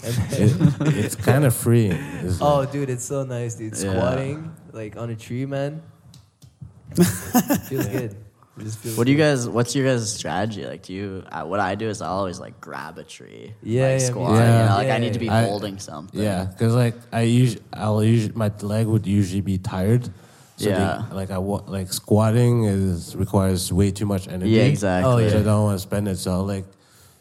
And 0.03 0.13
then- 0.29 0.87
it, 0.87 0.97
it's 1.05 1.15
kind 1.15 1.45
of 1.45 1.55
freeing 1.55 1.93
It's 2.23 2.41
oh, 2.41 2.59
like- 2.59 2.71
dude, 2.71 2.89
it's 2.89 3.05
so 3.05 3.23
nice, 3.23 3.55
dude. 3.55 3.73
Yeah. 3.73 3.91
Squatting 3.91 4.51
like 4.73 4.97
on 4.97 5.09
a 5.09 5.15
tree, 5.15 5.45
man. 5.45 5.81
feels 6.93 7.87
good. 7.87 8.15
It 8.57 8.63
just 8.63 8.79
feels 8.79 8.97
What 8.97 9.05
do 9.05 9.11
you 9.11 9.17
good. 9.17 9.23
guys? 9.35 9.49
What's 9.49 9.75
your 9.75 9.85
guys' 9.85 10.13
strategy? 10.13 10.65
Like, 10.65 10.83
do 10.83 10.93
you? 10.93 11.23
Uh, 11.29 11.43
what 11.43 11.59
I 11.59 11.75
do 11.75 11.89
is 11.89 12.01
I 12.01 12.07
always 12.07 12.39
like 12.39 12.61
grab 12.61 12.97
a 12.97 13.03
tree. 13.03 13.53
Yeah, 13.61 13.81
like, 13.83 13.89
yeah, 13.89 13.93
me 13.95 13.99
squat. 13.99 14.29
too. 14.29 14.35
you 14.35 14.39
Yeah. 14.41 14.65
know, 14.69 14.75
like 14.75 14.87
Yeah, 14.87 14.95
I 14.95 14.97
need 14.99 15.13
to 15.13 15.19
be 15.19 15.29
I- 15.29 15.43
holding 15.43 15.77
something. 15.79 16.21
yeah 16.21 16.45
because 16.45 16.73
like 16.73 16.95
i 17.11 17.21
usually 17.21 17.61
i'll 17.73 18.01
usually 18.03 18.33
my 18.33 18.49
leg 18.61 18.87
would 18.87 19.05
usually 19.05 19.41
be 19.41 19.57
tired 19.57 20.05
so 20.55 20.69
Yeah. 20.69 21.03
the- 21.09 21.15
like 21.15 21.31
i 21.31 21.37
wa- 21.37 21.63
like 21.67 21.91
squatting 21.91 22.63
is 22.63 23.13
requires 23.17 23.73
way 23.73 23.91
too 23.91 24.05
much 24.05 24.27
energy 24.29 24.51
Yeah, 24.51 24.63
exactly. 24.63 25.11
Oh, 25.11 25.17
yeah. 25.17 25.29
So 25.31 25.39
I 25.39 25.43
don't 25.43 25.63
want 25.63 25.75
to 25.75 25.83
spend 25.83 26.07
it. 26.07 26.17
So 26.17 26.43
like 26.43 26.63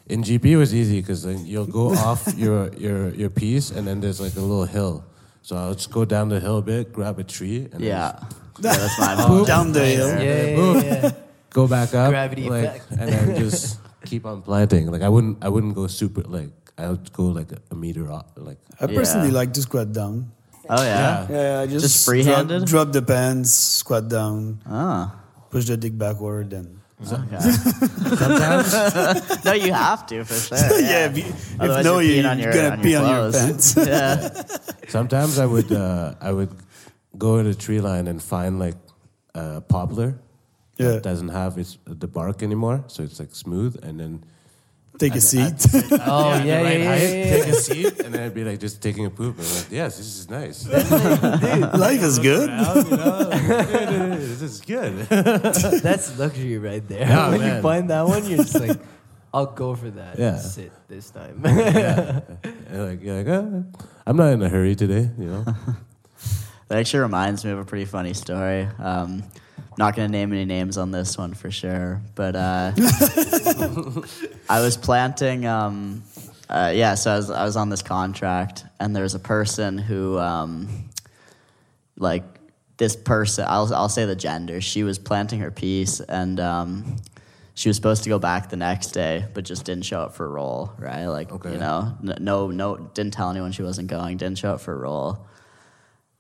in 0.07 0.23
GP 0.23 0.45
it 0.45 0.57
was 0.57 0.75
easy 0.75 1.01
because 1.01 1.23
then 1.25 1.47
you'll 1.47 1.67
go 1.67 1.91
off 2.09 2.27
your 2.37 2.69
your 2.75 3.09
your 3.15 3.31
piece 3.31 3.71
and 3.71 3.87
then 3.87 4.01
there's 4.01 4.21
like 4.21 4.37
a 4.37 4.41
little 4.41 4.67
hill. 4.67 5.05
So 5.43 5.57
I'll 5.57 5.75
just 5.75 5.91
go 5.93 6.05
down 6.05 6.29
the 6.29 6.41
hill 6.41 6.59
a 6.59 6.63
bit, 6.63 6.93
grab 6.93 7.19
a 7.19 7.25
tree, 7.25 7.69
and 7.73 7.81
Yeah. 7.81 8.17
then 8.61 8.73
yeah, 8.73 8.77
that's 8.81 8.99
my 8.99 9.29
move. 9.29 9.47
Down 9.47 9.73
the 9.73 9.85
hill. 9.85 10.09
Yeah, 10.09 10.57
yeah, 10.57 10.83
yeah. 11.05 11.11
go 11.51 11.69
back 11.69 11.93
up, 11.95 12.11
Gravity 12.11 12.49
like, 12.49 12.65
effect. 12.65 12.91
and 12.97 13.09
then 13.13 13.37
just 13.37 13.79
keep 14.09 14.25
on 14.25 14.41
planting. 14.43 14.89
Like 14.91 15.03
I 15.03 15.09
wouldn't 15.09 15.45
I 15.45 15.49
wouldn't 15.49 15.75
go 15.75 15.87
super 15.87 16.23
like 16.23 16.49
I 16.77 16.89
would 16.89 17.13
go 17.13 17.25
like 17.31 17.53
a, 17.53 17.59
a 17.71 17.75
meter 17.77 18.11
off, 18.11 18.27
like 18.37 18.59
I 18.81 18.87
personally 18.89 19.29
Yeah. 19.29 19.41
like 19.45 19.53
to 19.55 19.63
squat 19.63 19.93
down. 19.93 20.33
Oh 20.69 20.81
yeah. 20.83 21.27
Yeah, 21.29 21.61
I 21.61 21.67
just, 21.69 21.85
Just 21.85 22.07
free-handed? 22.09 22.65
Drop, 22.65 22.89
drop 22.89 22.93
the 22.97 23.03
pants, 23.05 23.53
squat 23.53 24.09
down, 24.09 24.65
Ah. 24.65 25.13
push 25.53 25.67
the 25.69 25.77
dick 25.77 25.93
backward, 25.99 26.53
and 26.57 26.81
Okay. 27.03 27.41
Sometimes 28.17 29.45
no, 29.45 29.53
you 29.53 29.73
have 29.73 30.07
to 30.07 30.25
for 30.25 30.35
sure. 30.35 30.81
yeah, 30.81 30.89
Yeah. 30.91 31.07
if, 31.11 31.19
you- 31.19 31.25
if 31.25 31.61
Otherwise 31.61 31.85
no, 31.85 31.99
you're 31.99 32.03
you're, 32.15 32.25
peeing 32.25 32.31
on 32.31 32.39
your- 32.39 32.53
gonna 32.53 32.69
on 32.71 32.83
pee 32.83 32.91
your 32.93 33.03
on 33.03 33.09
your 33.09 33.19
clothes. 33.31 33.37
pants. 33.75 33.77
yeah. 33.87 34.43
sometimes 34.89 35.39
I 35.39 35.47
would 35.47 35.71
uh, 35.73 36.15
I 36.21 36.33
would 36.33 36.51
go 37.19 37.39
in 37.39 37.47
a 37.47 37.55
tree 37.55 37.81
line 37.81 38.07
and 38.07 38.23
find 38.23 38.59
like 38.59 38.77
a 39.35 39.61
poplar 39.61 40.15
Yeah. 40.79 40.89
that 40.93 41.03
doesn't 41.03 41.29
have 41.31 41.59
its 41.59 41.79
the 41.87 42.07
bark 42.09 42.43
anymore, 42.43 42.85
so 42.87 43.03
it's 43.03 43.19
like 43.19 43.35
smooth, 43.35 43.77
and 43.85 43.99
then 44.01 44.25
Take 44.99 45.17
a 45.17 45.21
seat. 45.21 45.55
Oh 46.07 46.35
yeah, 46.35 46.45
yeah, 46.45 46.63
right 46.63 46.79
yeah, 46.81 46.89
height, 46.89 47.03
yeah, 47.03 47.37
take 47.37 47.47
a 47.49 47.55
seat, 47.55 48.01
and 48.01 48.15
then 48.15 48.23
I'd 48.23 48.35
be 48.35 48.45
like 48.45 48.61
just 48.61 48.81
taking 48.81 49.07
a 49.07 49.11
poop, 49.11 49.39
and 49.39 49.47
I'm 49.47 49.55
like, 49.55 49.71
yes, 49.71 49.97
this 49.99 50.07
is 50.07 50.31
nice. 50.31 50.69
Life 51.79 52.03
is 52.03 52.19
good. 52.21 52.49
Around, 52.49 52.91
you 52.91 52.97
know, 52.97 54.17
this 54.17 54.43
is 54.43 54.61
good. 54.61 54.95
That's 55.83 56.17
luxury 56.17 56.59
right 56.59 56.87
there. 56.87 57.01
Yeah, 57.01 57.31
when 57.31 57.41
you 57.43 57.61
find 57.61 57.91
that 57.91 58.07
one, 58.07 58.25
you're 58.29 58.39
just 58.39 58.59
like, 58.59 58.79
I'll 59.35 59.47
go 59.47 59.75
for 59.75 59.91
that. 59.91 60.17
Yeah. 60.17 60.35
and 60.35 60.41
sit 60.41 60.71
this 60.87 61.11
time. 61.11 61.41
yeah. 61.45 62.21
And 62.69 62.89
like 62.89 63.03
you're 63.03 63.17
like, 63.17 63.27
oh, 63.27 63.65
I'm 64.07 64.17
not 64.17 64.33
in 64.33 64.43
a 64.43 64.49
hurry 64.49 64.77
today, 64.77 65.11
you 65.19 65.27
know. 65.27 65.45
That 66.69 66.79
actually 66.79 67.01
reminds 67.01 67.45
me 67.45 67.51
of 67.51 67.59
a 67.59 67.65
pretty 67.65 67.85
funny 67.85 68.15
story. 68.15 68.69
Um, 68.79 69.25
not 69.77 69.97
going 69.97 70.09
to 70.09 70.13
name 70.13 70.33
any 70.33 70.45
names 70.45 70.79
on 70.79 70.93
this 70.93 71.19
one 71.19 71.35
for 71.35 71.51
sure, 71.51 72.01
but 72.15 72.37
uh, 72.37 72.73
I 74.49 74.61
was 74.61 74.77
planting. 74.77 75.47
Um, 75.47 76.03
uh, 76.49 76.73
yeah, 76.75 76.95
so 76.95 77.13
I 77.13 77.17
was 77.17 77.31
I 77.31 77.45
was 77.45 77.57
on 77.57 77.69
this 77.71 77.83
contract, 77.83 78.65
and 78.79 78.95
there's 78.95 79.15
a 79.15 79.19
person 79.19 79.79
who, 79.79 80.19
um, 80.19 80.69
like, 81.97 82.23
this 82.77 82.97
person. 82.97 83.47
I'll 83.49 83.73
I'll 83.75 83.89
say 83.89 84.05
the 84.05 84.17
gender. 84.17 84.61
She 84.61 84.83
was 84.83 84.99
planting 84.99 85.41
her 85.41 85.51
piece, 85.51 86.01
and 86.01 86.39
um, 86.41 86.97
she 87.55 87.69
was 87.69 87.77
supposed 87.77 88.03
to 88.05 88.09
go 88.11 88.19
back 88.19 88.51
the 88.51 88.57
next 88.57 88.89
day, 88.89 89.25
but 89.33 89.45
just 89.45 89.65
didn't 89.65 89.85
show 89.85 90.01
up 90.01 90.15
for 90.15 90.27
a 90.27 90.29
roll. 90.29 90.73
Right, 90.79 91.07
like 91.07 91.33
Okay. 91.33 91.53
you 91.53 91.59
know, 91.59 91.97
no 92.03 92.49
no, 92.51 92.77
didn't 92.77 93.15
tell 93.15 93.31
anyone 93.31 93.53
she 93.53 93.63
wasn't 93.63 93.89
going. 93.89 94.19
Didn't 94.19 94.39
show 94.39 94.53
up 94.55 94.61
for 94.61 94.75
a 94.75 94.79
roll. 94.79 95.27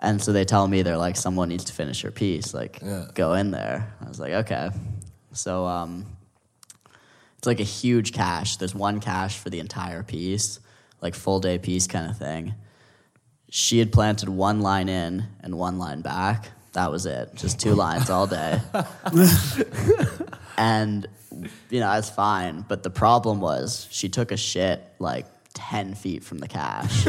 And 0.00 0.20
so 0.20 0.32
they 0.32 0.44
tell 0.44 0.68
me 0.68 0.82
they're 0.82 0.98
like, 0.98 1.16
someone 1.16 1.48
needs 1.48 1.64
to 1.64 1.72
finish 1.72 2.02
her 2.02 2.10
piece. 2.10 2.52
Like, 2.52 2.80
Yeah. 2.82 3.06
go 3.14 3.32
in 3.34 3.52
there. 3.52 3.94
I 4.04 4.08
was 4.08 4.20
like, 4.20 4.32
okay. 4.32 4.68
So 5.32 5.64
um, 5.64 6.04
it's 7.44 7.46
like 7.46 7.60
a 7.60 7.62
huge 7.62 8.14
cache. 8.14 8.56
There's 8.56 8.74
one 8.74 9.00
cache 9.00 9.36
for 9.36 9.50
the 9.50 9.60
entire 9.60 10.02
piece, 10.02 10.60
like 11.02 11.14
full 11.14 11.40
day 11.40 11.58
piece 11.58 11.86
kind 11.86 12.10
of 12.10 12.16
thing. 12.16 12.54
She 13.50 13.78
had 13.80 13.92
planted 13.92 14.30
one 14.30 14.62
line 14.62 14.88
in 14.88 15.26
and 15.40 15.58
one 15.58 15.78
line 15.78 16.00
back. 16.00 16.48
That 16.72 16.90
was 16.90 17.04
it. 17.04 17.34
Just 17.34 17.60
two 17.60 17.74
lines 17.74 18.08
all 18.08 18.26
day. 18.26 18.62
and 20.56 21.06
you 21.68 21.80
know, 21.80 21.92
that's 21.92 22.08
fine. 22.08 22.64
But 22.66 22.82
the 22.82 22.88
problem 22.88 23.42
was 23.42 23.88
she 23.90 24.08
took 24.08 24.32
a 24.32 24.38
shit 24.38 24.82
like 24.98 25.26
10 25.54 25.94
feet 25.94 26.22
from 26.24 26.38
the 26.38 26.48
cache. 26.48 27.06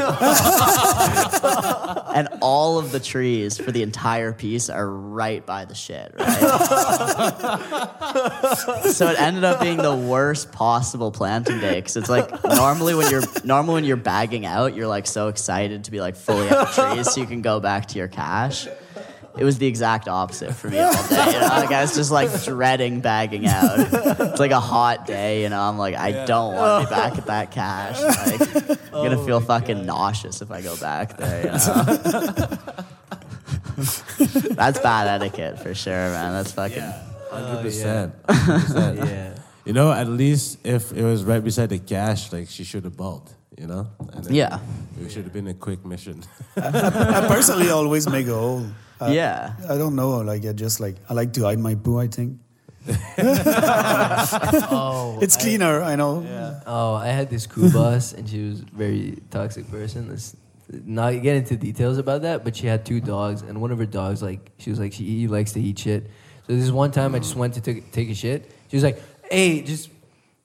and 2.16 2.28
all 2.40 2.78
of 2.78 2.92
the 2.92 3.00
trees 3.00 3.58
for 3.58 3.72
the 3.72 3.82
entire 3.82 4.32
piece 4.32 4.70
are 4.70 4.88
right 4.88 5.44
by 5.44 5.64
the 5.64 5.74
shit, 5.74 6.14
right? 6.16 6.38
so 8.92 9.08
it 9.08 9.20
ended 9.20 9.44
up 9.44 9.60
being 9.60 9.76
the 9.78 9.94
worst 9.94 10.52
possible 10.52 11.10
planting 11.10 11.58
day 11.58 11.74
because 11.76 11.96
it's 11.96 12.08
like 12.08 12.30
normally 12.44 12.94
when 12.94 13.10
you're 13.10 13.22
normally 13.44 13.74
when 13.74 13.84
you're 13.84 13.96
bagging 13.96 14.46
out, 14.46 14.74
you're 14.74 14.86
like 14.86 15.06
so 15.06 15.28
excited 15.28 15.84
to 15.84 15.90
be 15.90 16.00
like 16.00 16.16
fully 16.16 16.48
out 16.48 16.68
of 16.68 16.74
trees 16.94 17.12
so 17.12 17.20
you 17.20 17.26
can 17.26 17.42
go 17.42 17.60
back 17.60 17.86
to 17.86 17.98
your 17.98 18.08
cache. 18.08 18.68
It 19.38 19.44
was 19.44 19.58
the 19.58 19.66
exact 19.66 20.08
opposite 20.08 20.54
for 20.54 20.68
me 20.68 20.78
all 20.78 20.92
day. 20.92 21.26
You 21.26 21.40
know, 21.40 21.46
like 21.48 21.70
I 21.70 21.82
was 21.82 21.94
just 21.94 22.10
like 22.10 22.44
dreading 22.44 23.00
bagging 23.00 23.46
out. 23.46 23.78
It's 23.78 24.40
like 24.40 24.50
a 24.50 24.60
hot 24.60 25.06
day, 25.06 25.42
you 25.42 25.48
know. 25.50 25.60
I'm 25.60 25.76
like, 25.78 25.94
I 25.94 26.24
don't 26.24 26.54
want 26.54 26.84
to 26.84 26.88
be 26.88 26.94
back 26.96 27.12
oh. 27.14 27.18
at 27.18 27.26
that 27.26 27.50
cache. 27.50 28.00
Like, 28.00 28.40
I'm 28.94 29.04
gonna 29.10 29.24
feel 29.24 29.36
oh 29.36 29.40
fucking 29.40 29.84
nauseous 29.84 30.40
if 30.40 30.50
I 30.50 30.62
go 30.62 30.76
back 30.78 31.16
there. 31.18 31.44
You 31.46 31.50
know? 31.52 31.58
That's 34.54 34.78
bad 34.80 35.20
etiquette 35.20 35.58
for 35.60 35.74
sure, 35.74 35.92
man. 35.92 36.32
That's 36.32 36.52
fucking. 36.52 36.82
Hundred 37.30 37.58
Oh, 37.58 37.62
percent. 37.62 38.14
yeah. 38.26 39.34
You 39.64 39.72
know, 39.72 39.92
at 39.92 40.08
least 40.08 40.58
if 40.64 40.92
it 40.92 41.02
was 41.02 41.24
right 41.24 41.42
beside 41.42 41.68
the 41.70 41.78
cache, 41.78 42.32
like 42.32 42.48
she 42.48 42.64
should 42.64 42.84
have 42.84 42.96
bulked. 42.96 43.34
You 43.58 43.66
know. 43.66 43.86
And 44.12 44.24
then 44.24 44.34
Yeah. 44.34 44.58
It 45.00 45.10
should 45.10 45.24
have 45.24 45.32
been 45.32 45.48
a 45.48 45.54
quick 45.54 45.84
mission. 45.84 46.22
I 46.56 47.26
personally 47.28 47.70
always 47.70 48.08
make 48.08 48.26
a 48.28 48.34
hole. 48.34 48.66
Uh, 49.00 49.10
Yeah. 49.12 49.54
I 49.68 49.76
don't 49.78 49.96
know. 49.96 50.18
Like 50.20 50.44
I 50.46 50.52
just 50.52 50.78
like 50.80 50.96
I 51.08 51.14
like 51.14 51.32
to 51.34 51.44
hide 51.44 51.58
my 51.58 51.74
poo. 51.74 51.98
I 51.98 52.06
think 52.08 52.38
Oh, 53.98 55.18
it's 55.20 55.36
cleaner. 55.36 55.82
I 55.82 55.96
know. 55.96 56.60
Oh, 56.66 56.94
I 56.94 57.08
had 57.08 57.30
this 57.30 57.46
crew 57.46 57.70
boss, 57.70 58.12
and 58.12 58.28
she 58.28 58.48
was 58.48 58.60
a 58.60 58.64
very 58.72 59.18
toxic 59.30 59.68
person. 59.70 60.08
Let's 60.08 60.36
not 60.68 61.10
get 61.22 61.36
into 61.36 61.56
details 61.56 61.98
about 61.98 62.22
that, 62.22 62.44
but 62.44 62.56
she 62.56 62.66
had 62.66 62.84
two 62.86 63.00
dogs, 63.00 63.42
and 63.42 63.60
one 63.60 63.70
of 63.72 63.78
her 63.78 63.86
dogs, 63.86 64.22
like, 64.22 64.50
she 64.58 64.70
was 64.70 64.78
like, 64.78 64.92
she 64.92 65.04
he 65.04 65.28
likes 65.28 65.52
to 65.52 65.60
eat 65.60 65.78
shit. 65.78 66.10
So 66.46 66.54
this 66.54 66.70
one 66.70 66.90
time, 66.92 67.14
I 67.14 67.18
just 67.18 67.36
went 67.36 67.54
to 67.54 67.60
take 67.60 67.90
take 67.92 68.08
a 68.10 68.14
shit. 68.14 68.50
She 68.70 68.76
was 68.76 68.84
like, 68.84 69.00
"Hey, 69.30 69.62
just 69.62 69.90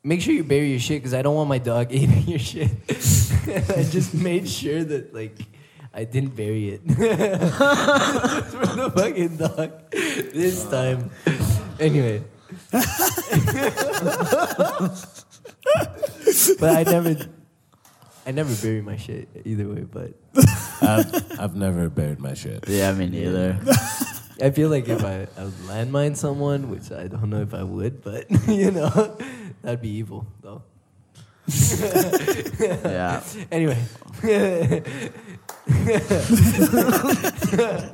make 0.03 0.21
sure 0.21 0.33
you 0.33 0.43
bury 0.43 0.71
your 0.71 0.79
shit, 0.79 1.01
because 1.01 1.13
I 1.13 1.21
don't 1.21 1.35
want 1.35 1.49
my 1.49 1.57
dog 1.57 1.91
eating 1.91 2.27
your 2.27 2.39
shit." 2.39 2.71
I 2.89 3.83
just 3.83 4.13
made 4.13 4.47
sure 4.49 4.83
that 4.83 5.13
like. 5.13 5.37
I 5.93 6.05
didn't 6.05 6.37
bury 6.37 6.69
it 6.69 6.81
for 6.87 6.95
the 6.95 8.93
fucking 8.95 9.35
dog 9.35 9.91
this 9.91 10.63
time. 10.69 11.11
Anyway, 11.81 12.23
but 16.59 16.77
I 16.77 16.83
never, 16.83 17.15
I 18.25 18.31
never 18.31 18.55
bury 18.61 18.81
my 18.81 18.95
shit 18.95 19.27
either 19.43 19.67
way. 19.67 19.81
But 19.81 20.13
I've, 20.81 21.13
um, 21.13 21.21
I've 21.39 21.55
never 21.55 21.89
buried 21.89 22.21
my 22.21 22.35
shit. 22.35 22.63
Yeah, 22.69 22.93
me 22.93 23.07
neither. 23.07 23.59
I 24.41 24.49
feel 24.51 24.69
like 24.69 24.87
if 24.87 25.03
I, 25.03 25.27
I 25.37 25.43
would 25.43 25.53
landmine 25.67 26.15
someone, 26.15 26.69
which 26.69 26.91
I 26.91 27.07
don't 27.07 27.29
know 27.29 27.41
if 27.41 27.53
I 27.53 27.63
would, 27.63 28.01
but 28.01 28.31
you 28.47 28.71
know, 28.71 29.17
that'd 29.61 29.81
be 29.81 29.89
evil 29.89 30.25
though. 30.41 30.61
yeah. 32.85 33.21
Anyway, 33.51 33.77
yeah. 34.23 34.79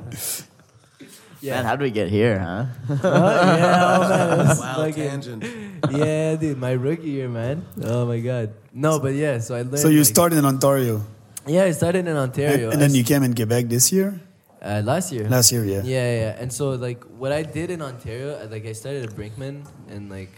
Man, 1.40 1.64
how 1.64 1.76
did 1.76 1.84
we 1.84 1.90
get 1.94 2.08
here, 2.10 2.38
huh? 2.38 2.66
Oh, 2.90 2.98
yeah, 2.98 2.98
oh, 2.98 4.08
man, 4.08 4.46
that's 4.46 4.58
Wild 4.60 4.76
fucking- 4.90 5.08
tangent. 5.08 5.44
yeah, 5.90 6.34
dude, 6.34 6.58
my 6.58 6.72
rookie 6.72 7.10
year, 7.10 7.28
man. 7.28 7.64
Oh 7.84 8.06
my 8.06 8.18
god. 8.18 8.54
No, 8.74 8.98
but 8.98 9.14
yeah, 9.14 9.38
so 9.38 9.54
I 9.54 9.62
learned. 9.62 9.78
So 9.78 9.88
you 9.88 9.98
like- 10.02 10.06
started 10.10 10.38
in 10.38 10.44
Ontario, 10.44 11.04
Yeah, 11.46 11.64
I 11.64 11.70
started 11.72 12.00
in 12.00 12.08
and, 12.08 12.18
Ontario. 12.18 12.70
and 12.70 12.78
I 12.82 12.82
then 12.82 12.94
you 12.94 13.04
came 13.04 13.22
in 13.22 13.34
Quebec 13.34 13.68
this 13.70 13.92
year. 13.92 14.18
uh, 14.60 14.82
last 14.84 15.12
year. 15.12 15.28
Last 15.30 15.52
year, 15.52 15.64
yeah. 15.64 15.82
Yeah, 15.86 16.10
yeah. 16.26 16.42
And 16.42 16.52
so 16.52 16.70
like 16.74 17.04
what 17.04 17.30
I 17.30 17.42
did 17.46 17.70
in 17.70 17.82
Ontario, 17.82 18.34
I- 18.36 18.46
like 18.50 18.66
I 18.66 18.72
started 18.74 19.04
at 19.06 19.14
Brinkman 19.14 19.62
and 19.88 20.10
like 20.10 20.32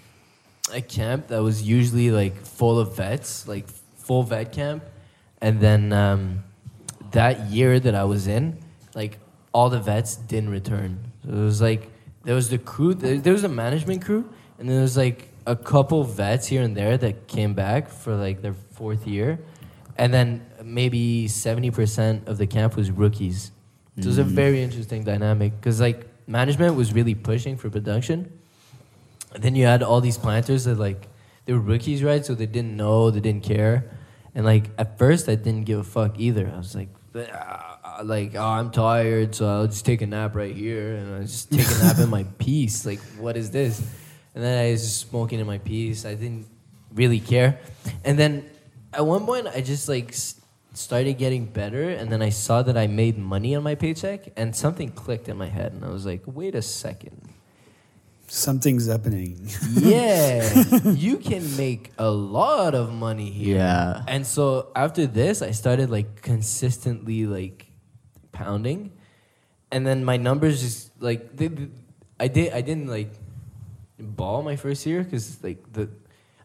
a 0.72 0.80
camp 0.80 1.28
that 1.28 1.42
was 1.42 1.62
usually 1.62 2.10
like 2.10 2.36
full 2.36 2.78
of 2.78 2.96
vets, 2.96 3.46
like 3.46 3.68
full 3.96 4.22
vet 4.22 4.52
camp. 4.52 4.84
And 5.40 5.60
then 5.60 5.92
um, 5.92 6.44
that 7.12 7.50
year 7.50 7.80
that 7.80 7.94
I 7.94 8.04
was 8.04 8.26
in, 8.26 8.58
like 8.94 9.18
all 9.52 9.70
the 9.70 9.80
vets 9.80 10.16
didn't 10.16 10.50
return. 10.50 11.12
So 11.24 11.30
it 11.30 11.44
was 11.44 11.60
like 11.60 11.90
there 12.24 12.34
was 12.34 12.50
the 12.50 12.58
crew, 12.58 12.94
there, 12.94 13.18
there 13.18 13.32
was 13.32 13.44
a 13.44 13.48
management 13.48 14.04
crew, 14.04 14.28
and 14.58 14.68
there 14.68 14.80
was 14.80 14.96
like 14.96 15.28
a 15.46 15.56
couple 15.56 16.04
vets 16.04 16.46
here 16.46 16.62
and 16.62 16.76
there 16.76 16.98
that 16.98 17.26
came 17.26 17.54
back 17.54 17.88
for 17.88 18.14
like 18.14 18.42
their 18.42 18.54
fourth 18.72 19.06
year. 19.06 19.38
And 19.96 20.14
then 20.14 20.46
maybe 20.62 21.26
70% 21.26 22.26
of 22.26 22.38
the 22.38 22.46
camp 22.46 22.76
was 22.76 22.90
rookies. 22.90 23.52
So 23.96 24.04
it 24.04 24.06
was 24.06 24.18
a 24.18 24.24
very 24.24 24.62
interesting 24.62 25.04
dynamic 25.04 25.52
because 25.60 25.80
like 25.80 26.06
management 26.26 26.74
was 26.74 26.94
really 26.94 27.14
pushing 27.14 27.56
for 27.56 27.68
production. 27.68 28.32
And 29.32 29.42
then 29.42 29.54
you 29.54 29.66
had 29.66 29.82
all 29.82 30.00
these 30.00 30.18
planters 30.18 30.64
that 30.64 30.78
like 30.78 31.08
they 31.44 31.52
were 31.52 31.60
rookies, 31.60 32.02
right? 32.02 32.24
So 32.24 32.34
they 32.34 32.46
didn't 32.46 32.76
know, 32.76 33.10
they 33.10 33.20
didn't 33.20 33.44
care. 33.44 33.90
And 34.34 34.44
like 34.44 34.70
at 34.78 34.98
first, 34.98 35.28
I 35.28 35.34
didn't 35.34 35.64
give 35.64 35.78
a 35.78 35.84
fuck 35.84 36.18
either. 36.18 36.50
I 36.52 36.58
was 36.58 36.74
like, 36.74 36.88
"Ah," 37.32 38.00
like 38.04 38.34
oh, 38.34 38.44
I'm 38.44 38.70
tired, 38.70 39.34
so 39.34 39.48
I'll 39.48 39.66
just 39.66 39.84
take 39.84 40.02
a 40.02 40.06
nap 40.06 40.34
right 40.34 40.54
here, 40.54 40.94
and 40.96 41.16
I 41.16 41.20
just 41.22 41.50
take 41.50 41.66
a 41.66 41.78
nap 41.84 41.98
in 41.98 42.08
my 42.08 42.24
piece. 42.38 42.86
Like, 42.86 43.00
what 43.18 43.36
is 43.36 43.50
this? 43.50 43.80
And 44.34 44.44
then 44.44 44.64
I 44.64 44.70
was 44.70 44.82
just 44.82 45.10
smoking 45.10 45.40
in 45.40 45.46
my 45.46 45.58
piece. 45.58 46.04
I 46.04 46.14
didn't 46.14 46.46
really 46.94 47.18
care. 47.18 47.58
And 48.04 48.18
then 48.18 48.48
at 48.92 49.04
one 49.04 49.26
point, 49.26 49.48
I 49.48 49.60
just 49.60 49.88
like 49.88 50.14
started 50.74 51.18
getting 51.18 51.46
better, 51.46 51.90
and 51.90 52.10
then 52.10 52.22
I 52.22 52.30
saw 52.30 52.62
that 52.62 52.76
I 52.76 52.86
made 52.86 53.18
money 53.18 53.54
on 53.56 53.62
my 53.62 53.74
paycheck, 53.74 54.32
and 54.36 54.54
something 54.54 54.90
clicked 54.92 55.28
in 55.28 55.36
my 55.36 55.48
head, 55.48 55.72
and 55.72 55.84
I 55.84 55.88
was 55.88 56.06
like, 56.06 56.22
wait 56.26 56.54
a 56.54 56.62
second. 56.62 57.28
Something's 58.30 58.86
happening. 58.86 59.50
Yeah, 59.74 60.62
you 60.94 61.16
can 61.16 61.56
make 61.56 61.90
a 61.98 62.08
lot 62.10 62.74
of 62.76 62.92
money 62.92 63.28
here. 63.28 63.56
Yeah. 63.56 64.04
And 64.06 64.24
so 64.24 64.70
after 64.76 65.06
this, 65.06 65.42
I 65.42 65.50
started 65.50 65.90
like 65.90 66.22
consistently 66.22 67.26
like 67.26 67.66
pounding, 68.30 68.92
and 69.72 69.84
then 69.84 70.04
my 70.04 70.16
numbers 70.16 70.60
just 70.62 71.02
like 71.02 71.36
they, 71.36 71.50
I 72.20 72.28
did 72.28 72.52
I 72.52 72.60
didn't 72.60 72.86
like 72.86 73.10
ball 73.98 74.42
my 74.42 74.54
first 74.54 74.86
year 74.86 75.02
because 75.02 75.42
like 75.42 75.72
the, 75.72 75.88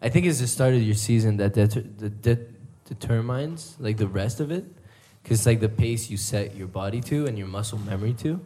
I 0.01 0.09
think 0.09 0.25
it's 0.25 0.39
the 0.39 0.47
start 0.47 0.73
of 0.73 0.81
your 0.81 0.95
season 0.95 1.37
that 1.37 1.53
deter, 1.53 1.81
the 1.81 2.09
de- 2.09 2.47
determines 2.85 3.75
like 3.79 3.97
the 3.97 4.07
rest 4.07 4.39
of 4.39 4.49
it, 4.49 4.65
because 5.21 5.45
like 5.45 5.59
the 5.59 5.69
pace 5.69 6.09
you 6.09 6.17
set 6.17 6.55
your 6.55 6.67
body 6.67 7.01
to 7.01 7.27
and 7.27 7.37
your 7.37 7.47
muscle 7.47 7.77
memory 7.77 8.13
to. 8.25 8.41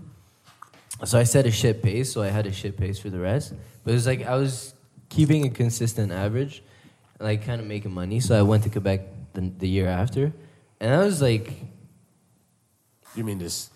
So 1.06 1.18
I 1.18 1.24
set 1.24 1.46
a 1.46 1.52
shit 1.52 1.82
pace, 1.82 2.12
so 2.12 2.22
I 2.22 2.28
had 2.28 2.46
a 2.46 2.52
shit 2.52 2.76
pace 2.78 3.00
for 3.00 3.10
the 3.10 3.20
rest. 3.20 3.54
But 3.84 3.92
it 3.92 3.94
was 3.96 4.06
like 4.08 4.26
I 4.26 4.36
was 4.36 4.74
keeping 5.10 5.46
a 5.46 5.50
consistent 5.50 6.12
average, 6.12 6.62
like 7.20 7.46
kind 7.46 7.62
of 7.62 7.68
making 7.68 7.92
money. 7.94 8.20
So 8.20 8.38
I 8.38 8.42
went 8.42 8.64
to 8.64 8.70
Quebec 8.70 9.02
the, 9.34 9.42
the 9.58 9.68
year 9.68 9.88
after, 9.88 10.34
and 10.80 10.94
I 10.94 11.00
was 11.06 11.22
like, 11.22 11.54
You 13.16 13.24
mean 13.24 13.40
this 13.40 13.70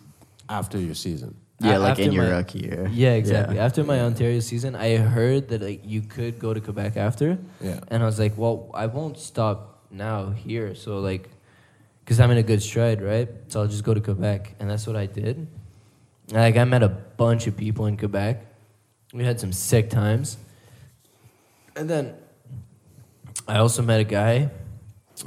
after 0.49 0.77
your 0.77 0.95
season? 0.95 1.35
Yeah, 1.59 1.77
A- 1.77 1.79
like 1.79 1.99
in 1.99 2.11
your 2.11 2.25
my- 2.25 2.31
rookie 2.31 2.59
year. 2.59 2.89
Yeah, 2.91 3.13
exactly. 3.13 3.55
Yeah. 3.55 3.65
After 3.65 3.83
my 3.85 4.01
Ontario 4.01 4.39
season, 4.41 4.75
I 4.75 4.97
heard 4.97 5.47
that 5.49 5.61
like 5.61 5.81
you 5.85 6.01
could 6.01 6.39
go 6.39 6.53
to 6.53 6.59
Quebec 6.59 6.97
after. 6.97 7.37
Yeah. 7.61 7.79
And 7.87 8.03
I 8.03 8.05
was 8.05 8.19
like, 8.19 8.37
well, 8.37 8.69
I 8.73 8.87
won't 8.87 9.17
stop 9.17 9.85
now 9.89 10.31
here. 10.31 10.75
So 10.75 10.99
like, 10.99 11.29
because 12.03 12.19
I'm 12.19 12.31
in 12.31 12.37
a 12.37 12.43
good 12.43 12.61
stride, 12.61 13.01
right? 13.01 13.29
So 13.47 13.61
I'll 13.61 13.67
just 13.67 13.85
go 13.85 13.93
to 13.93 14.01
Quebec, 14.01 14.55
and 14.59 14.69
that's 14.69 14.85
what 14.85 14.97
I 14.97 15.05
did. 15.05 15.47
Like 16.31 16.57
I 16.57 16.63
met 16.63 16.83
a 16.83 16.89
bunch 16.89 17.47
of 17.47 17.57
people 17.57 17.85
in 17.85 17.97
Quebec. 17.97 18.45
We 19.13 19.23
had 19.23 19.39
some 19.39 19.53
sick 19.53 19.89
times. 19.89 20.37
And 21.75 21.89
then 21.89 22.15
I 23.47 23.57
also 23.57 23.81
met 23.81 23.99
a 23.99 24.03
guy. 24.03 24.49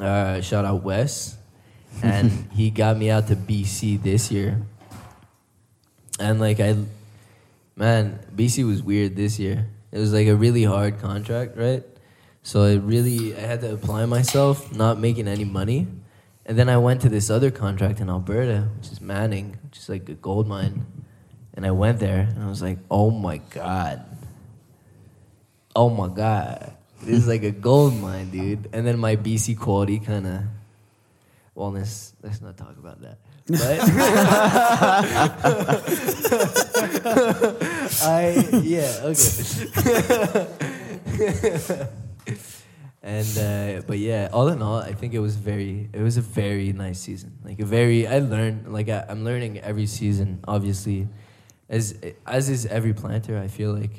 Uh, 0.01 0.41
shout 0.41 0.65
out 0.65 0.83
Wes, 0.83 1.37
and 2.03 2.31
he 2.53 2.71
got 2.71 2.97
me 2.97 3.11
out 3.11 3.29
to 3.29 3.37
BC 3.37 4.03
this 4.03 4.31
year. 4.31 4.61
And 6.19 6.41
like 6.41 6.61
I, 6.61 6.77
man, 7.77 8.19
BC 8.35 8.67
was 8.67 8.83
weird 8.83 9.17
this 9.17 9.39
year. 9.39 9.67
It 9.93 9.99
was 9.99 10.13
like 10.13 10.27
a 10.27 10.37
really 10.37 10.65
hard 10.65 10.99
contract, 10.99 11.57
right? 11.57 11.83
So 12.43 12.63
I 12.65 12.75
really, 12.75 13.37
I 13.37 13.41
had 13.41 13.61
to 13.63 13.75
apply 13.75 14.07
myself, 14.07 14.75
not 14.75 14.99
making 14.99 15.29
any 15.29 15.45
money. 15.45 15.87
And 16.49 16.57
then 16.57 16.69
I 16.69 16.77
went 16.77 17.01
to 17.01 17.09
this 17.09 17.29
other 17.29 17.51
contract 17.51 17.99
in 17.99 18.09
Alberta, 18.09 18.69
which 18.79 18.93
is 18.93 19.01
Manning, 19.01 19.59
which 19.65 19.79
is 19.79 19.89
like 19.89 20.09
a 20.09 20.15
gold 20.15 20.47
mine. 20.47 20.87
And 21.55 21.67
I 21.67 21.73
went 21.73 21.99
there 21.99 22.21
and 22.21 22.45
I 22.45 22.49
was 22.49 22.63
like, 22.63 22.79
oh 22.89 23.11
my 23.11 23.39
God. 23.39 24.05
Oh 25.75 25.91
my 25.91 26.07
God. 26.07 26.73
This 27.03 27.19
is 27.19 27.27
like 27.27 27.43
a 27.43 27.51
gold 27.51 28.01
mine, 28.01 28.31
dude. 28.31 28.69
And 28.73 28.87
then 28.87 28.97
my 28.97 29.17
BC 29.17 29.59
quality 29.59 29.99
kind 29.99 30.25
of, 30.25 30.43
well, 31.57 31.73
let's, 31.73 32.13
let's 32.23 32.41
not 32.41 32.57
talk 32.57 32.77
about 32.79 33.03
that. 33.03 33.19
But 33.49 33.61
I, 38.03 38.49
yeah, 38.63 39.03
okay. 41.79 41.89
and 43.07 43.33
uh, 43.39 43.83
but 43.87 43.99
yeah, 43.99 44.29
all 44.33 44.49
in 44.49 44.61
all, 44.67 44.79
I 44.91 44.93
think 44.93 45.15
it 45.15 45.21
was 45.21 45.37
very, 45.37 45.89
it 45.93 46.03
was 46.03 46.17
a 46.17 46.27
very 46.43 46.73
nice 46.73 46.99
season. 46.99 47.31
Like 47.49 47.61
a 47.61 47.65
very, 47.79 48.07
I 48.07 48.19
learned, 48.19 48.73
like 48.73 48.89
I, 48.89 49.05
I'm 49.09 49.23
learning 49.25 49.61
every 49.61 49.87
season. 49.87 50.29
Obviously, 50.55 51.07
as 51.69 51.95
as 52.27 52.49
is 52.51 52.67
every 52.67 52.95
planter. 52.95 53.39
I 53.39 53.49
feel 53.49 53.73
like, 53.73 53.95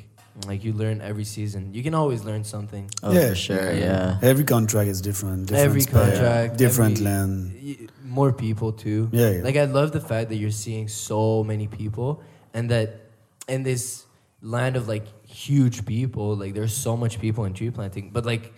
like 0.46 0.60
you 0.66 0.72
learn 0.82 1.00
every 1.00 1.24
season. 1.24 1.72
You 1.72 1.82
can 1.82 1.94
always 1.94 2.20
learn 2.24 2.44
something. 2.44 2.84
Oh, 3.02 3.12
Yeah. 3.12 3.30
for 3.30 3.34
sure. 3.46 3.72
Yeah. 3.72 4.18
Every 4.22 4.44
contract 4.44 4.88
is 4.94 5.00
different. 5.00 5.46
different 5.48 5.66
every 5.68 5.80
spec, 5.80 5.94
contract, 5.94 6.58
different 6.58 6.96
every- 7.00 7.04
land. 7.10 7.34
y- 7.62 7.86
more 8.04 8.32
people 8.32 8.70
too. 8.72 9.08
Yeah, 9.12 9.30
yeah. 9.30 9.42
Like 9.48 9.56
I 9.56 9.64
love 9.78 9.90
the 9.92 10.00
fact 10.12 10.28
that 10.30 10.36
you're 10.36 10.58
seeing 10.66 10.86
so 10.88 11.42
many 11.44 11.66
people, 11.80 12.20
and 12.54 12.70
that 12.70 12.88
in 13.48 13.62
this 13.64 14.04
land 14.42 14.76
of 14.76 14.84
like 14.86 15.06
huge 15.26 15.84
people, 15.86 16.36
like 16.36 16.52
there's 16.54 16.76
so 16.76 16.92
much 16.96 17.18
people 17.24 17.44
in 17.48 17.52
tree 17.54 17.70
planting, 17.70 18.10
but 18.12 18.24
like 18.32 18.52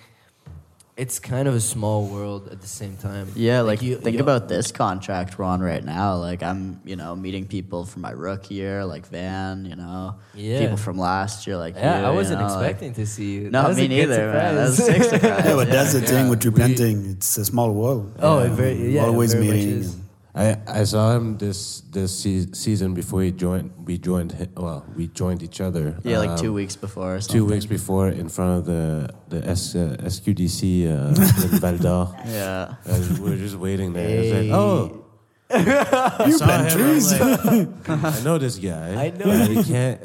it's 1.02 1.18
kind 1.18 1.46
of 1.48 1.54
a 1.54 1.60
small 1.60 2.00
world 2.14 2.42
at 2.52 2.60
the 2.60 2.66
same 2.80 2.94
time. 3.08 3.26
Yeah, 3.34 3.60
like, 3.70 3.80
you- 3.80 3.96
think 3.96 4.16
you- 4.16 4.22
about 4.28 4.48
this 4.54 4.70
contract 4.70 5.38
we're 5.38 5.46
on 5.54 5.60
right 5.72 5.84
now. 5.84 6.16
Like 6.28 6.42
I'm, 6.42 6.62
you 6.84 6.96
know, 7.00 7.16
meeting 7.16 7.44
people 7.46 7.80
from 7.90 8.02
my 8.02 8.10
rookie 8.26 8.56
year, 8.56 8.84
like 8.84 9.04
Van, 9.08 9.64
you 9.64 9.76
know, 9.82 10.16
Yeah. 10.34 10.60
people 10.60 10.76
from 10.76 10.96
last 10.98 11.46
year, 11.46 11.56
like 11.56 11.74
Yeah, 11.76 12.00
you, 12.00 12.06
I 12.06 12.10
wasn't 12.10 12.40
know, 12.40 12.46
like- 12.48 12.70
expecting 12.70 12.92
to 13.00 13.06
see 13.06 13.30
you. 13.36 13.50
No, 13.50 13.72
me 13.72 13.88
neither, 13.88 14.32
man. 14.32 14.54
That 14.56 14.66
was 14.68 14.76
surprise. 14.76 14.96
sick 15.08 15.20
surprise. 15.20 15.44
Yeah, 15.48 15.54
but 15.60 15.68
that's 15.70 15.92
the 15.94 16.00
Yeah. 16.00 16.06
thing 16.14 16.28
with 16.28 16.44
We- 16.44 16.50
replanting. 16.50 16.96
It's 17.16 17.36
a 17.38 17.44
small 17.52 17.70
world. 17.72 18.12
Oh, 18.20 18.40
it 18.40 18.50
very 18.52 18.76
yeah, 18.94 19.06
always 19.06 19.32
it 19.32 19.38
very 19.38 19.46
much 19.48 19.56
meeting. 19.56 20.04
Is. 20.34 20.40
and- 20.40 20.68
I, 20.68 20.80
I 20.80 20.84
saw 20.84 21.16
him 21.16 21.38
this 21.38 21.80
this 21.92 22.12
se- 22.22 22.52
season 22.52 22.94
before 22.94 23.22
he 23.22 23.30
joined. 23.32 23.70
We 23.84 23.98
joined. 23.98 24.32
hi- 24.32 24.48
Well, 24.56 24.84
we 24.96 25.08
joined 25.08 25.42
each 25.42 25.60
other. 25.60 25.96
Yeah, 26.04 26.18
like 26.18 26.30
um, 26.30 26.38
two 26.38 26.52
weeks 26.52 26.76
before. 26.76 27.16
Or 27.16 27.20
Two 27.20 27.44
weeks 27.44 27.66
before, 27.66 28.08
in 28.08 28.28
front 28.28 28.58
of 28.58 28.64
the 28.66 29.10
the 29.28 29.48
S, 29.48 29.74
uh, 29.74 29.96
SQDC 30.00 30.86
uh, 30.86 31.08
in 31.52 31.60
Val 31.60 31.76
d'Or. 31.78 32.14
Yeah. 32.26 32.74
And 32.86 33.18
we 33.18 33.30
were 33.30 33.36
just 33.36 33.56
waiting 33.56 33.92
there. 33.92 34.08
It's 34.08 34.32
Hey. 34.32 34.50
like, 34.50 34.58
oh, 34.58 35.04
I 35.50 36.30
saw 36.30 36.44
plant 36.46 36.72
him. 36.72 36.80
I'm 36.80 36.88
trees. 36.90 37.20
like, 37.20 38.04
I 38.14 38.20
know 38.24 38.38
this 38.38 38.56
guy. 38.58 39.06
I 39.06 39.10
know. 39.10 39.30
And 39.30 39.56
he 39.56 39.64
can't. 39.64 40.00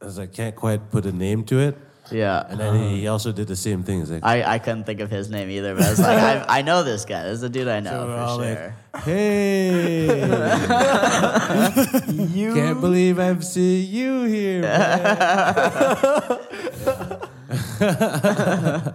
I 0.00 0.04
was 0.04 0.18
like, 0.18 0.32
can't 0.32 0.56
quite 0.56 0.90
put 0.90 1.06
a 1.06 1.12
name 1.12 1.44
to 1.44 1.58
it. 1.60 1.78
Yeah. 2.12 2.44
And 2.48 2.60
then 2.60 2.88
he 2.90 3.06
also 3.08 3.32
did 3.32 3.48
the 3.48 3.56
same 3.56 3.82
thing. 3.82 4.00
He's 4.00 4.10
like, 4.10 4.24
I, 4.24 4.54
I 4.54 4.58
couldn't 4.58 4.84
think 4.84 5.00
of 5.00 5.10
his 5.10 5.30
name 5.30 5.50
either, 5.50 5.74
but 5.74 5.84
I 5.84 5.90
was 5.90 5.98
like, 6.00 6.18
I, 6.18 6.58
I 6.58 6.62
know 6.62 6.82
this 6.82 7.04
guy. 7.04 7.24
This 7.24 7.38
is 7.38 7.42
a 7.42 7.48
dude 7.48 7.68
I 7.68 7.80
know 7.80 7.90
So 7.90 8.06
we're 8.06 8.16
all 8.16 8.38
for 8.38 8.44
like, 8.44 8.58
sure. 8.58 8.74
hey, 9.04 10.20
You 12.38 12.54
can't 12.54 12.80
believe 12.80 13.18
I'm 13.18 13.42
seeing 13.42 13.90
you 13.90 14.22
here. 14.24 14.62
man." 14.62 16.38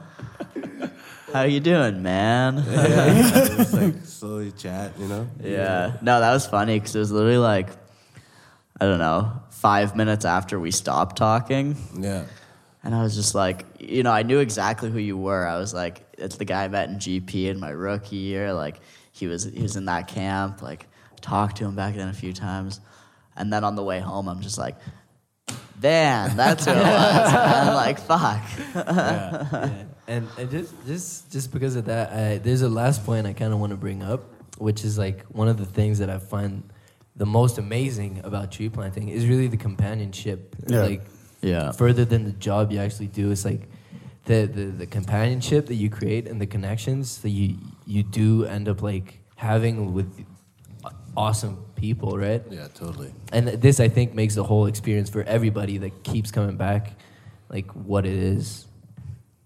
How 1.33 1.43
you 1.43 1.59
doing, 1.59 2.01
man? 2.01 2.57
yeah, 2.69 3.23
just 3.57 3.73
like 3.73 3.95
slowly 4.05 4.51
chat, 4.53 4.93
you 4.97 5.07
know. 5.07 5.27
Yeah. 5.43 5.97
No, 6.01 6.19
that 6.21 6.33
was 6.33 6.47
funny 6.47 6.79
because 6.79 6.95
it 6.95 6.99
was 6.99 7.11
literally 7.11 7.37
like, 7.37 7.67
I 8.79 8.85
don't 8.85 8.97
know, 8.97 9.33
five 9.51 9.95
minutes 9.95 10.23
after 10.25 10.59
we 10.59 10.71
stopped 10.71 11.17
talking. 11.17 11.75
Yeah. 11.99 12.23
And 12.87 12.95
I 12.95 13.03
was 13.03 13.15
just 13.15 13.35
like, 13.35 13.65
you 13.79 14.01
know, 14.01 14.13
I 14.13 14.23
knew 14.23 14.39
exactly 14.39 14.89
who 14.89 14.97
you 14.97 15.17
were. 15.17 15.45
I 15.45 15.57
was 15.57 15.73
like, 15.73 16.03
it's 16.17 16.37
the 16.37 16.45
guy 16.45 16.63
I 16.63 16.67
met 16.69 16.87
in 16.87 16.99
GP 16.99 17.47
in 17.47 17.59
my 17.59 17.71
rookie 17.71 18.15
year. 18.15 18.53
Like, 18.53 18.79
he 19.11 19.27
was 19.27 19.43
he 19.43 19.61
was 19.61 19.75
in 19.75 19.83
that 19.85 20.07
camp. 20.07 20.61
Like, 20.61 20.87
talked 21.19 21.57
to 21.57 21.65
him 21.65 21.75
back 21.75 21.95
then 21.95 22.07
a 22.07 22.13
few 22.13 22.31
times. 22.31 22.79
And 23.35 23.51
then 23.51 23.65
on 23.65 23.75
the 23.75 23.83
way 23.83 23.99
home, 23.99 24.29
I'm 24.29 24.39
just 24.39 24.57
like, 24.57 24.77
Van, 25.75 26.37
that's 26.37 26.63
who 26.63 26.71
it 26.71 26.77
was. 26.77 27.33
and 27.33 27.69
I'm 27.69 27.73
like, 27.75 27.99
fuck. 27.99 28.41
yeah. 28.73 29.83
And, 30.07 30.25
and 30.37 30.49
just 30.49 30.73
just 30.85 31.29
just 31.29 31.51
because 31.51 31.75
of 31.75 31.83
that, 31.87 32.13
I, 32.13 32.37
there's 32.37 32.61
a 32.61 32.69
last 32.69 33.05
point 33.05 33.27
I 33.27 33.33
kind 33.33 33.51
of 33.51 33.59
want 33.59 33.71
to 33.71 33.77
bring 33.77 34.01
up, 34.01 34.33
which 34.59 34.85
is 34.85 34.97
like 34.97 35.25
one 35.25 35.49
of 35.49 35.57
the 35.57 35.65
things 35.65 35.99
that 35.99 36.09
I 36.09 36.19
find 36.19 36.63
the 37.17 37.25
most 37.25 37.57
amazing 37.57 38.21
about 38.23 38.49
tree 38.53 38.69
planting 38.69 39.09
is 39.09 39.27
really 39.27 39.47
the 39.47 39.57
companionship. 39.57 40.55
Yeah. 40.69 40.83
Like 40.83 41.01
Yeah. 41.41 41.71
further 41.71 42.05
than 42.05 42.23
the 42.25 42.31
job 42.31 42.71
you 42.71 42.79
actually 42.79 43.07
do, 43.07 43.31
it's 43.31 43.45
like 43.45 43.69
the, 44.25 44.45
the 44.45 44.65
the 44.65 44.85
companionship 44.85 45.67
that 45.67 45.75
you 45.75 45.89
create 45.89 46.27
and 46.27 46.41
the 46.41 46.47
connections 46.47 47.19
that 47.19 47.29
you 47.29 47.57
you 47.85 48.03
do 48.03 48.45
end 48.45 48.67
up 48.67 48.81
like 48.81 49.19
having 49.35 49.93
with 49.93 50.11
awesome 51.15 51.57
people, 51.75 52.17
right? 52.17 52.43
Yeah, 52.49 52.67
totally. 52.73 53.11
And 53.33 53.47
this, 53.47 53.79
I 53.79 53.89
think, 53.89 54.13
makes 54.13 54.35
the 54.35 54.43
whole 54.43 54.67
experience 54.67 55.09
for 55.09 55.23
everybody 55.23 55.77
that 55.79 56.03
keeps 56.03 56.31
coming 56.31 56.57
back, 56.57 56.93
like 57.49 57.69
what 57.71 58.05
it 58.05 58.13
is. 58.13 58.67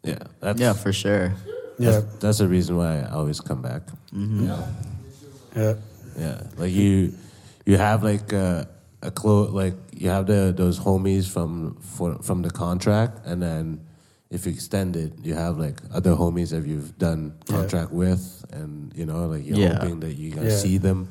Yeah, 0.03 0.19
that's 0.39 0.59
Yeah, 0.59 0.73
for 0.73 0.91
sure. 0.91 1.33
Yeah, 1.79 2.01
that's 2.19 2.39
the 2.39 2.47
reason 2.47 2.77
why 2.77 2.99
I 2.99 3.09
always 3.11 3.39
come 3.39 3.61
back. 3.61 3.83
Mm-hmm. 4.13 4.49
yeah. 5.55 5.73
Yeah, 6.19 6.43
like 6.57 6.71
you, 6.71 7.13
you 7.65 7.77
have 7.77 8.03
like 8.03 8.33
a, 8.33 8.67
a 9.01 9.11
clo 9.11 9.43
like 9.43 9.73
you 9.93 10.09
have 10.09 10.27
the 10.27 10.53
those 10.55 10.79
homies 10.79 11.29
from 11.29 11.75
for, 11.81 12.15
from 12.21 12.41
the 12.41 12.49
contract, 12.51 13.25
and 13.25 13.41
then 13.41 13.81
if 14.29 14.45
you 14.45 14.51
extend 14.51 14.95
it, 14.95 15.13
you 15.23 15.33
have 15.33 15.57
like 15.57 15.81
other 15.93 16.11
homies 16.15 16.49
that 16.51 16.65
you've 16.65 16.97
done 16.97 17.33
Yeah. 17.49 17.55
contract 17.57 17.91
with, 17.91 18.45
and 18.51 18.93
you 18.95 19.05
know 19.05 19.27
like 19.27 19.45
you're 19.45 19.57
Yeah. 19.57 19.73
hoping 19.79 19.99
that 20.01 20.13
you're 20.13 20.35
gonna 20.35 20.49
Yeah. 20.49 20.57
see 20.57 20.77
them, 20.77 21.07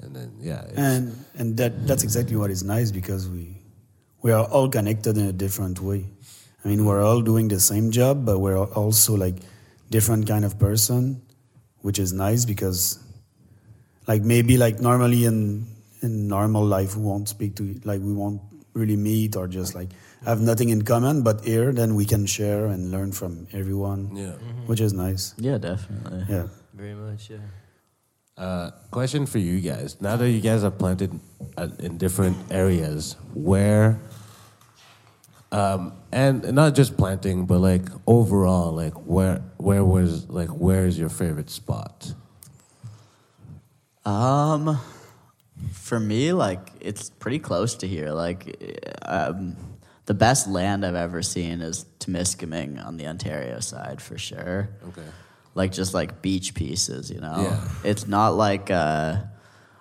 and 0.00 0.14
then 0.14 0.30
yeah, 0.40 0.62
it's, 0.68 0.78
and 0.78 1.16
and 1.38 1.56
that 1.56 1.86
that's 1.86 2.02
exactly 2.04 2.36
what 2.36 2.50
is 2.50 2.62
nice 2.62 2.90
because 2.92 3.28
we 3.28 3.56
we 4.22 4.32
are 4.32 4.44
all 4.44 4.68
connected 4.68 5.16
in 5.16 5.26
a 5.26 5.32
different 5.32 5.80
way. 5.80 6.04
I 6.64 6.68
mean, 6.68 6.84
we're 6.84 7.02
all 7.02 7.22
doing 7.22 7.48
the 7.48 7.60
same 7.60 7.90
job, 7.92 8.24
but 8.26 8.40
we're 8.40 8.58
also 8.58 9.14
like 9.16 9.36
different 9.90 10.26
kind 10.26 10.44
of 10.44 10.58
person, 10.58 11.22
which 11.82 11.98
is 11.98 12.12
nice 12.12 12.44
because 12.44 12.98
like 14.08 14.22
maybe 14.22 14.56
like 14.56 14.80
normally 14.80 15.24
in 15.24 15.66
in 16.02 16.28
normal 16.28 16.64
life 16.64 16.96
we 16.96 17.02
won't 17.02 17.28
speak 17.28 17.54
to 17.56 17.74
like 17.84 18.00
we 18.00 18.12
won't 18.12 18.40
really 18.74 18.96
meet 18.96 19.36
or 19.36 19.46
just 19.48 19.74
like 19.74 19.88
have 20.24 20.40
nothing 20.40 20.68
in 20.68 20.82
common 20.82 21.22
but 21.22 21.44
here 21.44 21.72
then 21.72 21.94
we 21.94 22.04
can 22.04 22.26
share 22.26 22.66
and 22.66 22.90
learn 22.90 23.10
from 23.12 23.46
everyone 23.52 24.10
yeah. 24.14 24.32
which 24.66 24.80
is 24.80 24.92
nice 24.92 25.34
Yeah, 25.38 25.58
definitely. 25.58 26.24
yeah 26.28 26.46
Very 26.74 26.94
much, 26.94 27.30
yeah. 27.30 27.40
Uh, 28.36 28.68
question 28.90 29.24
for 29.24 29.38
you 29.40 29.60
guys: 29.64 29.96
Now 30.04 30.16
that 30.20 30.28
you 30.28 30.42
guys 30.44 30.60
are 30.62 30.70
planted 30.70 31.08
uh, 31.56 31.68
in 31.80 31.96
different 31.96 32.36
areas, 32.52 33.16
where 33.32 33.96
Um, 35.52 35.92
and 36.12 36.42
not 36.52 36.74
just 36.74 36.96
planting, 36.98 37.46
but 37.46 37.60
like 37.60 37.88
overall, 38.06 38.72
like 38.76 38.92
where 39.08 39.40
where 39.56 39.84
was 39.84 40.28
like 40.28 40.50
where 40.50 40.84
is 40.84 40.98
your 40.98 41.08
favorite 41.08 41.48
spot? 41.48 42.12
Um, 44.04 44.78
for 45.72 45.98
me, 45.98 46.32
like 46.32 46.70
it's 46.80 47.10
pretty 47.10 47.38
close 47.38 47.76
to 47.76 47.86
here. 47.86 48.10
Like, 48.10 48.98
um, 49.02 49.56
the 50.06 50.14
best 50.14 50.48
land 50.48 50.84
I've 50.84 50.94
ever 50.94 51.22
seen 51.22 51.60
is 51.60 51.84
Temiskaming 52.00 52.84
on 52.84 52.96
the 52.96 53.06
Ontario 53.06 53.60
side 53.60 54.00
for 54.00 54.16
sure. 54.18 54.70
Okay. 54.88 55.06
Like 55.54 55.72
just 55.72 55.94
like 55.94 56.22
beach 56.22 56.54
pieces, 56.54 57.10
you 57.10 57.20
know. 57.20 57.42
Yeah. 57.42 57.90
It's 57.90 58.06
not 58.06 58.34
like 58.34 58.70
uh, 58.70 59.16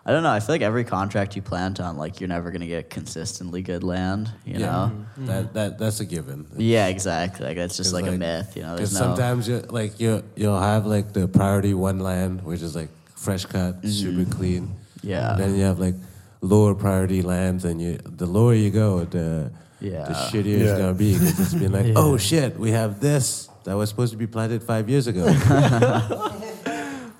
I 0.07 0.11
don't 0.11 0.23
know. 0.23 0.31
I 0.31 0.39
feel 0.39 0.53
like 0.53 0.61
every 0.61 0.83
contract 0.83 1.35
you 1.35 1.41
plant 1.41 1.79
on, 1.79 1.97
like 1.97 2.19
you're 2.19 2.29
never 2.29 2.51
gonna 2.51 2.67
get 2.67 2.89
consistently 2.89 3.61
good 3.61 3.83
land, 3.83 4.31
you 4.45 4.59
know. 4.59 5.05
That 5.17 5.53
that 5.53 5.77
that's 5.77 5.99
a 5.99 6.05
given. 6.05 6.47
Yeah, 6.55 6.87
exactly. 6.87 7.45
Like 7.45 7.57
that's 7.57 7.75
just 7.75 7.91
like, 7.91 8.05
a 8.05 8.11
myth, 8.11 8.55
you 8.55 8.61
know. 8.61 8.75
Because 8.75 8.93
no. 8.93 8.99
sometimes 8.99 9.47
you 9.47 9.59
like 9.69 9.99
you 9.99 10.23
you'll 10.35 10.59
have 10.59 10.85
like 10.85 11.13
the 11.13 11.27
priority 11.27 11.73
one 11.73 11.99
land, 11.99 12.43
which 12.43 12.61
is 12.61 12.75
like 12.75 12.89
fresh 13.15 13.45
cut, 13.45 13.83
super 13.83 14.29
clean. 14.29 14.75
Yeah. 15.05 15.31
And 15.33 15.39
then 15.39 15.55
you 15.55 15.63
have 15.63 15.79
like 15.79 15.95
lower 16.41 16.73
priority 16.75 17.21
lands, 17.21 17.63
and 17.65 17.81
you 17.81 17.97
the 18.03 18.25
lower 18.25 18.53
you 18.53 18.71
go, 18.71 19.05
the 19.05 19.51
Yeah. 19.79 20.05
the 20.05 20.13
shittier 20.13 20.59
it's 20.61 20.79
gonna 20.79 20.93
be 20.93 21.13
because 21.13 21.39
it's 21.39 21.53
been 21.53 21.71
like, 21.71 21.93
oh 21.95 22.17
shit, 22.17 22.57
we 22.59 22.71
have 22.71 22.99
this 22.99 23.47
that 23.63 23.75
was 23.75 23.89
supposed 23.89 24.11
to 24.11 24.17
be 24.17 24.27
planted 24.27 24.63
five 24.63 24.89
years 24.89 25.07
ago. 25.07 25.25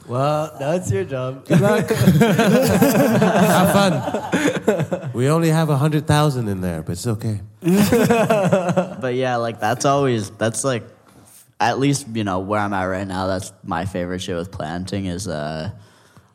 Well, 0.07 0.55
that's 0.59 0.91
your 0.91 1.03
job. 1.03 1.47
Good 1.47 1.61
luck. 1.61 1.89
have 1.89 3.71
fun. 3.73 5.11
We 5.13 5.29
only 5.29 5.49
have 5.49 5.69
a 5.71 5.77
hundred 5.77 6.05
thousand 6.05 6.47
in 6.47 6.61
there, 6.61 6.83
but 6.83 6.91
it's 6.91 7.07
okay. 7.07 7.41
but 7.61 9.15
yeah, 9.15 9.37
like 9.37 9.59
that's 9.59 9.83
always 9.83 10.29
that's 10.29 10.63
like 10.63 10.83
at 11.59 11.79
least 11.79 12.05
you 12.13 12.23
know 12.23 12.37
where 12.39 12.59
I'm 12.59 12.71
at 12.73 12.83
right 12.83 13.07
now. 13.07 13.25
That's 13.25 13.51
my 13.63 13.85
favorite 13.85 14.19
shit 14.21 14.35
with 14.35 14.51
planting 14.51 15.05
is 15.07 15.27
uh, 15.27 15.71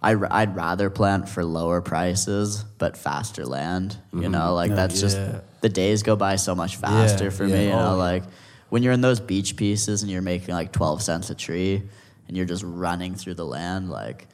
I 0.02 0.14
I'd 0.30 0.56
rather 0.56 0.90
plant 0.90 1.28
for 1.28 1.44
lower 1.44 1.80
prices 1.80 2.64
but 2.78 2.96
faster 2.96 3.44
land. 3.44 3.96
You 4.12 4.20
mm-hmm. 4.20 4.32
know, 4.32 4.54
like 4.54 4.74
that's 4.74 5.00
just 5.00 5.18
the 5.60 5.68
days 5.68 6.02
go 6.02 6.16
by 6.16 6.36
so 6.36 6.54
much 6.54 6.76
faster 6.76 7.24
Yeah, 7.24 7.30
for 7.30 7.44
yeah. 7.44 7.56
me. 7.56 7.66
You 7.66 7.72
oh, 7.72 7.78
know, 7.78 7.92
Oh, 7.94 7.96
like 7.96 8.22
when 8.70 8.82
you're 8.82 8.92
in 8.92 9.00
those 9.00 9.20
beach 9.20 9.56
pieces 9.56 10.02
and 10.02 10.10
you're 10.10 10.22
making 10.22 10.54
like 10.54 10.72
twelve 10.72 11.02
cents 11.02 11.28
a 11.30 11.34
tree 11.34 11.82
and 12.28 12.36
you're 12.36 12.46
just 12.46 12.64
running 12.64 13.14
through 13.14 13.34
the 13.34 13.46
land 13.46 13.90
like. 13.90 14.26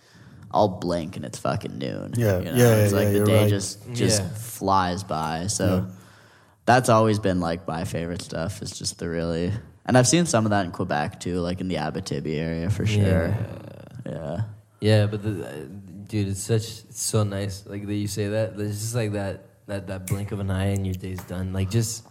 I'll 0.53 0.69
blink 0.69 1.17
and 1.17 1.25
it's 1.25 1.39
fucking 1.39 1.77
noon. 1.77 2.14
Yeah, 2.17 2.39
you 2.39 2.45
know? 2.45 2.55
yeah, 2.55 2.77
It's 2.77 2.93
yeah, 2.93 2.99
like 2.99 3.09
yeah, 3.09 3.19
the 3.19 3.25
day 3.27 3.41
right. 3.43 3.51
just 3.51 3.93
just 3.93 4.23
Yeah. 4.23 4.29
flies 4.31 5.03
by. 5.03 5.49
So 5.49 5.89
that's 6.64 6.89
always 6.89 7.19
been 7.19 7.41
like 7.41 7.67
my 7.67 7.85
favorite 7.85 8.23
stuff 8.23 8.62
is 8.62 8.71
just 8.71 8.99
the 8.99 9.09
really 9.09 9.53
and 9.85 9.99
I've 9.99 10.07
seen 10.07 10.25
some 10.25 10.47
of 10.47 10.51
that 10.51 10.64
in 10.64 10.71
Quebec 10.71 11.21
too, 11.21 11.41
like 11.41 11.61
in 11.61 11.69
the 11.69 11.75
Abitibi 11.75 12.37
area 12.39 12.71
for 12.71 12.87
sure. 12.87 13.37
Yeah. 14.07 14.43
Yeah, 14.81 15.07
but 15.07 15.22
the, 15.22 15.47
uh, 15.47 15.53
dude, 16.07 16.29
it's 16.29 16.43
such 16.43 16.85
it's 16.89 17.03
so 17.03 17.22
nice. 17.22 17.64
Like 17.66 17.87
that 17.87 17.95
you 17.95 18.09
say 18.09 18.29
that. 18.29 18.59
It's 18.59 18.81
just 18.81 18.95
like 18.95 19.12
that 19.12 19.45
that 19.66 19.87
that 19.87 20.07
blink 20.07 20.33
of 20.33 20.41
an 20.41 20.51
eye 20.51 20.66
and 20.66 20.87
your 20.87 20.95
day's 20.95 21.22
done. 21.24 21.53
Like 21.53 21.70
just 21.70 22.05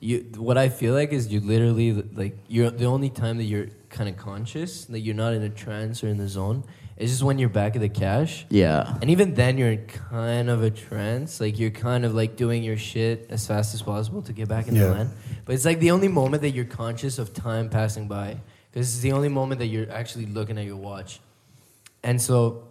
you. 0.00 0.26
What 0.36 0.56
I 0.56 0.68
feel 0.68 0.94
like 0.94 1.12
is 1.12 1.28
you 1.28 1.40
literally 1.40 1.92
like 1.92 2.38
you're 2.48 2.70
the 2.70 2.86
only 2.86 3.10
time 3.10 3.38
that 3.38 3.44
you're 3.44 3.68
kind 3.90 4.08
of 4.08 4.16
conscious 4.16 4.84
that 4.86 5.00
you're 5.00 5.14
not 5.14 5.32
in 5.34 5.42
a 5.42 5.48
trance 5.48 6.04
or 6.04 6.08
in 6.08 6.18
the 6.18 6.28
zone. 6.28 6.64
It's 6.96 7.12
just 7.12 7.22
when 7.22 7.38
you're 7.38 7.48
back 7.48 7.76
at 7.76 7.80
the 7.80 7.88
cache. 7.88 8.44
Yeah. 8.50 8.96
And 9.00 9.08
even 9.10 9.34
then, 9.34 9.56
you're 9.56 9.70
in 9.70 9.86
kind 9.86 10.50
of 10.50 10.64
a 10.64 10.70
trance. 10.70 11.40
Like 11.40 11.56
you're 11.56 11.70
kind 11.70 12.04
of 12.04 12.12
like 12.12 12.34
doing 12.34 12.64
your 12.64 12.76
shit 12.76 13.26
as 13.30 13.46
fast 13.46 13.72
as 13.74 13.82
possible 13.82 14.20
to 14.22 14.32
get 14.32 14.48
back 14.48 14.66
in 14.66 14.74
the 14.74 14.90
land. 14.90 15.10
But 15.44 15.54
it's 15.54 15.64
like 15.64 15.78
the 15.78 15.92
only 15.92 16.08
moment 16.08 16.42
that 16.42 16.50
you're 16.50 16.64
conscious 16.64 17.18
of 17.18 17.32
time 17.32 17.68
passing 17.68 18.08
by, 18.08 18.40
because 18.72 18.92
it's 18.92 19.00
the 19.00 19.12
only 19.12 19.28
moment 19.28 19.60
that 19.60 19.66
you're 19.66 19.90
actually 19.92 20.26
looking 20.26 20.58
at 20.58 20.64
your 20.64 20.76
watch. 20.76 21.20
And 22.02 22.20
so, 22.20 22.68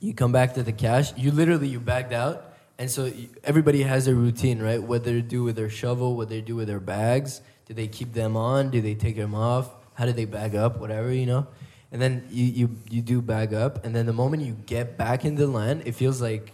you 0.00 0.12
come 0.12 0.32
back 0.32 0.54
to 0.54 0.62
the 0.62 0.72
cache. 0.72 1.12
You 1.16 1.32
literally 1.32 1.68
you 1.68 1.80
bagged 1.80 2.12
out, 2.12 2.52
and 2.78 2.90
so 2.90 3.10
everybody 3.42 3.82
has 3.82 4.06
a 4.06 4.14
routine, 4.14 4.60
right? 4.60 4.82
What 4.82 5.04
they 5.04 5.20
do 5.22 5.42
with 5.44 5.56
their 5.56 5.70
shovel, 5.70 6.16
what 6.16 6.28
they 6.28 6.40
do 6.40 6.56
with 6.56 6.68
their 6.68 6.80
bags. 6.80 7.40
Do 7.66 7.72
they 7.72 7.88
keep 7.88 8.12
them 8.12 8.36
on? 8.36 8.70
Do 8.70 8.82
they 8.82 8.94
take 8.94 9.16
them 9.16 9.34
off? 9.34 9.70
How 9.94 10.04
do 10.04 10.12
they 10.12 10.26
bag 10.26 10.54
up? 10.54 10.78
Whatever 10.78 11.10
you 11.10 11.24
know. 11.24 11.46
And 11.90 12.02
then 12.02 12.26
you, 12.28 12.44
you, 12.44 12.76
you 12.90 13.02
do 13.02 13.22
bag 13.22 13.54
up, 13.54 13.84
and 13.86 13.94
then 13.94 14.04
the 14.04 14.12
moment 14.12 14.42
you 14.42 14.56
get 14.66 14.98
back 14.98 15.24
in 15.24 15.36
the 15.36 15.46
land, 15.46 15.84
it 15.86 15.92
feels 15.92 16.20
like, 16.20 16.52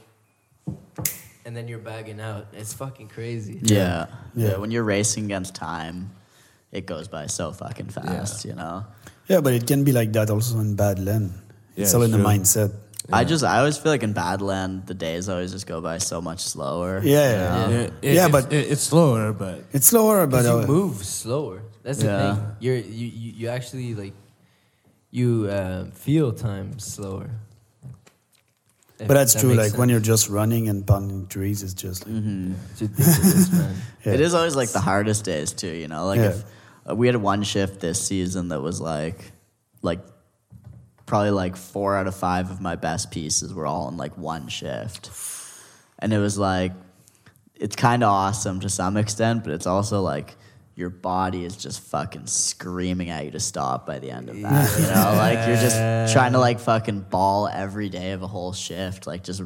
and 1.45 1.57
then 1.57 1.67
you're 1.67 1.79
bagging 1.79 2.21
out. 2.21 2.47
It's 2.53 2.75
fucking 2.75 3.09
crazy. 3.09 3.59
Yeah. 3.63 4.07
Yeah. 4.35 4.51
Yeah. 4.51 4.57
When 4.59 4.71
you're 4.71 4.85
racing 4.85 5.25
against 5.25 5.55
time, 5.55 6.11
it 6.71 6.87
goes 6.87 7.09
by 7.09 7.27
so 7.27 7.53
fucking 7.53 7.89
fast, 7.89 8.45
you 8.45 8.55
know. 8.55 8.85
Yeah, 9.27 9.41
but 9.41 9.55
it 9.55 9.67
can 9.67 9.83
be 9.83 9.93
like 9.93 10.13
that 10.13 10.31
also 10.31 10.61
in 10.61 10.77
bad 10.77 10.99
land. 10.99 11.33
It's 11.83 11.95
all 11.95 12.03
in 12.03 12.11
the 12.11 12.19
true. 12.19 12.27
mindset. 12.27 12.73
I 13.13 13.25
just 13.25 13.43
I 13.43 13.59
always 13.59 13.77
feel 13.77 13.91
like 13.91 14.05
in 14.05 14.15
Badland 14.15 14.87
the 14.87 14.95
days 14.95 15.29
always 15.29 15.51
just 15.53 15.67
go 15.67 15.81
by 15.81 15.99
so 15.99 16.21
much 16.21 16.41
slower. 16.41 17.01
Yeah, 17.03 17.11
you 17.11 17.15
yeah, 17.15 17.49
know? 17.67 17.71
Yeah, 17.71 17.79
it- 17.81 17.93
Yeah, 18.03 18.27
it's- 18.27 18.31
but- 18.31 18.53
it, 18.53 18.71
it's 18.73 18.83
slower, 18.83 19.33
but 19.33 19.65
It's 19.73 19.87
slower, 19.89 20.27
but 20.27 20.43
Because 20.43 20.47
uh, 20.47 20.61
you 20.61 20.67
move 20.67 21.05
slower. 21.05 21.63
That's 21.83 21.99
the 21.99 22.07
Yeah. 22.07 22.35
thing. 22.37 22.47
You're 22.61 22.77
you, 22.77 23.07
you, 23.07 23.33
you 23.41 23.49
actually 23.49 23.95
like 23.95 24.13
you 25.11 25.49
uh, 25.51 25.87
feel 25.95 26.33
time 26.33 26.79
slower. 26.79 27.31
If 29.01 29.09
but 29.09 29.15
that's 29.15 29.33
that 29.35 29.41
true. 29.41 29.55
makes 29.55 29.71
Like 29.73 29.79
when 29.79 29.89
you're 29.89 29.99
just 29.99 30.29
running 30.29 30.69
and 30.69 30.87
pounding 30.87 31.27
trees, 31.27 31.63
it's 31.63 31.73
just 31.75 32.07
like 32.07 32.15
It's 32.73 32.83
ridiculous, 32.83 33.51
man. 33.53 33.75
Yeah. 34.05 34.13
It 34.15 34.21
is 34.21 34.35
always 34.35 34.55
like 34.57 34.71
the 34.71 34.81
hardest 34.81 35.25
days 35.25 35.53
too, 35.53 35.73
you 35.75 35.89
know. 35.89 36.07
Like 36.07 36.21
Yeah. 36.21 36.31
if 36.31 36.45
uh, 36.89 36.95
we 36.95 37.07
had 37.07 37.17
one 37.17 37.43
shift 37.43 37.81
this 37.81 38.01
season 38.01 38.49
that 38.49 38.61
was 38.61 38.81
like, 38.81 39.33
like 39.83 40.01
probably 41.11 41.33
like 41.33 41.57
four 41.57 41.97
out 41.97 42.07
of 42.07 42.15
five 42.15 42.53
of 42.53 42.61
my 42.61 42.77
best 42.77 43.11
pieces 43.11 43.53
were 43.53 43.67
all 43.67 43.89
in 43.89 43.97
like 43.97 44.17
one 44.17 44.47
shift, 44.47 45.11
and 45.99 46.13
it 46.13 46.19
was 46.19 46.39
like, 46.39 46.73
it's 47.57 47.75
kind 47.75 48.05
of 48.05 48.09
awesome 48.09 48.61
to 48.61 48.69
some 48.69 48.97
extent, 48.97 49.43
but 49.43 49.53
it's 49.53 49.67
also 49.67 50.03
like 50.03 50.37
your 50.77 50.89
body 50.89 51.45
is 51.45 51.57
just 51.57 51.81
fucking 51.81 52.29
screaming 52.29 53.11
at 53.11 53.25
you 53.25 53.33
to 53.33 53.41
stop 53.41 53.87
by 53.87 53.99
the 53.99 54.13
end 54.13 54.29
of 54.31 54.41
that. 54.41 54.79
You 54.79 54.87
know, 54.87 55.15
like 55.17 55.49
you're 55.49 55.57
just 55.57 56.13
trying 56.13 56.33
to 56.33 56.39
like 56.39 56.61
fucking 56.61 57.01
ball 57.01 57.49
every 57.49 57.89
day 57.89 58.13
of 58.13 58.23
a 58.23 58.29
whole 58.29 58.53
shift, 58.53 59.09
like 59.09 59.25
just 59.25 59.43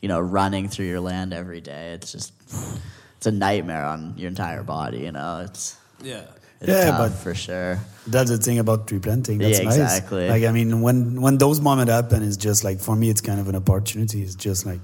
you 0.00 0.08
know 0.08 0.18
running 0.18 0.68
through 0.68 0.86
your 0.86 1.00
land 1.00 1.32
every 1.32 1.60
day. 1.60 1.92
It's 1.92 2.10
just 2.10 2.32
it's 3.16 3.26
a 3.26 3.30
nightmare 3.30 3.84
on 3.84 4.14
your 4.16 4.26
entire 4.26 4.64
body. 4.64 4.98
You 4.98 5.12
know, 5.12 5.42
it's 5.44 5.78
yeah. 6.02 6.24
It's 6.60 6.68
Yeah, 6.68 6.84
tough 6.90 6.98
but- 6.98 7.12
for 7.18 7.34
sure. 7.34 7.78
that's 8.06 8.30
the 8.30 8.38
thing 8.38 8.58
about 8.58 8.86
tree 8.86 8.98
planting. 8.98 9.38
That's 9.38 9.58
Yeah, 9.58 9.64
nice. 9.64 9.76
exactly. 9.78 10.28
Like 10.28 10.44
I 10.44 10.52
mean, 10.52 10.80
when 10.82 11.20
when 11.20 11.38
those 11.38 11.60
moments 11.60 11.92
happen, 11.92 12.22
it's 12.22 12.36
just 12.36 12.64
like 12.64 12.80
for 12.80 12.94
me, 12.96 13.08
it's 13.10 13.20
kind 13.20 13.40
of 13.40 13.48
an 13.48 13.56
opportunity. 13.56 14.22
It's 14.22 14.34
just 14.34 14.66
like, 14.66 14.80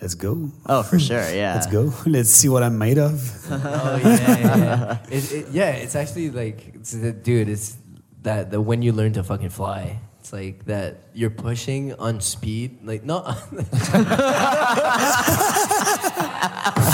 let's 0.00 0.14
go, 0.14 0.50
Oh, 0.66 0.82
for 0.82 0.98
sure. 0.98 1.22
Yeah, 1.34 1.54
let's 1.54 1.66
go, 1.68 1.92
let's 2.06 2.30
see 2.30 2.48
what 2.48 2.62
I'm 2.62 2.76
made 2.78 2.98
of. 2.98 3.14
oh 3.50 4.00
yeah, 4.02 4.18
yeah, 4.18 4.56
yeah. 4.56 4.98
It, 5.10 5.32
it, 5.32 5.46
yeah, 5.52 5.70
it's 5.82 5.94
actually 5.94 6.30
like, 6.30 6.72
it's, 6.74 6.92
dude, 6.92 7.48
it's 7.48 7.76
that 8.22 8.50
the 8.50 8.60
when 8.60 8.82
you 8.82 8.92
learn 8.92 9.12
to 9.14 9.22
fucking 9.22 9.50
fly. 9.50 9.98
It's 10.22 10.32
like 10.32 10.66
that 10.66 10.98
you're 11.14 11.30
pushing 11.34 11.94
on 11.94 12.20
speed, 12.20 12.78
like 12.86 13.02
not. 13.02 13.26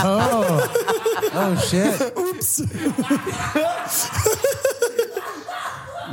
Oh 0.00 1.30
oh 1.34 1.56
shit! 1.68 2.00
Oops. 2.16 2.60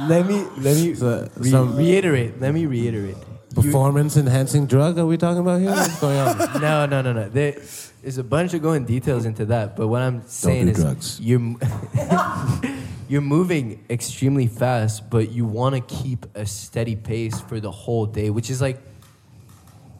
let 0.09 0.25
me 0.27 0.43
let 0.57 0.75
me 0.75 0.93
So- 0.95 1.29
re- 1.37 1.49
some- 1.49 1.77
reiterate. 1.77 2.41
Let 2.41 2.53
me 2.53 2.65
reiterate. 2.65 3.15
You- 3.15 3.61
Performance 3.63 4.17
enhancing 4.17 4.65
drug? 4.65 4.97
Are 4.99 5.05
we 5.05 5.15
talking 5.17 5.39
about 5.39 5.61
here? 5.61 5.69
What's 5.71 5.97
going 6.01 6.17
on? 6.19 6.37
no, 6.61 6.85
no, 6.85 7.01
no, 7.01 7.13
no. 7.13 7.29
There 7.29 7.55
is 8.03 8.17
a 8.17 8.23
bunch 8.23 8.53
of 8.53 8.61
going 8.61 8.83
details 8.85 9.23
into 9.25 9.45
that, 9.45 9.77
but 9.77 9.87
what 9.87 10.01
I'm 10.01 10.23
saying 10.27 10.65
do 10.65 10.71
is 10.71 10.77
drugs. 10.83 11.19
you're 11.21 11.39
m- 11.39 11.57
you're 13.07 13.21
moving 13.21 13.83
extremely 13.89 14.47
fast, 14.47 15.09
but 15.09 15.31
you 15.31 15.45
want 15.45 15.75
to 15.75 15.81
keep 15.81 16.25
a 16.35 16.45
steady 16.45 16.95
pace 16.95 17.39
for 17.41 17.59
the 17.59 17.71
whole 17.71 18.05
day, 18.05 18.29
which 18.29 18.49
is 18.49 18.61
like 18.61 18.79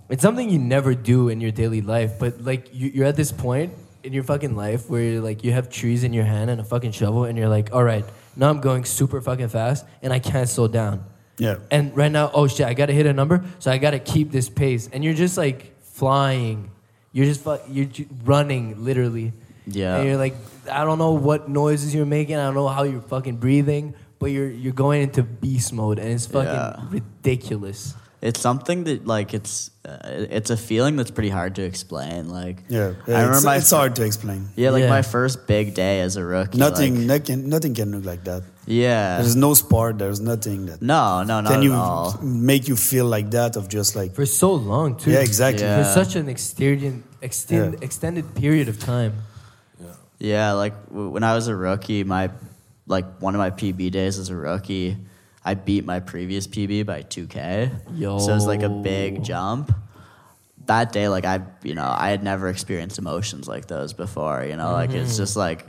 it's 0.09 0.21
something 0.21 0.49
you 0.49 0.59
never 0.59 0.93
do 0.93 1.29
in 1.29 1.41
your 1.41 1.51
daily 1.51 1.81
life. 1.81 2.19
But 2.19 2.41
like 2.41 2.69
you, 2.73 2.89
you're 2.89 3.05
at 3.07 3.15
this 3.15 3.31
point 3.31 3.73
in 4.03 4.13
your 4.13 4.23
fucking 4.23 4.55
life 4.55 4.89
where 4.89 5.01
you're 5.01 5.21
like 5.21 5.43
you 5.43 5.51
have 5.51 5.69
trees 5.69 6.03
in 6.03 6.13
your 6.13 6.25
hand 6.25 6.49
and 6.49 6.61
a 6.61 6.63
fucking 6.63 6.91
shovel, 6.91 7.25
and 7.25 7.37
you're 7.37 7.49
like, 7.49 7.73
all 7.73 7.83
right, 7.83 8.05
now 8.35 8.49
I'm 8.49 8.61
going 8.61 8.85
super 8.85 9.21
fucking 9.21 9.49
fast, 9.49 9.85
and 10.01 10.13
I 10.13 10.19
can't 10.19 10.49
slow 10.49 10.67
down. 10.67 11.03
Yeah, 11.37 11.57
And 11.69 11.95
right 11.97 12.11
now, 12.11 12.31
oh 12.33 12.47
shit, 12.47 12.65
I 12.65 12.73
gotta 12.73 12.93
hit 12.93 13.05
a 13.05 13.11
number, 13.11 13.43
so 13.59 13.69
I 13.69 13.77
gotta 13.77 13.99
keep 13.99 14.31
this 14.31 14.47
pace. 14.47 14.87
And 14.93 15.03
you're 15.03 15.13
just 15.13 15.37
like 15.37 15.77
flying. 15.81 16.71
You're 17.11 17.25
just 17.25 17.43
fu- 17.43 17.59
you're 17.69 17.89
running 18.23 18.85
literally. 18.85 19.33
Yeah. 19.67 19.97
And 19.97 20.07
you're 20.07 20.17
like, 20.17 20.35
I 20.71 20.83
don't 20.83 20.97
know 20.99 21.13
what 21.13 21.49
noises 21.49 21.93
you're 21.93 22.05
making. 22.05 22.35
I 22.37 22.45
don't 22.45 22.55
know 22.55 22.67
how 22.67 22.83
you're 22.83 23.01
fucking 23.01 23.37
breathing, 23.37 23.93
but 24.19 24.27
you're 24.27 24.49
you're 24.49 24.73
going 24.73 25.01
into 25.03 25.23
beast 25.23 25.73
mode, 25.73 25.99
and 25.99 26.09
it's 26.09 26.25
fucking 26.27 26.51
Yeah. 26.51 26.85
ridiculous. 26.89 27.93
it's 28.21 28.39
something 28.39 28.85
that 28.85 29.05
like 29.05 29.33
it's 29.35 29.69
uh, 29.85 29.97
it's 30.37 30.49
a 30.49 30.57
feeling 30.57 30.95
that's 30.95 31.11
pretty 31.11 31.29
hard 31.29 31.53
to 31.55 31.61
explain. 31.63 32.27
Like 32.29 32.57
Yeah, 32.69 32.93
I 33.07 33.11
yeah 33.11 33.17
remember 33.17 33.35
it's, 33.37 33.45
my 33.45 33.55
it's 33.57 33.69
hard 33.71 33.95
to 33.97 34.03
explain. 34.03 34.49
yeah, 34.55 34.71
like 34.71 34.83
Yeah. 34.83 34.89
my 34.89 35.03
first 35.03 35.45
big 35.45 35.75
day 35.75 35.99
as 36.01 36.15
a 36.17 36.23
rookie. 36.23 36.57
Nothing, 36.57 36.93
like- 37.07 37.29
nothing, 37.29 37.49
nothing 37.49 37.73
can 37.75 37.91
look 37.91 38.05
like 38.05 38.23
that. 38.23 38.41
yeah. 38.65 39.17
There's 39.21 39.35
no 39.35 39.53
sport. 39.53 39.99
There's 39.99 40.19
nothing 40.31 40.65
that 40.69 40.81
no, 40.81 41.21
no, 41.23 41.41
not 41.41 41.51
can 41.51 41.59
at 41.59 41.63
you 41.67 41.73
all. 41.73 42.17
make 42.23 42.67
you 42.67 42.75
feel 42.75 43.05
like 43.05 43.29
that 43.31 43.55
of 43.57 43.67
just 43.69 43.95
like 43.95 44.15
For 44.15 44.25
so 44.25 44.53
long 44.55 44.95
too. 44.97 45.11
yeah, 45.11 45.19
exactly. 45.29 45.63
Yeah. 45.67 45.83
For 45.83 45.89
such 46.03 46.15
an 46.15 46.27
extended, 46.29 47.03
extend, 47.21 47.73
Yeah. 47.73 47.85
extended 47.87 48.25
period 48.33 48.67
of 48.69 48.79
time. 48.79 49.13
Yeah, 50.25 50.53
like 50.53 50.73
w- 50.89 51.09
when 51.09 51.23
I 51.23 51.35
was 51.35 51.47
a 51.47 51.55
rookie, 51.55 52.03
my 52.03 52.31
like 52.87 53.05
one 53.21 53.35
of 53.35 53.39
my 53.39 53.51
PB 53.51 53.91
days 53.91 54.17
as 54.17 54.29
a 54.29 54.35
rookie, 54.35 54.97
I 55.43 55.53
beat 55.53 55.85
my 55.85 55.99
previous 55.99 56.47
PB 56.47 56.85
by 56.85 57.03
2K. 57.03 57.71
Yo. 57.95 58.17
So 58.19 58.31
it 58.31 58.35
was 58.35 58.47
like 58.47 58.63
a 58.63 58.69
big 58.69 59.23
jump. 59.23 59.71
That 60.65 60.91
day, 60.91 61.07
like 61.09 61.25
I, 61.25 61.41
you 61.63 61.75
know, 61.75 61.87
I 61.87 62.09
had 62.09 62.23
never 62.23 62.47
experienced 62.49 62.97
emotions 62.97 63.47
like 63.47 63.67
those 63.67 63.93
before. 63.93 64.43
You 64.49 64.55
know, 64.57 64.71
like 64.71 64.89
Mm-hmm. 64.89 64.99
it's 64.99 65.17
just 65.17 65.35
like 65.35 65.65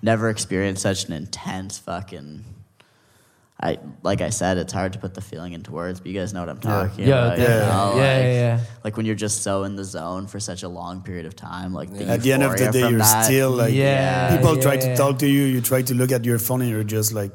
never 0.00 0.28
experienced 0.30 0.82
such 0.82 1.06
an 1.06 1.12
intense 1.12 1.78
fucking. 1.78 2.44
I 3.62 3.78
like 4.02 4.20
I 4.20 4.30
said, 4.30 4.58
it's 4.58 4.72
hard 4.72 4.92
to 4.94 4.98
put 4.98 5.14
the 5.14 5.20
feeling 5.20 5.52
into 5.52 5.70
words, 5.70 6.00
but 6.00 6.08
you 6.08 6.18
guys 6.18 6.32
know 6.34 6.40
what 6.40 6.48
I'm 6.48 6.58
talking 6.58 7.06
Yeah, 7.06 7.26
about. 7.26 7.38
you 7.38 7.44
definitely. 7.44 7.68
know, 7.68 7.90
Yeah, 8.02 8.14
like, 8.16 8.24
yeah, 8.24 8.32
yeah. 8.32 8.60
Like 8.82 8.96
when 8.96 9.06
you're 9.06 9.14
just 9.14 9.42
so 9.44 9.62
in 9.64 9.76
the 9.76 9.84
zone 9.84 10.26
for 10.26 10.40
such 10.40 10.62
a 10.64 10.68
long 10.68 11.02
period 11.02 11.26
of 11.26 11.36
time, 11.36 11.72
like 11.72 11.90
the 11.90 12.04
At 12.06 12.22
the 12.22 12.32
end 12.32 12.42
of 12.42 12.56
the 12.56 12.70
day, 12.72 12.80
you're 12.90 12.98
that, 12.98 13.24
still 13.24 13.50
like 13.50 13.72
Yeah, 13.72 14.36
people 14.36 14.56
yeah, 14.56 14.62
try 14.62 14.74
yeah. 14.74 14.80
to 14.80 14.96
talk 14.96 15.18
to 15.20 15.28
you. 15.28 15.42
You 15.44 15.60
try 15.60 15.82
to 15.82 15.94
look 15.94 16.10
at 16.10 16.24
your 16.24 16.38
phone, 16.40 16.62
and 16.62 16.70
you're 16.70 16.82
just 16.82 17.12
like, 17.12 17.30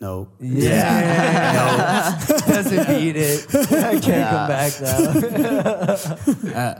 no. 0.00 0.28
Yeah. 0.40 2.16
no. 2.30 2.36
Doesn't 2.54 2.86
beat 2.86 3.16
it. 3.16 3.46
I 3.72 3.98
can't 3.98 4.28
come 4.30 4.48
back 4.48 4.72
now. 4.80 5.96
Uh, 6.56 6.74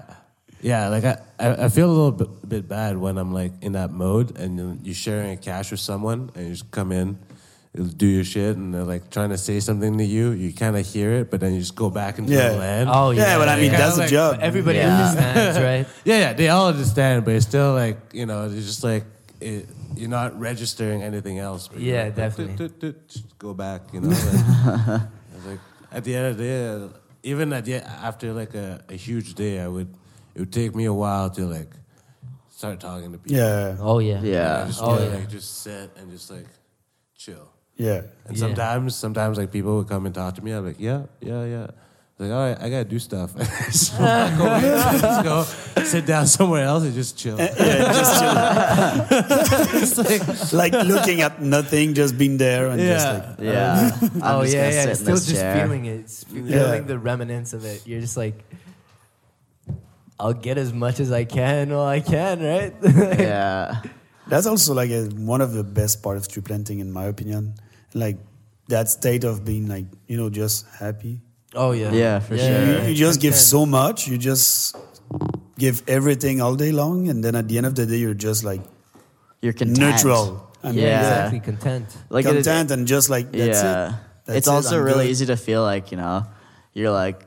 yeah, 0.62 0.88
like 0.88 1.04
I, 1.04 1.18
I 1.38 1.64
I 1.64 1.68
feel 1.68 1.86
a 1.90 1.96
little 2.00 2.12
bit, 2.12 2.48
bit 2.48 2.68
bad 2.68 2.96
when 2.96 3.18
I'm 3.18 3.32
like 3.32 3.52
in 3.62 3.72
that 3.72 3.90
mode 3.90 4.38
and 4.38 4.84
you're 4.86 4.94
sharing 4.94 5.30
a 5.32 5.36
cache 5.36 5.70
with 5.70 5.80
someone 5.80 6.30
and 6.34 6.44
you 6.48 6.50
just 6.52 6.70
come 6.70 6.92
in, 6.92 7.18
you 7.76 7.84
do 7.84 8.06
your 8.06 8.24
shit 8.24 8.56
and 8.56 8.72
they're 8.74 8.84
like 8.84 9.10
trying 9.10 9.30
to 9.30 9.38
say 9.38 9.60
something 9.60 9.98
to 9.98 10.04
you. 10.04 10.30
You 10.30 10.52
kind 10.52 10.76
of 10.76 10.86
hear 10.86 11.12
it, 11.12 11.30
but 11.30 11.40
then 11.40 11.52
you 11.54 11.60
just 11.60 11.74
go 11.76 11.90
back 11.90 12.18
into 12.18 12.32
Yeah. 12.32 12.50
the 12.50 12.56
land. 12.58 12.90
Oh 12.92 13.10
yeah. 13.10 13.22
Yeah, 13.32 13.38
but 13.38 13.48
I 13.48 13.56
mean 13.56 13.70
Kinda 13.70 13.78
that's 13.78 13.98
like- 13.98 14.08
a 14.08 14.10
job. 14.10 14.38
Everybody 14.40 14.78
Yeah. 14.78 14.96
understands, 15.08 15.58
right? 15.58 15.86
Yeah, 16.04 16.18
yeah, 16.18 16.32
they 16.32 16.48
all 16.48 16.68
understand, 16.68 17.24
but 17.24 17.34
it's 17.34 17.46
still 17.46 17.74
like 17.74 17.98
you 18.12 18.26
know, 18.26 18.46
it's 18.46 18.66
just 18.66 18.82
like 18.84 19.04
it, 19.40 19.68
you're 19.96 20.08
not 20.08 20.38
registering 20.40 21.02
anything 21.02 21.38
else. 21.38 21.68
but 21.68 21.80
Yeah, 21.80 22.04
like, 22.04 22.16
definitely. 22.16 22.94
Go 23.38 23.52
back, 23.54 23.82
you 23.92 24.00
know. 24.00 24.08
Like, 24.08 25.00
like 25.46 25.60
at 25.92 26.04
the 26.04 26.14
end 26.16 26.26
of 26.28 26.36
the 26.38 26.44
day, 26.44 26.88
even 27.22 27.52
at 27.52 27.64
the 27.64 27.84
after 27.84 28.32
like 28.32 28.54
a, 28.54 28.80
a 28.88 28.94
huge 28.96 29.34
day, 29.34 29.60
I 29.60 29.68
would 29.68 29.88
it 30.34 30.40
would 30.40 30.52
take 30.52 30.74
me 30.74 30.84
a 30.86 30.92
while 30.92 31.28
to 31.30 31.44
like 31.46 31.70
start 32.50 32.80
talking 32.80 33.12
to 33.12 33.18
people. 33.18 33.36
Yeah, 33.36 33.76
Oh 33.80 33.98
yeah. 33.98 34.20
Yeah. 34.22 34.62
I 34.62 34.66
just 34.66 34.80
Oh, 34.82 34.98
yeah. 34.98 35.14
like 35.16 35.28
just 35.28 35.62
sit 35.62 35.90
and 35.98 36.10
just 36.10 36.30
like 36.30 36.46
chill. 37.16 37.48
Yeah. 37.76 38.02
And 38.26 38.36
Yeah. 38.36 38.40
sometimes, 38.40 38.96
sometimes 38.96 39.38
like 39.38 39.52
people 39.52 39.76
would 39.78 39.88
come 39.88 40.06
and 40.06 40.14
talk 40.14 40.34
to 40.36 40.42
me. 40.44 40.52
I'm 40.52 40.64
like, 40.66 40.80
yeah, 40.80 41.02
yeah, 41.20 41.44
yeah. 41.44 41.66
Like, 42.18 42.30
all 42.32 42.48
right, 42.48 42.56
I 42.58 42.70
gotta 42.70 42.84
do 42.88 42.98
stuff. 42.98 43.30
so 43.72 43.94
I 44.00 44.32
go, 44.38 44.44
just 44.98 45.22
go 45.76 45.82
sit 45.84 46.06
down 46.06 46.26
somewhere 46.26 46.64
else 46.64 46.84
and 46.84 46.94
just 46.94 47.18
chill. 47.18 47.38
Eh, 47.38 47.44
yeah, 47.58 47.92
just 47.92 48.14
chill. 48.20 49.82
It's 49.82 50.52
like, 50.52 50.72
like 50.72 50.86
looking 50.86 51.20
at 51.20 51.42
nothing, 51.42 51.92
just 51.92 52.16
being 52.16 52.38
there 52.38 52.68
and 52.68 52.80
just 52.80 53.06
like 53.06 53.38
Yeah. 53.40 53.90
Uh, 54.02 54.08
I'm 54.22 54.36
oh 54.36 54.42
just 54.42 54.54
yeah, 54.56 54.70
yeah. 54.70 54.82
sit 54.84 54.96
Still 54.96 55.16
just 55.16 55.30
chair. 55.30 55.60
feeling 55.62 55.84
it. 55.84 56.00
It's 56.00 56.24
fe- 56.24 56.40
Yeah. 56.40 56.64
feeling 56.64 56.86
the 56.86 56.98
remnants 56.98 57.52
of 57.52 57.64
it. 57.66 57.86
You're 57.86 58.00
just 58.00 58.16
like, 58.16 58.42
I'll 60.18 60.32
get 60.32 60.56
as 60.56 60.72
much 60.72 61.00
as 61.00 61.12
I 61.12 61.24
can 61.24 61.68
while 61.68 61.84
I 61.84 62.00
can, 62.00 62.40
right? 62.42 62.74
Yeah. 63.20 63.82
That's 64.28 64.46
also 64.46 64.72
like 64.72 64.90
a, 64.90 65.04
one 65.12 65.42
of 65.42 65.52
the 65.52 65.62
best 65.62 66.02
part 66.02 66.16
of 66.16 66.26
tree 66.28 66.42
planting, 66.42 66.78
in 66.80 66.90
my 66.90 67.04
opinion. 67.04 67.54
Like 67.94 68.18
that 68.68 68.88
state 68.88 69.24
of 69.24 69.44
being 69.44 69.68
like 69.68 69.86
you 70.06 70.16
know 70.16 70.28
just 70.30 70.66
happy. 70.78 71.20
oh 71.54 71.72
yeah. 71.72 71.92
Yeah, 71.92 72.18
for 72.20 72.36
sure. 72.36 72.82
You, 72.82 72.88
you 72.90 72.94
just 72.94 73.20
give 73.20 73.34
so 73.34 73.64
much. 73.66 74.06
You 74.08 74.18
just 74.18 74.76
give 75.58 75.82
everything 75.88 76.40
all 76.42 76.54
day 76.56 76.72
long, 76.72 77.08
and 77.08 77.22
then 77.24 77.34
at 77.34 77.48
the 77.48 77.56
end 77.56 77.66
of 77.66 77.74
the 77.74 77.86
day, 77.86 77.96
you're 77.96 78.14
just 78.14 78.44
like 78.44 78.60
You're 79.40 79.52
content. 79.54 79.78
neutral. 79.78 80.50
I 80.62 80.72
mean, 80.72 80.82
Yeah. 80.82 81.00
Exactly. 81.30 81.40
Content. 81.40 81.86
Like 82.10 82.24
it- 82.26 82.34
content 82.34 82.70
and 82.72 82.86
just 82.86 83.08
like 83.08 83.30
that's 83.32 83.62
yeah. 83.62 83.88
it. 83.88 83.94
That's 84.26 84.38
it's 84.38 84.48
it, 84.48 84.50
also 84.50 84.78
I'm 84.78 84.84
really 84.84 85.04
good. 85.06 85.10
easy 85.12 85.26
to 85.26 85.36
feel 85.36 85.62
like, 85.62 85.92
you 85.92 85.96
know, 85.96 86.26
you're 86.74 86.90
like, 86.90 87.22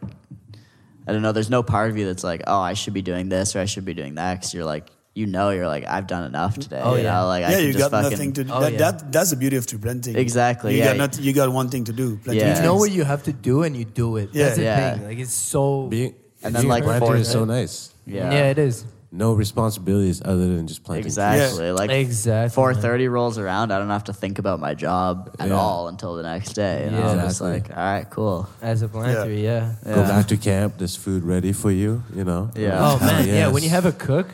I 1.07 1.13
don't 1.13 1.21
know, 1.21 1.31
there's 1.31 1.49
no 1.49 1.63
part 1.63 1.89
of 1.89 1.97
you 1.97 2.05
that's 2.05 2.25
like, 2.25 2.43
oh, 2.45 2.59
I 2.59 2.73
should 2.73 2.93
be 2.93 3.01
doing 3.01 3.29
this 3.29 3.55
or 3.55 3.59
I 3.61 3.65
should 3.65 3.85
be 3.85 3.93
doing 3.95 4.15
that. 4.15 4.35
Because 4.35 4.53
you're 4.53 4.65
like, 4.67 4.91
you 5.19 5.25
know, 5.35 5.47
you're 5.55 5.67
like, 5.75 5.85
I've 5.95 6.07
done 6.13 6.23
enough 6.31 6.53
oh, 6.57 6.61
today. 6.61 6.81
Oh, 6.81 6.95
you 6.95 7.03
yeah. 7.03 7.13
know, 7.13 7.27
like 7.33 7.43
I 7.43 7.49
yeah, 7.51 7.57
can 7.57 7.65
you 7.67 7.73
just 7.73 7.83
got 7.85 7.91
fucking, 7.91 8.11
nothing 8.11 8.31
to 8.37 8.43
do. 8.45 8.51
Oh, 8.53 8.61
that, 8.61 8.73
yeah. 8.73 8.79
that 8.85 9.11
that's 9.11 9.29
the 9.33 9.39
beauty 9.43 9.57
of 9.57 9.65
tree 9.69 9.81
planting. 9.85 10.15
Exactly, 10.15 10.71
You 10.75 10.79
yeah. 10.79 10.95
got 10.95 10.97
not, 11.03 11.19
you 11.25 11.31
got 11.41 11.49
one 11.61 11.67
thing 11.73 11.83
to 11.89 11.93
do. 12.01 12.07
Planting 12.23 12.47
Yeah. 12.47 12.57
You 12.57 12.63
know 12.69 12.77
what 12.81 12.91
you 12.97 13.03
have 13.03 13.23
to 13.29 13.33
do 13.49 13.63
and 13.65 13.75
you 13.79 13.85
do 14.03 14.07
it. 14.21 14.29
Yeah. 14.31 14.43
That's 14.45 14.57
the 14.57 14.63
Yeah. 14.63 14.93
thing. 14.95 15.07
Like 15.09 15.19
it's 15.25 15.33
so. 15.33 15.87
being, 15.87 16.15
And 16.43 16.55
then, 16.55 16.67
like, 16.67 16.83
a 16.83 16.87
planter 16.87 17.17
is 17.17 17.29
so 17.29 17.43
nice. 17.43 17.91
Yeah. 18.05 18.31
Yeah, 18.31 18.53
it 18.55 18.57
is. 18.57 18.85
No 19.11 19.33
responsibilities 19.33 20.21
other 20.23 20.47
than 20.55 20.67
just 20.67 20.83
planting. 20.83 21.05
Exactly. 21.05 21.71
Like 21.71 21.89
Exactly. 21.89 22.53
four 22.53 22.75
thirty 22.75 23.07
rolls 23.07 23.37
around, 23.39 23.73
I 23.73 23.79
don't 23.79 23.89
have 23.89 24.03
to 24.11 24.13
think 24.13 24.37
about 24.37 24.59
my 24.67 24.73
job 24.75 25.35
at 25.39 25.47
Yeah. 25.47 25.55
all 25.61 25.87
until 25.87 26.13
the 26.15 26.21
next 26.21 26.53
day. 26.53 26.85
You 26.85 26.91
know, 26.91 26.99
Yeah. 26.99 27.11
I'm 27.13 27.19
just 27.27 27.41
like, 27.41 27.65
all 27.71 27.75
right, 27.93 28.07
cool. 28.09 28.47
As 28.61 28.83
a 28.83 28.87
planter, 28.87 29.33
yeah. 29.33 29.73
Yeah. 29.83 29.95
Go 29.95 30.03
back 30.03 30.27
to 30.27 30.37
camp. 30.37 30.75
There's 30.77 30.95
food 30.95 31.23
ready 31.23 31.53
for 31.53 31.71
you. 31.71 32.03
You 32.15 32.23
know. 32.23 32.51
Yeah. 32.55 32.77
Oh 32.79 32.97
Hell 32.97 33.09
man, 33.11 33.27
yeah. 33.27 33.47
When 33.49 33.63
you 33.63 33.71
have 33.77 33.87
a 33.87 33.91
cook, 34.07 34.27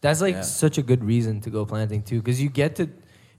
that's 0.00 0.20
like 0.20 0.34
Yeah. 0.36 0.42
such 0.42 0.78
a 0.78 0.82
good 0.82 1.04
reason 1.04 1.40
to 1.42 1.50
go 1.50 1.64
planting 1.66 2.02
too, 2.02 2.18
because 2.22 2.40
you 2.42 2.48
get 2.48 2.76
to 2.76 2.88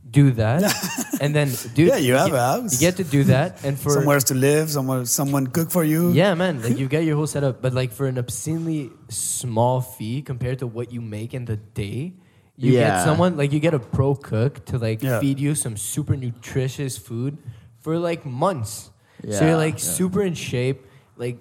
do 0.10 0.32
that, 0.32 0.64
and 1.22 1.34
then 1.36 1.50
dude, 1.76 1.88
Yeah, 1.88 1.98
you 1.98 2.14
have 2.16 2.32
get, 2.32 2.36
a 2.36 2.40
house. 2.42 2.74
You 2.74 2.80
get 2.88 2.98
to 2.98 3.04
do 3.04 3.24
that, 3.26 3.64
and 3.64 3.78
for 3.80 3.92
somewhere 3.92 4.20
to 4.20 4.34
live, 4.34 4.70
somewhere 4.70 5.06
someone 5.06 5.48
cook 5.48 5.70
for 5.72 5.84
you. 5.84 6.12
yeah, 6.12 6.34
man, 6.34 6.62
like 6.62 6.78
you 6.78 6.88
get 6.96 7.04
your 7.06 7.16
whole 7.16 7.28
setup, 7.28 7.62
but 7.62 7.74
like 7.74 7.92
for 7.92 8.08
an 8.08 8.18
obscenely 8.18 8.90
small 9.10 9.80
fee 9.82 10.22
compared 10.22 10.60
to 10.60 10.68
what 10.68 10.92
you 10.92 11.02
make 11.02 11.34
in 11.34 11.46
the 11.46 11.58
day. 11.58 12.14
You 12.58 12.74
Yeah. 12.74 12.90
get 12.98 13.04
someone 13.06 13.38
like 13.38 13.52
you 13.54 13.60
get 13.60 13.74
a 13.74 13.80
pro 13.80 14.14
cook 14.16 14.66
to 14.66 14.78
like 14.78 15.02
Yeah. 15.02 15.20
feed 15.20 15.40
you 15.40 15.56
some 15.56 15.78
super 15.78 16.16
nutritious 16.16 16.98
food 16.98 17.38
for 17.80 17.98
like 17.98 18.26
months. 18.26 18.90
Yeah. 19.24 19.38
So 19.40 19.46
you're 19.48 19.58
like 19.58 19.80
super 19.80 20.22
in 20.22 20.34
shape, 20.34 20.86
like 21.18 21.38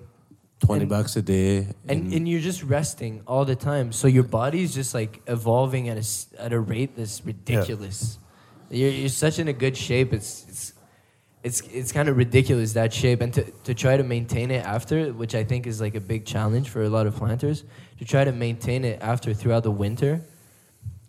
Twenty 0.61 0.83
and- 0.83 0.91
bucks 0.91 1.17
a 1.17 1.23
day. 1.23 1.69
and 1.89 2.13
and 2.13 2.29
you're 2.29 2.41
just 2.41 2.63
resting 2.63 3.23
all 3.27 3.45
the 3.45 3.57
time. 3.57 3.93
So 3.93 4.07
your 4.09 4.25
body's 4.25 4.75
just 4.75 4.95
like 4.95 5.23
evolving 5.27 5.89
at 5.89 5.97
a 5.99 6.07
at 6.43 6.53
a 6.53 6.61
rate 6.61 6.97
that's 6.97 7.25
ridiculous. 7.25 8.19
You're 8.71 8.91
you're 8.91 9.09
such 9.09 9.39
in 9.39 9.49
a 9.49 9.53
good 9.53 9.77
shape. 9.77 10.13
It's 10.13 10.45
it's 10.49 10.73
it's 11.43 11.61
it's 11.63 11.93
kind 11.93 12.09
of 12.11 12.17
ridiculous 12.19 12.75
that 12.75 12.93
shape, 12.93 13.23
and 13.23 13.33
to 13.35 13.43
to 13.65 13.75
try 13.75 13.97
to 13.97 14.05
maintain 14.05 14.51
it 14.51 14.65
after, 14.65 15.13
which 15.13 15.35
I 15.35 15.45
think 15.45 15.67
is 15.67 15.81
like 15.81 15.95
a 15.95 16.01
big 16.01 16.27
challenge 16.27 16.69
for 16.69 16.83
a 16.83 16.89
lot 16.91 17.07
of 17.07 17.17
planters, 17.17 17.65
to 17.99 18.05
try 18.05 18.25
to 18.25 18.33
maintain 18.33 18.85
it 18.85 19.01
after 19.01 19.33
throughout 19.33 19.63
the 19.63 19.71
winter, 19.71 20.21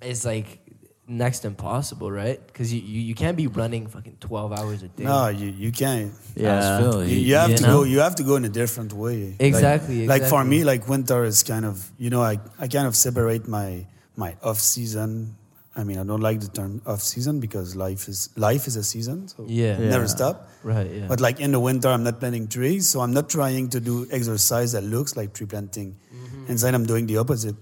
is 0.02 0.26
like 0.26 0.60
next 1.08 1.46
impossible, 1.46 2.12
right? 2.12 2.40
Because 2.48 2.74
you, 2.74 2.80
you 2.82 3.02
you 3.02 3.16
can't 3.16 3.36
be 3.38 3.48
running 3.48 3.88
fucking 3.88 4.18
twelve 4.20 4.52
hours 4.54 4.84
a 4.84 4.88
day. 4.88 5.04
No, 5.04 5.28
you, 5.28 5.48
you 5.48 5.72
can't. 5.72 6.14
Yeah. 6.36 6.56
Ask 6.56 7.10
You, 7.10 7.16
you 7.18 7.36
have 7.36 7.50
you 7.52 7.58
to 7.58 7.64
know? 7.64 7.78
go. 7.80 7.84
You 7.84 8.00
have 8.00 8.16
to 8.16 8.24
go 8.24 8.36
in 8.36 8.46
a 8.46 8.50
different 8.50 8.94
way. 8.94 9.36
Exactly, 9.40 10.08
Like, 10.08 10.22
like 10.22 10.30
for 10.30 10.44
me, 10.44 10.64
like 10.64 10.88
winter 10.88 11.24
is 11.26 11.44
kind 11.44 11.66
of 11.66 11.92
you 11.98 12.10
know 12.10 12.22
I 12.22 12.40
I 12.60 12.68
kind 12.68 12.88
of 12.88 12.96
separate 12.96 13.48
my 13.48 13.86
my 14.16 14.36
off 14.44 14.60
season. 14.60 15.36
I 15.74 15.84
mean 15.86 15.98
I 15.98 16.04
don't 16.04 16.20
like 16.20 16.40
the 16.42 16.50
term 16.50 16.82
off 16.86 17.02
season 17.02 17.40
because 17.40 17.76
life 17.76 18.08
is 18.10 18.30
life 18.36 18.68
is 18.68 18.76
a 18.76 18.84
season. 18.84 19.28
So 19.28 19.46
Yeah. 19.48 19.80
Yeah. 19.80 19.90
never 19.90 20.08
stop. 20.08 20.50
Right. 20.64 20.92
Yeah. 20.92 21.08
But 21.08 21.20
like 21.22 21.40
in 21.40 21.52
the 21.54 21.60
winter, 21.60 21.88
I'm 21.90 22.04
not 22.04 22.20
planting 22.20 22.48
trees, 22.48 22.88
so 22.90 23.00
I'm 23.02 23.14
not 23.14 23.30
trying 23.30 23.70
to 23.70 23.80
do 23.80 24.06
exercise 24.12 24.74
that 24.74 24.84
looks 24.84 25.16
like 25.16 25.34
tree 25.34 25.48
planting. 25.48 25.96
Mm-hmm. 26.14 26.46
Instead, 26.52 26.76
I'm 26.76 26.86
doing 26.86 27.08
the 27.08 27.18
opposite. 27.18 27.56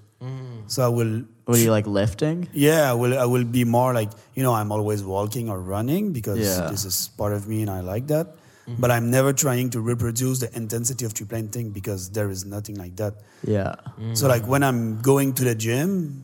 So 0.68 0.84
I 0.86 0.88
will 0.90 1.24
What 1.50 1.58
are 1.58 1.62
you 1.66 1.72
like 1.72 1.88
lifting? 1.88 2.48
yeah, 2.54 2.92
I 2.92 2.94
will. 2.94 3.18
I 3.18 3.26
will 3.26 3.44
be 3.44 3.64
more 3.66 3.92
like 4.00 4.12
you 4.36 4.44
know. 4.44 4.54
I'm 4.54 4.72
always 4.72 5.02
walking 5.04 5.50
or 5.50 5.60
running 5.60 6.12
because 6.14 6.38
Yeah. 6.38 6.70
this 6.70 6.86
is 6.86 7.10
part 7.18 7.34
of 7.34 7.48
me 7.48 7.62
and 7.66 7.72
I 7.72 7.80
like 7.82 8.06
that. 8.14 8.28
Mm-hmm. 8.28 8.78
But 8.82 8.92
I'm 8.92 9.10
never 9.10 9.34
trying 9.34 9.72
to 9.76 9.82
reproduce 9.82 10.38
the 10.46 10.50
intensity 10.56 11.06
of 11.06 11.14
tree 11.18 11.26
planting 11.26 11.72
because 11.72 12.12
there 12.12 12.30
is 12.30 12.46
nothing 12.46 12.76
like 12.84 12.96
that. 13.02 13.14
Yeah. 13.44 13.74
So 14.14 14.28
like 14.28 14.46
when 14.46 14.62
I'm 14.62 15.02
going 15.02 15.34
to 15.42 15.44
the 15.44 15.56
gym, 15.56 16.24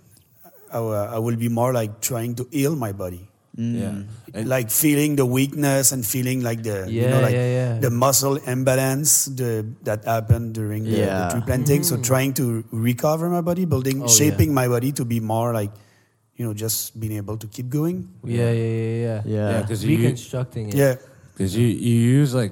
I, 0.71 0.77
I 1.17 1.19
will 1.25 1.37
be 1.37 1.49
more 1.49 1.73
like 1.73 2.01
trying 2.01 2.35
to 2.35 2.47
heal 2.51 2.75
my 2.75 2.91
body, 2.91 3.23
yeah. 3.57 4.03
Mm. 4.03 4.07
And 4.35 4.49
like 4.49 4.69
feeling 4.69 5.15
the 5.15 5.25
weakness 5.25 5.91
and 5.93 6.05
feeling 6.05 6.43
like 6.43 6.63
the 6.63 6.91
you 6.91 7.07
know 7.07 7.21
like 7.21 7.31
yeah, 7.33 7.47
yeah. 7.47 7.79
the 7.79 7.89
muscle 7.89 8.35
imbalance 8.43 9.25
the, 9.31 9.65
that 9.83 10.03
happened 10.03 10.53
during 10.53 10.83
the, 10.83 10.91
Yeah. 10.91 11.07
the 11.07 11.39
tree 11.39 11.41
planting. 11.47 11.83
So 11.83 11.95
mm. 11.95 12.03
trying 12.03 12.33
to 12.35 12.65
recover 12.71 13.29
my 13.29 13.39
body, 13.41 13.63
building, 13.63 14.03
Oh, 14.03 14.07
shaping 14.07 14.53
my 14.53 14.67
body 14.67 14.91
to 14.99 15.05
be 15.05 15.19
more 15.23 15.53
like 15.53 15.71
you 16.35 16.43
know 16.45 16.53
just 16.53 16.99
being 16.99 17.15
able 17.15 17.37
to 17.39 17.47
keep 17.47 17.69
going. 17.69 18.11
yeah, 18.27 18.51
yeah, 18.51 18.51
yeah, 18.51 18.75
yeah. 18.75 19.21
Yeah. 19.23 19.49
yeah, 19.51 19.61
because 19.63 19.85
you 19.87 19.97
Reconstructing 20.03 20.69
it. 20.69 20.75
Yeah. 20.75 20.95
because 21.31 21.55
you 21.55 21.67
you 21.67 21.95
use 22.19 22.35
like 22.35 22.51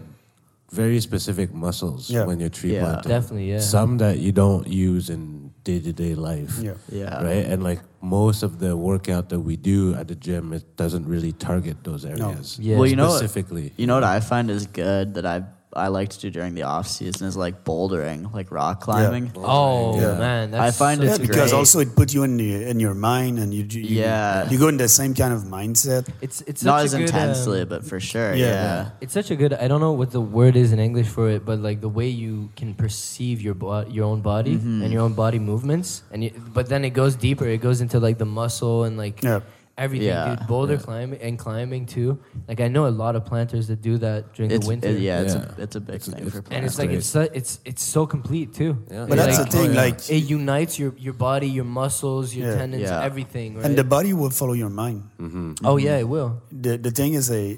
very 0.72 1.00
specific 1.04 1.54
muscles 1.54 2.10
Yeah. 2.10 2.24
when 2.26 2.40
you're 2.40 2.50
tree 2.50 2.74
Yeah. 2.74 2.82
planting. 3.04 3.12
Definitely, 3.12 3.50
yeah. 3.52 3.60
Some 3.60 3.98
that 4.00 4.18
you 4.24 4.32
don't 4.32 4.66
use 4.72 5.12
in 5.12 5.52
day 5.68 5.80
to 5.84 5.92
day 5.92 6.16
life. 6.16 6.58
Yeah. 6.64 6.80
Yeah. 6.90 7.22
Right, 7.24 7.46
and 7.46 7.62
like 7.62 7.84
most 8.04 8.44
of 8.44 8.60
the 8.60 8.76
workout 8.76 9.30
that 9.30 9.40
we 9.40 9.56
do 9.56 9.96
at 9.96 10.10
the 10.10 10.16
gym, 10.16 10.52
it 10.52 10.76
doesn't 10.76 11.08
really 11.08 11.32
target 11.32 11.84
those 11.84 12.04
areas. 12.04 12.60
Yeah. 12.60 12.78
Well, 12.78 12.86
you 12.86 12.98
know, 12.98 13.10
specifically. 13.10 13.72
you 13.78 13.88
know 13.88 13.96
what 13.96 14.04
I 14.04 14.20
find 14.20 14.52
is 14.52 14.68
good 14.68 15.14
that 15.14 15.26
I 15.26 15.44
I 15.76 15.88
like 15.88 16.10
to 16.10 16.20
do 16.20 16.30
during 16.30 16.54
the 16.56 16.64
off 16.64 16.88
season 16.88 17.28
is 17.28 17.36
like 17.36 17.64
bouldering, 17.64 18.32
like 18.34 18.52
rock 18.52 18.82
climbing. 18.82 19.32
Oh 19.36 20.00
Yeah. 20.00 20.18
man, 20.18 20.52
that's 20.52 20.62
I 20.62 20.72
find 20.72 21.00
such 21.02 21.08
Yeah, 21.08 21.16
it's 21.16 21.24
a- 21.24 21.28
because 21.28 21.50
great. 21.52 21.58
also 21.60 21.80
it 21.80 21.96
puts 21.96 22.14
you 22.14 22.24
in 22.24 22.38
the, 22.38 22.64
in 22.70 22.80
your 22.80 22.94
mind, 22.94 23.40
and 23.40 23.54
you, 23.54 23.64
you 23.70 24.02
Yeah. 24.02 24.50
you 24.50 24.58
go 24.58 24.68
in 24.68 24.78
the 24.78 24.88
same 24.88 25.14
kind 25.14 25.34
of 25.34 25.44
mindset. 25.44 26.08
it's 26.22 26.42
it's 26.46 26.64
Not 26.64 26.84
as 26.86 26.94
good, 26.94 27.02
intensely, 27.10 27.62
um, 27.62 27.70
but 27.70 27.84
for 27.86 28.00
sure. 28.00 28.34
Yeah. 28.34 28.46
Yeah. 28.48 28.90
It's 29.02 29.14
such 29.14 29.32
a 29.32 29.36
good. 29.36 29.54
I 29.54 29.68
don't 29.68 29.82
know 29.82 29.94
what 29.94 30.12
the 30.12 30.22
word 30.22 30.56
is 30.56 30.72
in 30.72 30.80
English 30.80 31.08
for 31.08 31.30
it, 31.30 31.46
but 31.46 31.60
like 31.60 31.82
the 31.82 31.90
way 31.90 32.08
you 32.08 32.50
can 32.56 32.74
perceive 32.76 33.42
your 33.42 33.54
bo- 33.56 33.88
your 33.90 34.06
own 34.06 34.22
body 34.22 34.56
Mm-hmm. 34.56 34.84
and 34.84 34.94
your 34.94 35.02
own 35.02 35.14
body 35.14 35.40
movements, 35.40 36.04
and 36.12 36.24
you, 36.24 36.32
but 36.54 36.70
then 36.70 36.86
it 36.86 36.92
goes 36.94 37.16
deeper. 37.16 37.46
It 37.48 37.62
goes 37.62 37.82
into 37.82 38.00
like 38.00 38.18
the 38.18 38.26
muscle 38.30 38.84
and 38.84 38.98
like 38.98 39.24
Yeah. 39.24 39.42
Everything, 39.78 40.08
Yeah. 40.08 40.36
dude. 40.36 40.48
Boulder 40.48 40.78
climbing 40.78 41.20
and 41.22 41.38
climbing 41.40 41.86
too. 41.86 42.20
Like 42.48 42.62
I 42.62 42.68
know 42.68 42.86
a 42.88 42.94
lot 43.04 43.16
of 43.16 43.26
planters 43.26 43.68
that 43.68 43.82
do 43.82 43.98
that 43.98 44.34
during 44.36 44.52
It's 44.52 44.66
the 44.66 44.70
winter. 44.70 44.90
it- 44.90 45.00
yeah, 45.02 45.22
it's 45.22 45.34
Yeah. 45.36 45.46
a 45.58 45.62
it's 45.64 45.76
a 45.76 45.80
big 45.82 45.96
It's- 45.96 46.08
thing 46.08 46.28
it's- 46.28 46.34
for 46.46 46.54
And 46.54 46.66
it's 46.66 46.78
like 46.78 46.92
it's 46.92 47.08
so, 47.08 47.22
it's 47.34 47.60
it's 47.66 47.84
so 47.84 48.06
complete 48.06 48.54
too. 48.54 48.78
Yeah. 48.92 49.06
But 49.10 49.18
that's 49.18 49.38
Like, 49.40 49.50
the 49.50 49.58
thing, 49.58 49.74
yeah. 49.74 49.82
like, 49.84 49.98
It 50.10 50.24
unites 50.30 50.78
your 50.78 50.94
your 50.98 51.14
body, 51.14 51.48
your 51.50 51.66
muscles, 51.66 52.36
your 52.36 52.50
Yeah. 52.50 52.58
tendons, 52.58 52.84
Yeah. 52.84 53.02
everything. 53.10 53.56
Right? 53.56 53.66
and 53.66 53.76
the 53.76 53.84
body 53.96 54.14
will 54.14 54.30
follow 54.42 54.54
your 54.54 54.70
mind. 54.70 55.04
Mm-hmm. 55.20 55.66
oh 55.66 55.78
yeah, 55.78 55.98
it 55.98 56.08
will. 56.08 56.42
The 56.52 56.78
the 56.78 56.92
thing 56.92 57.14
is 57.14 57.32
a 57.32 57.58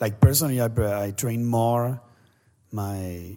like 0.00 0.18
personally, 0.20 0.58
I 0.60 0.68
I 1.06 1.10
train 1.12 1.44
more 1.46 2.00
my 2.72 3.36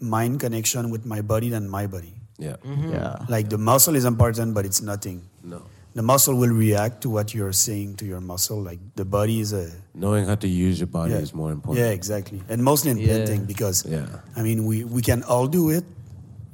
mind 0.00 0.40
connection 0.40 0.90
with 0.90 1.04
my 1.06 1.20
body 1.22 1.48
than 1.48 1.68
my 1.68 1.86
body. 1.86 2.14
yeah, 2.38 2.56
mm-hmm. 2.66 2.90
yeah. 2.92 3.24
Like 3.28 3.48
the 3.48 3.58
muscle 3.58 3.94
is 3.94 4.04
important, 4.04 4.52
but 4.54 4.64
it's 4.68 4.82
nothing. 4.82 5.22
no, 5.44 5.62
The 5.94 6.02
muscle 6.02 6.34
will 6.34 6.50
react 6.50 7.02
to 7.02 7.10
what 7.10 7.34
you're 7.34 7.52
saying 7.52 7.96
to 7.96 8.06
your 8.06 8.20
muscle. 8.20 8.60
Like 8.62 8.80
the 8.94 9.04
body 9.04 9.40
is 9.40 9.52
a 9.52 9.70
knowing 9.94 10.24
how 10.26 10.36
to 10.36 10.48
use 10.48 10.80
your 10.80 10.86
body 10.86 11.12
yeah, 11.12 11.18
is 11.18 11.34
more 11.34 11.52
important. 11.52 11.84
Yeah, 11.84 11.92
exactly, 11.92 12.42
and 12.48 12.64
mostly 12.64 12.90
in 12.92 12.98
Yeah. 12.98 13.08
painting 13.08 13.44
because 13.44 13.84
Yeah. 13.84 14.06
I 14.36 14.42
mean 14.42 14.64
we 14.64 14.84
we 14.84 15.02
can 15.02 15.22
all 15.24 15.46
do 15.46 15.68
it. 15.70 15.84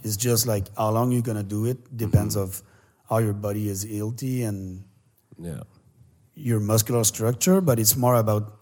It's 0.02 0.16
just 0.16 0.46
like 0.46 0.66
how 0.76 0.90
long 0.90 1.12
you're 1.12 1.22
gonna 1.22 1.46
do 1.46 1.66
it 1.66 1.78
depends 1.96 2.34
mm-hmm. 2.34 2.50
of 2.50 2.62
how 3.08 3.18
your 3.18 3.32
body 3.32 3.68
is 3.68 3.84
healthy 3.84 4.42
and 4.42 4.84
yeah, 5.38 5.62
your 6.34 6.60
muscular 6.60 7.04
structure, 7.04 7.60
but 7.60 7.78
it's 7.78 7.96
more 7.96 8.16
about 8.16 8.58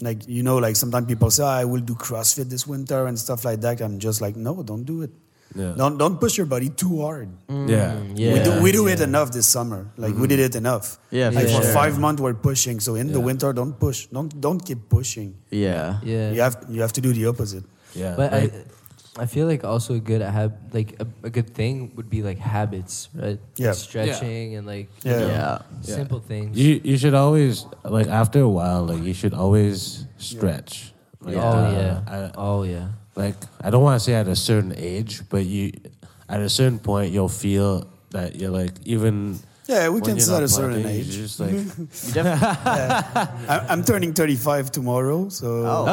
like 0.00 0.26
you 0.26 0.42
know, 0.42 0.58
like 0.58 0.76
sometimes 0.76 1.06
people 1.06 1.30
say, 1.30 1.44
"I 1.44 1.64
will 1.64 1.80
do 1.80 1.94
CrossFit 1.94 2.48
this 2.50 2.66
winter" 2.66 3.06
and 3.06 3.18
stuff 3.18 3.44
like 3.44 3.60
that. 3.60 3.80
I'm 3.80 3.98
just 3.98 4.20
like, 4.20 4.34
no, 4.34 4.62
don't 4.62 4.84
do 4.84 5.02
it. 5.02 5.10
Yeah, 5.54 5.74
Don't 5.76 5.98
don't 5.98 6.18
push 6.20 6.36
your 6.38 6.46
body 6.46 6.68
too 6.70 7.00
hard. 7.02 7.28
yeah, 7.48 8.00
yeah. 8.14 8.32
we 8.34 8.38
do 8.42 8.52
we 8.62 8.72
do 8.72 8.86
yeah. 8.86 8.94
it 8.94 9.00
enough 9.00 9.30
this 9.32 9.46
summer. 9.46 9.86
Like 9.96 10.14
we 10.16 10.26
did 10.26 10.40
it 10.40 10.54
enough. 10.56 10.98
Yeah, 11.10 11.28
like 11.28 11.48
for 11.48 11.56
for 11.60 11.62
sure. 11.62 11.72
five 11.74 11.98
months 11.98 12.20
we're 12.22 12.34
pushing. 12.50 12.80
So 12.80 12.94
in 12.94 13.12
the 13.12 13.20
winter, 13.20 13.52
don't 13.52 13.74
push. 13.78 14.06
Don't 14.06 14.32
don't 14.40 14.60
keep 14.64 14.88
pushing. 14.88 15.34
Yeah. 15.50 16.00
Yeah. 16.02 16.30
You 16.32 16.40
have 16.40 16.56
you 16.68 16.80
have 16.80 16.92
to 16.94 17.00
do 17.00 17.12
the 17.12 17.26
opposite. 17.26 17.64
yeah. 17.94 18.14
But 18.16 18.32
like- 18.32 18.54
I, 18.54 19.24
I 19.24 19.26
feel 19.28 19.44
like 19.46 19.60
also 19.62 19.92
a 19.92 20.00
good 20.00 20.22
hab 20.24 20.56
like 20.72 20.96
a, 20.98 21.06
a 21.28 21.28
good 21.28 21.52
thing 21.52 21.92
would 21.96 22.08
be 22.08 22.22
like 22.24 22.38
habits, 22.40 23.10
right? 23.12 23.36
Yeah. 23.60 23.68
Like 23.68 23.76
stretching 23.76 24.56
and 24.56 24.64
like 24.66 24.88
Yeah. 25.04 25.20
Yeah. 25.20 25.58
Yeah. 25.84 25.94
simple 26.00 26.20
things. 26.24 26.56
You 26.56 26.80
you 26.82 26.96
should 26.96 27.12
always 27.12 27.66
like 27.84 28.08
after 28.08 28.40
a 28.40 28.48
while 28.48 28.88
like 28.88 29.04
you 29.04 29.12
should 29.12 29.34
always 29.36 30.06
stretch. 30.16 30.94
Like, 31.20 31.36
oh 31.36 31.44
uh, 31.44 31.70
yeah. 31.76 32.00
I- 32.08 32.32
oh 32.40 32.62
yeah. 32.64 32.88
Like 33.14 33.36
I 33.60 33.70
don't 33.70 33.82
want 33.82 34.00
to 34.00 34.04
say 34.04 34.14
at 34.14 34.28
a 34.28 34.36
certain 34.36 34.74
age, 34.76 35.22
but 35.28 35.44
you 35.44 35.72
at 36.28 36.40
a 36.40 36.48
certain 36.48 36.78
point 36.78 37.12
you'll 37.12 37.28
feel 37.28 37.88
that 38.10 38.36
you're 38.36 38.50
like 38.50 38.72
even 38.84 39.38
Yeah, 39.66 39.88
we 39.88 40.00
can 40.00 40.16
you're 40.16 40.20
start 40.20 40.40
not 40.40 40.44
a 40.44 40.48
certain 40.48 40.82
planting, 40.82 41.00
age. 41.00 41.16
You're 41.16 41.26
just 41.26 41.40
like 41.40 41.50
You 42.06 42.12
definitely, 42.12 42.46
I, 43.48 43.66
I'm 43.68 43.84
turning 43.84 44.12
35 44.12 44.72
tomorrow, 44.72 45.28
so 45.28 45.64
oh. 45.66 45.86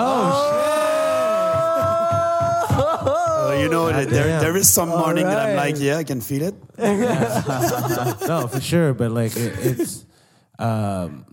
uh, 2.73 3.57
you 3.59 3.69
know 3.69 3.87
that 3.91 4.09
there, 4.09 4.39
there 4.39 4.55
is 4.55 4.69
some 4.69 4.89
morning 4.89 5.25
that 5.25 5.49
I'm 5.49 5.55
like, 5.55 5.75
yeah, 5.79 5.97
I 5.97 6.03
can 6.03 6.21
feel 6.21 6.43
it. 6.43 6.55
no 8.27 8.47
for 8.47 8.61
sure, 8.61 8.93
but 8.93 9.11
like 9.11 9.35
it, 9.35 9.53
it's 9.59 10.05
um 10.57 11.25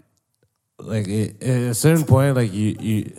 like 0.79 1.09
it, 1.09 1.43
at 1.43 1.71
a 1.71 1.75
certain 1.75 2.05
point 2.05 2.37
like 2.37 2.53
you 2.53 2.77
you 2.81 3.13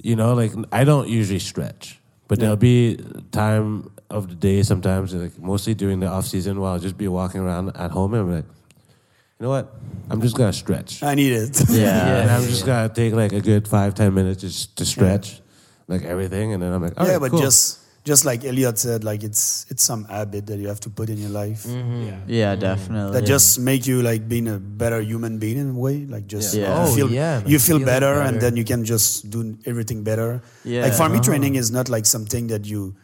you 0.00 0.16
know 0.16 0.34
like 0.34 0.52
I 0.72 0.84
don't 0.84 1.08
usually 1.08 1.38
stretch, 1.38 2.00
but 2.28 2.38
there'll 2.38 2.56
be 2.56 2.98
time 3.32 3.90
of 4.10 4.28
the 4.28 4.34
day 4.34 4.62
sometimes 4.62 5.12
like 5.14 5.38
mostly 5.38 5.74
during 5.74 6.00
the 6.00 6.06
off 6.06 6.26
season 6.26 6.60
while 6.60 6.72
I'll 6.74 6.78
just 6.78 6.96
be 6.96 7.08
walking 7.08 7.40
around 7.40 7.76
at 7.76 7.90
home 7.90 8.14
and 8.14 8.22
I'm 8.22 8.34
like, 8.36 8.44
you 8.44 9.44
know 9.44 9.50
what, 9.50 9.74
I'm 10.10 10.20
just 10.20 10.36
gonna 10.36 10.52
stretch. 10.52 11.02
I 11.02 11.14
need 11.14 11.32
it. 11.32 11.60
Yeah. 11.70 12.22
and 12.22 12.30
I'm 12.30 12.42
just 12.42 12.66
gonna 12.66 12.88
take 12.88 13.12
like 13.14 13.32
a 13.32 13.40
good 13.40 13.66
five 13.68 13.94
ten 13.94 14.14
minutes 14.14 14.40
just 14.42 14.76
to 14.76 14.84
stretch, 14.84 15.40
like 15.88 16.02
everything, 16.02 16.52
and 16.52 16.62
then 16.62 16.72
I'm 16.72 16.82
like, 16.82 16.98
all 17.00 17.06
yeah, 17.06 17.12
right, 17.14 17.20
but 17.20 17.30
cool. 17.32 17.40
just 17.40 17.80
just 18.08 18.24
like 18.24 18.40
Élliot 18.50 18.76
said, 18.78 19.04
like 19.04 19.22
it's 19.28 19.66
it's 19.72 19.82
some 19.90 20.04
habit 20.14 20.46
that 20.50 20.58
you 20.62 20.68
have 20.72 20.80
to 20.86 20.90
put 20.90 21.10
in 21.12 21.18
your 21.24 21.30
life 21.42 21.62
Yeah, 21.68 22.18
yeah 22.40 22.52
definitely. 22.56 23.12
that 23.14 23.26
just 23.28 23.58
make 23.60 23.86
you 23.90 24.00
like 24.10 24.22
being 24.32 24.48
a 24.48 24.58
better 24.58 25.00
human 25.10 25.38
being 25.38 25.58
in 25.64 25.68
a 25.76 25.78
way. 25.86 25.96
Like 26.14 26.26
just 26.26 26.54
Yeah. 26.54 26.72
you 26.72 26.88
Oh, 26.90 26.94
feel 26.96 27.10
yeah, 27.10 27.40
man. 27.40 27.48
you 27.52 27.58
feel 27.58 27.78
Feeling 27.78 27.86
better, 27.92 28.12
and 28.26 28.40
then 28.40 28.56
you 28.60 28.64
can 28.64 28.84
just 28.92 29.28
do 29.30 29.40
everything 29.66 30.02
better. 30.10 30.30
Yeah. 30.64 30.82
Like 30.88 30.94
for 31.00 31.08
me, 31.08 31.18
Uh-huh. 31.20 31.28
training 31.30 31.54
is 31.62 31.70
not 31.70 31.86
like 31.96 32.06
something 32.06 32.48
that 32.54 32.64
you 32.72 32.94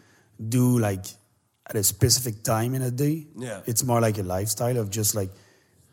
do 0.58 0.64
like 0.88 1.04
at 1.70 1.76
a 1.76 1.82
specific 1.82 2.42
time 2.42 2.74
in 2.74 2.82
a 2.82 2.90
day. 2.90 3.16
Yeah. 3.48 3.60
it's 3.70 3.82
more 3.84 4.00
like 4.06 4.18
a 4.18 4.26
lifestyle 4.36 4.78
of 4.82 4.88
just 5.00 5.14
like 5.14 5.30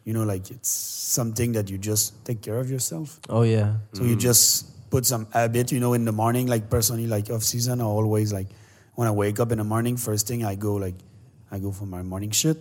you 0.04 0.14
know, 0.18 0.24
like 0.34 0.50
it's 0.50 0.70
something 1.20 1.52
that 1.54 1.70
you 1.70 1.78
just 1.78 2.14
take 2.26 2.40
care 2.42 2.58
of 2.64 2.68
yourself. 2.74 3.20
Oh 3.30 3.44
yeah. 3.44 3.76
So 3.94 4.02
you 4.04 4.16
just 4.16 4.66
put 4.90 5.06
some 5.06 5.28
habit, 5.32 5.72
you 5.72 5.80
know, 5.80 5.94
in 5.94 6.06
the 6.10 6.12
morning. 6.24 6.48
Like 6.54 6.70
personally, 6.72 7.06
like 7.16 7.30
off 7.30 7.44
season, 7.44 7.82
I 7.82 7.86
always 7.86 8.34
like 8.34 8.48
when 9.02 9.08
I 9.10 9.16
wake 9.24 9.40
up 9.44 9.52
in 9.52 9.58
the 9.58 9.68
morning, 9.74 9.98
first 9.98 10.28
thing 10.28 10.46
I 10.46 10.56
go 10.68 10.74
like 10.86 10.98
I 11.56 11.58
go 11.66 11.72
for 11.80 11.88
my 11.96 12.04
morning 12.14 12.32
shit. 12.42 12.58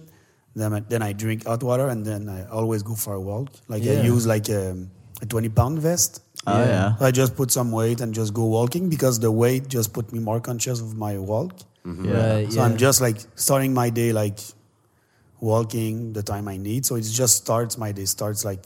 Then 0.61 0.73
I, 0.77 0.81
then 0.93 1.03
I 1.09 1.13
drink 1.25 1.45
hot 1.47 1.63
water, 1.63 1.87
and 1.93 2.01
then 2.11 2.29
I 2.37 2.39
always 2.59 2.83
go 2.91 2.95
for 3.05 3.13
a 3.15 3.21
walk. 3.31 3.49
Like 3.73 3.83
I 3.85 3.97
use 4.13 4.25
like 4.35 4.49
um, 4.51 4.91
a, 5.21 5.25
a 5.25 5.27
twenty 5.27 5.51
pound 5.59 5.79
vest. 5.87 6.23
Oh, 6.47 6.59
yeah. 6.65 6.97
So 6.97 7.05
I 7.09 7.11
just 7.23 7.37
put 7.41 7.51
some 7.59 7.71
weight 7.81 8.01
and 8.01 8.15
just 8.21 8.33
go 8.41 8.47
walking 8.59 8.89
because 8.95 9.21
the 9.27 9.31
weight 9.43 9.69
just 9.77 9.93
put 9.99 10.07
me 10.15 10.19
more 10.31 10.41
conscious 10.41 10.81
of 10.81 10.97
my 10.97 11.19
walk. 11.19 11.53
Mm-hmm. 11.87 12.05
Yeah. 12.09 12.33
Right, 12.35 12.53
So 12.53 12.59
yeah. 12.59 12.65
I'm 12.67 12.77
just 12.87 13.01
like 13.07 13.19
starting 13.37 13.73
my 13.83 13.89
day 13.91 14.11
like 14.23 14.39
walking 15.41 16.13
the 16.19 16.23
time 16.23 16.49
I 16.49 16.57
need. 16.57 16.85
So 16.87 16.97
it 16.97 17.03
just 17.03 17.37
starts 17.37 17.79
my 17.79 17.93
day 17.93 18.07
starts 18.07 18.45
like 18.51 18.65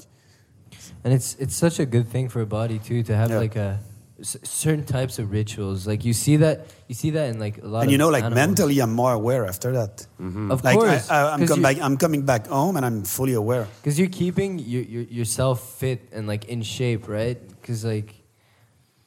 And 1.05 1.13
it's 1.13 1.37
it's 1.45 1.55
such 1.67 1.79
a 1.81 1.87
good 1.87 2.07
thing 2.09 2.29
for 2.29 2.41
a 2.41 2.47
body 2.47 2.79
too 2.79 3.03
to 3.09 3.15
have 3.17 3.31
Yeah. 3.31 3.39
like 3.45 3.57
a 3.57 3.79
s- 4.21 4.37
certain 4.43 4.85
types 4.85 5.19
of 5.19 5.31
rituals. 5.31 5.87
Like 5.87 6.05
you 6.05 6.13
see 6.13 6.37
that 6.39 6.67
you 6.89 6.95
see 6.95 7.11
that 7.11 7.29
in 7.31 7.39
like 7.39 7.63
a 7.63 7.67
lot 7.67 7.81
and 7.81 7.89
of 7.89 7.93
you 7.93 7.99
know 7.99 8.09
like 8.11 8.25
animals. 8.25 8.47
mentally 8.47 8.79
I'm 8.81 8.93
more 8.93 9.13
aware 9.13 9.47
after 9.47 9.73
that. 9.73 10.07
Mm-hmm. 10.21 10.51
Of 10.51 10.65
Like 10.65 10.79
course, 10.79 11.11
I, 11.11 11.17
I, 11.23 11.33
I'm, 11.33 11.41
'cause 11.41 11.49
come 11.49 11.59
you- 11.59 11.63
back, 11.63 11.77
I'm 11.81 11.97
coming 11.97 12.23
back 12.23 12.47
home 12.47 12.77
and 12.77 12.85
I'm 12.87 13.03
fully 13.05 13.35
aware. 13.35 13.67
Because 13.81 13.99
you're 13.99 14.09
keeping 14.23 14.59
your, 14.59 14.83
your, 14.83 15.03
yourself 15.03 15.79
fit 15.79 16.09
and 16.13 16.27
like 16.27 16.45
in 16.47 16.63
shape, 16.63 17.09
right? 17.09 17.39
Because 17.61 17.85
like 17.85 18.15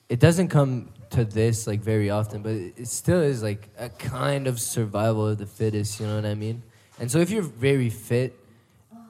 it 0.09 0.19
doesn't 0.19 0.49
come 0.49 0.89
to 1.11 1.23
this 1.25 1.67
like 1.67 1.79
very 1.81 2.09
often, 2.09 2.41
but 2.41 2.51
it, 2.51 2.73
it 2.77 2.87
still 2.87 3.21
is 3.21 3.41
like 3.43 3.69
a 3.77 3.89
kind 3.89 4.47
of 4.47 4.59
survival 4.59 5.27
of 5.27 5.37
the 5.37 5.45
fittest. 5.45 5.99
You 5.99 6.07
know 6.07 6.15
what 6.15 6.25
I 6.25 6.35
mean? 6.35 6.63
And 6.99 7.09
so 7.11 7.19
if 7.19 7.29
you're 7.29 7.43
very 7.43 7.89
fit, 7.89 8.33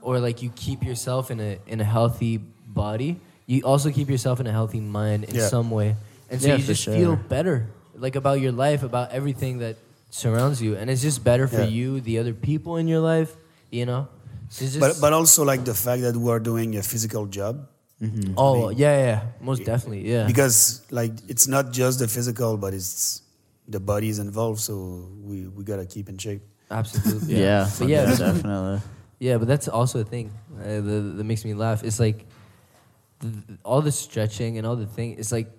or 0.01 0.19
like 0.19 0.41
you 0.41 0.51
keep 0.55 0.83
yourself 0.83 1.31
in 1.31 1.39
a 1.39 1.57
in 1.67 1.81
a 1.81 1.83
healthy 1.83 2.37
body, 2.37 3.19
you 3.47 3.63
also 3.63 3.89
keep 3.89 4.09
yourself 4.09 4.39
in 4.39 4.45
a 4.47 4.51
healthy 4.51 4.79
mind 4.79 5.23
in 5.25 5.35
Yeah. 5.35 5.47
some 5.47 5.71
way, 5.71 5.95
and 6.29 6.39
so 6.41 6.47
Yeah, 6.47 6.55
you 6.57 6.61
for 6.61 6.67
just 6.75 6.83
sure. 6.83 6.93
feel 6.93 7.15
better, 7.15 7.65
like 7.95 8.15
about 8.15 8.39
your 8.39 8.51
life, 8.51 8.83
about 8.83 9.09
everything 9.11 9.57
that 9.59 9.77
surrounds 10.11 10.61
you, 10.61 10.75
and 10.77 10.89
it's 10.91 11.01
just 11.01 11.23
better 11.23 11.47
for 11.47 11.63
Yeah. 11.63 11.77
you, 11.77 12.01
the 12.01 12.19
other 12.19 12.33
people 12.33 12.77
in 12.77 12.87
your 12.87 12.99
life. 13.01 13.35
You 13.71 13.85
know. 13.85 14.07
So 14.49 14.63
it's 14.65 14.77
But 14.77 14.87
just- 14.89 15.01
but 15.01 15.11
also 15.11 15.43
like 15.43 15.65
the 15.65 15.73
fact 15.73 16.01
that 16.03 16.15
we 16.15 16.29
are 16.31 16.39
doing 16.39 16.77
a 16.77 16.83
physical 16.83 17.25
job 17.25 17.67
Oh 18.37 18.69
yeah, 18.69 18.95
yeah, 19.07 19.21
most 19.41 19.65
definitely, 19.65 20.07
yeah. 20.07 20.27
because 20.27 20.81
like 20.91 21.11
it's 21.27 21.47
not 21.47 21.73
just 21.73 21.97
the 21.99 22.07
physical, 22.07 22.55
but 22.55 22.73
it's 22.73 23.21
the 23.67 23.79
body 23.79 24.07
is 24.07 24.19
involved. 24.19 24.59
So 24.61 25.09
we 25.25 25.47
we 25.47 25.63
gotta 25.63 25.85
keep 25.85 26.07
in 26.07 26.17
shape. 26.17 26.43
Absolutely, 26.69 27.35
Yeah. 27.47 27.67
But 27.79 27.87
yeah, 27.89 28.05
definitely. 28.15 28.81
yeah, 29.19 29.37
but 29.39 29.47
that's 29.47 29.67
also 29.67 29.99
a 29.99 30.03
thing 30.05 30.29
uh, 30.61 30.79
that, 30.87 31.01
that 31.17 31.23
makes 31.25 31.43
me 31.43 31.53
laugh. 31.55 31.83
It's 31.83 31.99
like 31.99 32.25
th 33.21 33.33
all 33.63 33.81
the 33.81 33.91
stretching 33.91 34.57
and 34.57 34.65
all 34.67 34.75
the 34.75 34.85
thing. 34.97 35.15
It's 35.19 35.31
like 35.31 35.49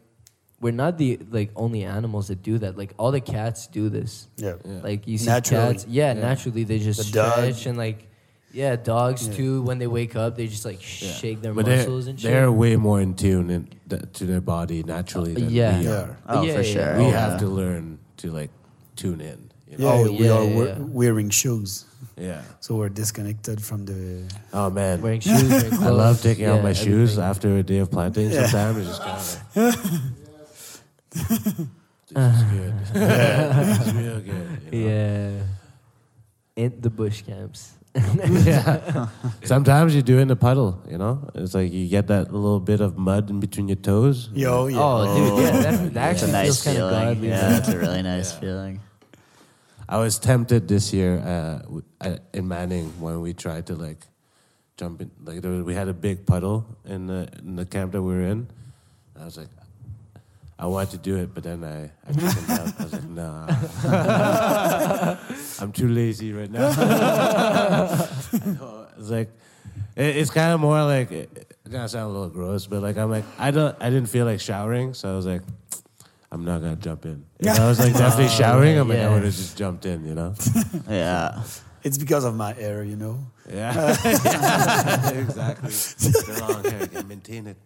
we're 0.61 0.73
not 0.85 0.99
the 0.99 1.19
like 1.31 1.51
only 1.57 1.85
animals 1.85 2.29
that 2.29 2.43
do 2.43 2.59
that. 2.59 2.77
Like 2.77 2.93
all 2.99 3.13
the 3.13 3.21
cats 3.21 3.67
do 3.69 3.89
this. 3.89 4.29
Yeah. 4.37 4.55
Yeah. 4.65 4.81
Like 4.83 5.07
you 5.07 5.19
see 5.19 5.27
Naturally. 5.27 5.75
cats, 5.75 5.87
yeah, 5.89 6.13
naturally 6.15 6.65
they 6.65 6.79
just 6.79 6.99
The 7.13 7.13
dog. 7.21 7.33
stretch 7.33 7.67
and 7.67 7.77
like 7.79 8.05
Yeah, 8.51 8.77
dogs 8.77 9.29
Yeah. 9.29 9.35
too. 9.39 9.63
When 9.69 9.79
they 9.79 9.87
wake 9.87 10.17
up, 10.17 10.31
they 10.37 10.47
just 10.49 10.65
like 10.65 10.81
shake 10.81 11.43
their 11.43 11.53
but 11.53 11.67
they're, 11.67 11.77
muscles 11.85 12.07
and 12.09 12.19
shit. 12.19 12.31
they're 12.31 12.51
way 12.51 12.77
more 12.77 12.99
in 13.07 13.13
tune 13.15 13.51
in, 13.51 13.69
th- 13.91 14.03
to 14.19 14.25
their 14.25 14.41
body 14.41 14.83
naturally 14.83 15.35
than 15.35 15.51
Yeah. 15.51 15.79
we 15.79 15.85
Yeah. 15.85 16.01
are. 16.03 16.13
Oh, 16.27 16.43
Yeah, 16.43 16.55
for 16.57 16.63
yeah, 16.63 16.73
sure. 16.75 16.93
We 16.99 17.05
yeah. 17.13 17.21
have 17.25 17.37
to 17.45 17.47
learn 17.61 17.99
to 18.23 18.27
like 18.41 18.51
tune 18.97 19.21
in. 19.21 19.39
You 19.69 19.77
Yeah, 19.79 19.85
know? 19.85 19.93
Oh, 20.09 20.13
we 20.21 20.25
yeah, 20.25 20.33
are 20.39 20.45
yeah, 20.49 20.59
we- 20.59 20.67
yeah. 20.67 20.79
wearing 21.01 21.29
shoes, 21.31 21.85
Yeah. 22.19 22.43
so 22.61 22.75
we're 22.77 22.89
disconnected 22.89 23.63
from 23.63 23.85
the. 23.85 24.25
Oh 24.53 24.71
man. 24.71 25.01
wearing 25.01 25.21
shoes. 25.21 25.49
Wearing 25.49 25.71
clothes. 25.71 25.83
I 25.87 25.91
love 25.91 26.23
taking 26.23 26.45
yeah, 26.45 26.55
out 26.55 26.63
my 26.63 26.73
shoes 26.73 27.19
after 27.19 27.57
a 27.57 27.63
day 27.63 27.79
of 27.79 27.91
planting. 27.91 28.31
Sometimes 28.33 28.79
it's 28.79 28.99
just 28.99 29.39
kind 29.55 29.75
of 29.75 29.85
like, 29.85 30.09
this 31.11 31.31
is 32.11 32.43
good. 32.53 32.75
it's 32.95 33.93
real 33.93 34.21
good. 34.21 34.61
you 34.73 34.81
know? 34.81 34.89
Yeah. 34.89 35.43
In 36.57 36.81
the 36.81 36.91
bush 36.91 37.23
camps. 37.23 37.75
yeah. 37.95 39.09
Sometimes 39.45 39.95
you 39.95 40.03
do 40.03 40.19
in 40.19 40.31
a 40.31 40.37
puddle, 40.37 40.83
you 40.91 40.99
know? 40.99 41.29
It's 41.35 41.55
like 41.55 41.73
you 41.73 41.89
get 41.89 42.07
that 42.09 42.33
little 42.33 42.61
bit 42.61 42.81
of 42.81 42.99
mud 42.99 43.31
in 43.31 43.41
between 43.41 43.69
your 43.69 43.77
toes. 43.77 44.29
Yo, 44.35 44.67
yeah. 44.67 44.77
Oh, 44.81 45.17
dude, 45.17 45.45
yeah, 45.45 45.51
that, 45.63 45.81
oh, 45.81 45.89
that 45.91 46.13
It's 46.13 46.23
a 46.23 46.33
nice 46.33 46.63
feels 46.63 46.65
kind 46.65 46.79
of 46.79 46.91
feeling. 46.91 47.05
godly. 47.15 47.29
Yeah, 47.29 47.49
that's 47.49 47.69
a 47.69 47.79
really 47.79 48.03
nice 48.03 48.33
feeling. 48.33 48.81
I 49.89 49.99
was 49.99 50.19
tempted 50.19 50.67
this 50.69 50.93
year 50.93 51.19
uh, 51.19 51.63
uh, 52.01 52.19
in 52.35 52.47
Manning 52.47 52.93
when 53.01 53.23
we 53.23 53.33
tried 53.33 53.67
to 53.69 53.75
like 53.75 54.07
jump 54.77 55.01
in. 55.01 55.11
Like 55.25 55.43
was, 55.43 55.63
we 55.63 55.73
had 55.75 55.89
a 55.89 55.95
big 55.95 56.27
puddle 56.27 56.67
in 56.85 57.07
the 57.07 57.27
in 57.39 57.57
the 57.57 57.65
camp 57.65 57.93
that 57.93 58.03
we 58.03 58.13
were 58.13 58.21
in. 58.23 58.49
I 59.19 59.25
was 59.25 59.39
like, 59.39 59.49
I 60.59 60.67
wanted 60.67 60.91
to 60.91 60.99
do 60.99 61.17
it, 61.17 61.33
but 61.35 61.43
then 61.43 61.65
I 61.65 61.91
I 62.07 62.13
chickened 62.13 62.51
out. 62.51 62.75
I 62.79 62.83
was 62.85 62.93
like, 62.93 63.09
nah, 63.09 63.47
I'm 65.65 65.73
too 65.73 65.89
lazy 65.89 66.33
right 66.33 66.51
now. 66.51 66.69
It's 68.99 69.11
like 69.11 69.31
it, 69.95 70.17
it's 70.17 70.31
kind 70.31 70.53
of 70.53 70.59
more 70.59 70.83
like 70.83 71.13
it, 71.13 71.55
it's 71.65 71.71
gonna 71.71 71.89
sound 71.89 72.11
a 72.11 72.13
little 72.13 72.29
gross, 72.29 72.67
but 72.67 72.83
like 72.83 72.99
I'm 72.99 73.11
like 73.11 73.25
I 73.39 73.53
don't 73.53 73.77
I 73.81 73.91
didn't 73.91 74.09
feel 74.09 74.27
like 74.27 74.41
showering, 74.41 74.93
so 74.93 75.13
I 75.13 75.17
was 75.17 75.25
like. 75.25 75.43
I'm 76.31 76.45
not 76.45 76.61
gonna 76.61 76.77
jump 76.77 77.07
in. 77.07 77.25
If 77.41 77.59
I 77.59 77.67
was 77.69 77.79
like 77.79 77.93
definitely 77.95 78.29
showering, 78.29 78.79
I'm 78.79 78.89
like 78.89 78.99
I 78.99 79.09
would 79.13 79.25
have 79.25 79.35
just 79.35 79.57
jumped 79.57 79.87
in, 79.87 80.05
you 80.05 80.15
know. 80.15 80.35
Yeah. 80.89 81.43
It's 81.85 81.97
because 81.97 82.25
of 82.25 82.35
my 82.35 82.53
hair, 82.53 82.83
you 82.85 82.97
know. 82.97 83.21
Yeah, 83.49 83.73
Yeah, 84.05 85.11
exactly. 85.25 85.71
The 85.71 86.47
long 86.49 86.65
hair, 86.65 86.87
can 86.89 87.09
maintain 87.09 87.47
it. 87.47 87.57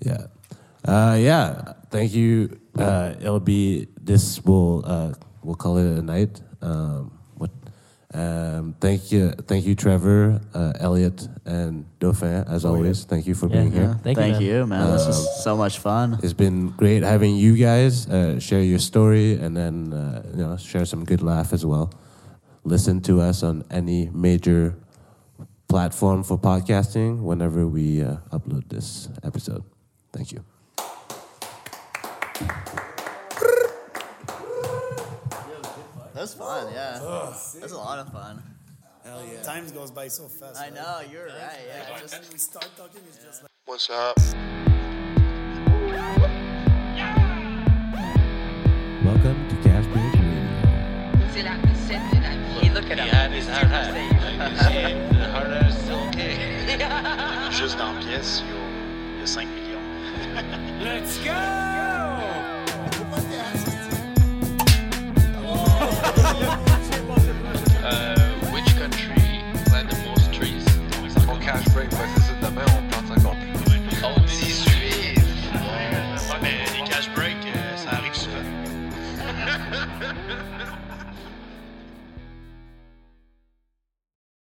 yeah, 0.00 0.26
uh, 0.84 1.16
yeah. 1.20 1.74
Thank 1.90 2.14
you. 2.14 2.58
Uh, 2.76 3.14
it'll 3.20 3.40
be 3.40 3.88
this. 4.00 4.42
Will 4.44 4.82
uh, 4.86 5.12
we'll 5.42 5.54
call 5.54 5.76
it 5.78 5.98
a 5.98 6.02
night. 6.02 6.40
Um, 6.62 7.12
what? 7.12 7.17
Um, 8.18 8.74
thank 8.80 9.12
you, 9.12 9.30
thank 9.46 9.64
you, 9.64 9.74
Trevor, 9.76 10.40
uh, 10.52 10.72
Élliot, 10.80 11.28
and 11.46 11.84
Dauphin. 12.00 12.44
As 12.48 12.64
always, 12.64 13.04
thank 13.04 13.26
you 13.28 13.34
for 13.34 13.46
Yeah, 13.46 13.52
being 13.60 13.72
yeah. 13.72 13.78
here. 13.78 14.00
Thank 14.02 14.16
you, 14.18 14.22
Thank 14.22 14.32
man. 14.34 14.42
you, 14.42 14.66
man. 14.66 14.90
This 14.92 15.02
Um, 15.02 15.08
was 15.08 15.44
so 15.44 15.56
much 15.56 15.78
fun. 15.78 16.18
It's 16.22 16.32
been 16.32 16.70
great 16.76 17.02
having 17.04 17.36
you 17.36 17.54
guys 17.56 18.08
uh, 18.08 18.40
share 18.40 18.62
your 18.62 18.80
story 18.80 19.38
and 19.38 19.56
then 19.56 19.92
uh, 19.92 20.22
you 20.34 20.42
know 20.42 20.56
share 20.56 20.84
some 20.84 21.04
good 21.04 21.22
laugh 21.22 21.52
as 21.52 21.64
well. 21.64 21.92
Listen 22.64 23.00
to 23.02 23.20
us 23.20 23.42
on 23.44 23.62
any 23.70 24.10
major 24.12 24.74
platform 25.68 26.24
for 26.24 26.36
podcasting 26.38 27.22
whenever 27.22 27.66
we 27.68 28.02
uh, 28.02 28.16
upload 28.32 28.68
this 28.68 29.08
episode. 29.22 29.62
Thank 30.12 30.32
you. 30.32 30.42
That 36.18 36.22
was 36.22 36.34
fun, 36.34 36.72
yeah. 36.72 36.98
That 36.98 37.62
was 37.62 37.70
a 37.70 37.76
lot 37.76 38.00
of 38.00 38.10
fun. 38.12 38.42
Hell 39.04 39.22
yeah. 39.24 39.40
Time 39.42 39.68
goes 39.68 39.92
by 39.92 40.08
so 40.08 40.26
fast. 40.26 40.58
I 40.58 40.64
right? 40.64 40.74
know, 40.74 40.98
you're 41.12 41.26
right. 41.26 41.36
Yeah, 41.64 41.92
Like, 41.92 42.00
just 42.02 42.20
when 42.20 42.32
we 42.32 42.38
start 42.38 42.68
talking, 42.76 43.02
it's 43.06 43.24
just 43.24 43.44
like. 43.44 43.52
What's 43.66 43.88
up? 43.88 44.16
Welcome 49.06 49.48
to 49.48 49.54
Cash 49.62 49.86
Break 49.94 50.12
Radio. 50.18 50.42
C'est 51.32 51.44
la 51.44 51.54
recette 51.62 52.02
de 52.10 52.18
la 52.20 52.34
vie. 52.34 52.70
Look 52.74 52.90
at 52.90 52.98
He 52.98 53.04
him. 53.04 53.14
had 53.14 53.30
his 53.30 53.46
hard 53.46 53.68
hat. 53.68 53.94
Like 53.94 54.10
you 54.50 54.58
see, 54.58 55.18
the 55.18 55.28
hard 55.30 55.52
hat 55.52 55.70
is 55.70 55.78
still 55.78 56.02
okay. 56.08 56.34
Juste 57.56 57.78
dans 57.78 57.92
la 57.92 58.00
pièce, 58.00 58.42
il 58.42 58.48
y 58.48 58.54
a, 58.54 58.58
il 59.14 59.20
y 59.20 59.22
a 59.22 59.26
5 59.28 59.48
Uh, 67.84 68.18
which 68.50 68.76
country 68.76 69.42
planted 69.66 69.94
the 69.94 70.02
most 70.06 70.32
trees? 70.32 70.64
Mon 71.26 71.40
cash 71.40 71.66
break, 71.74 71.90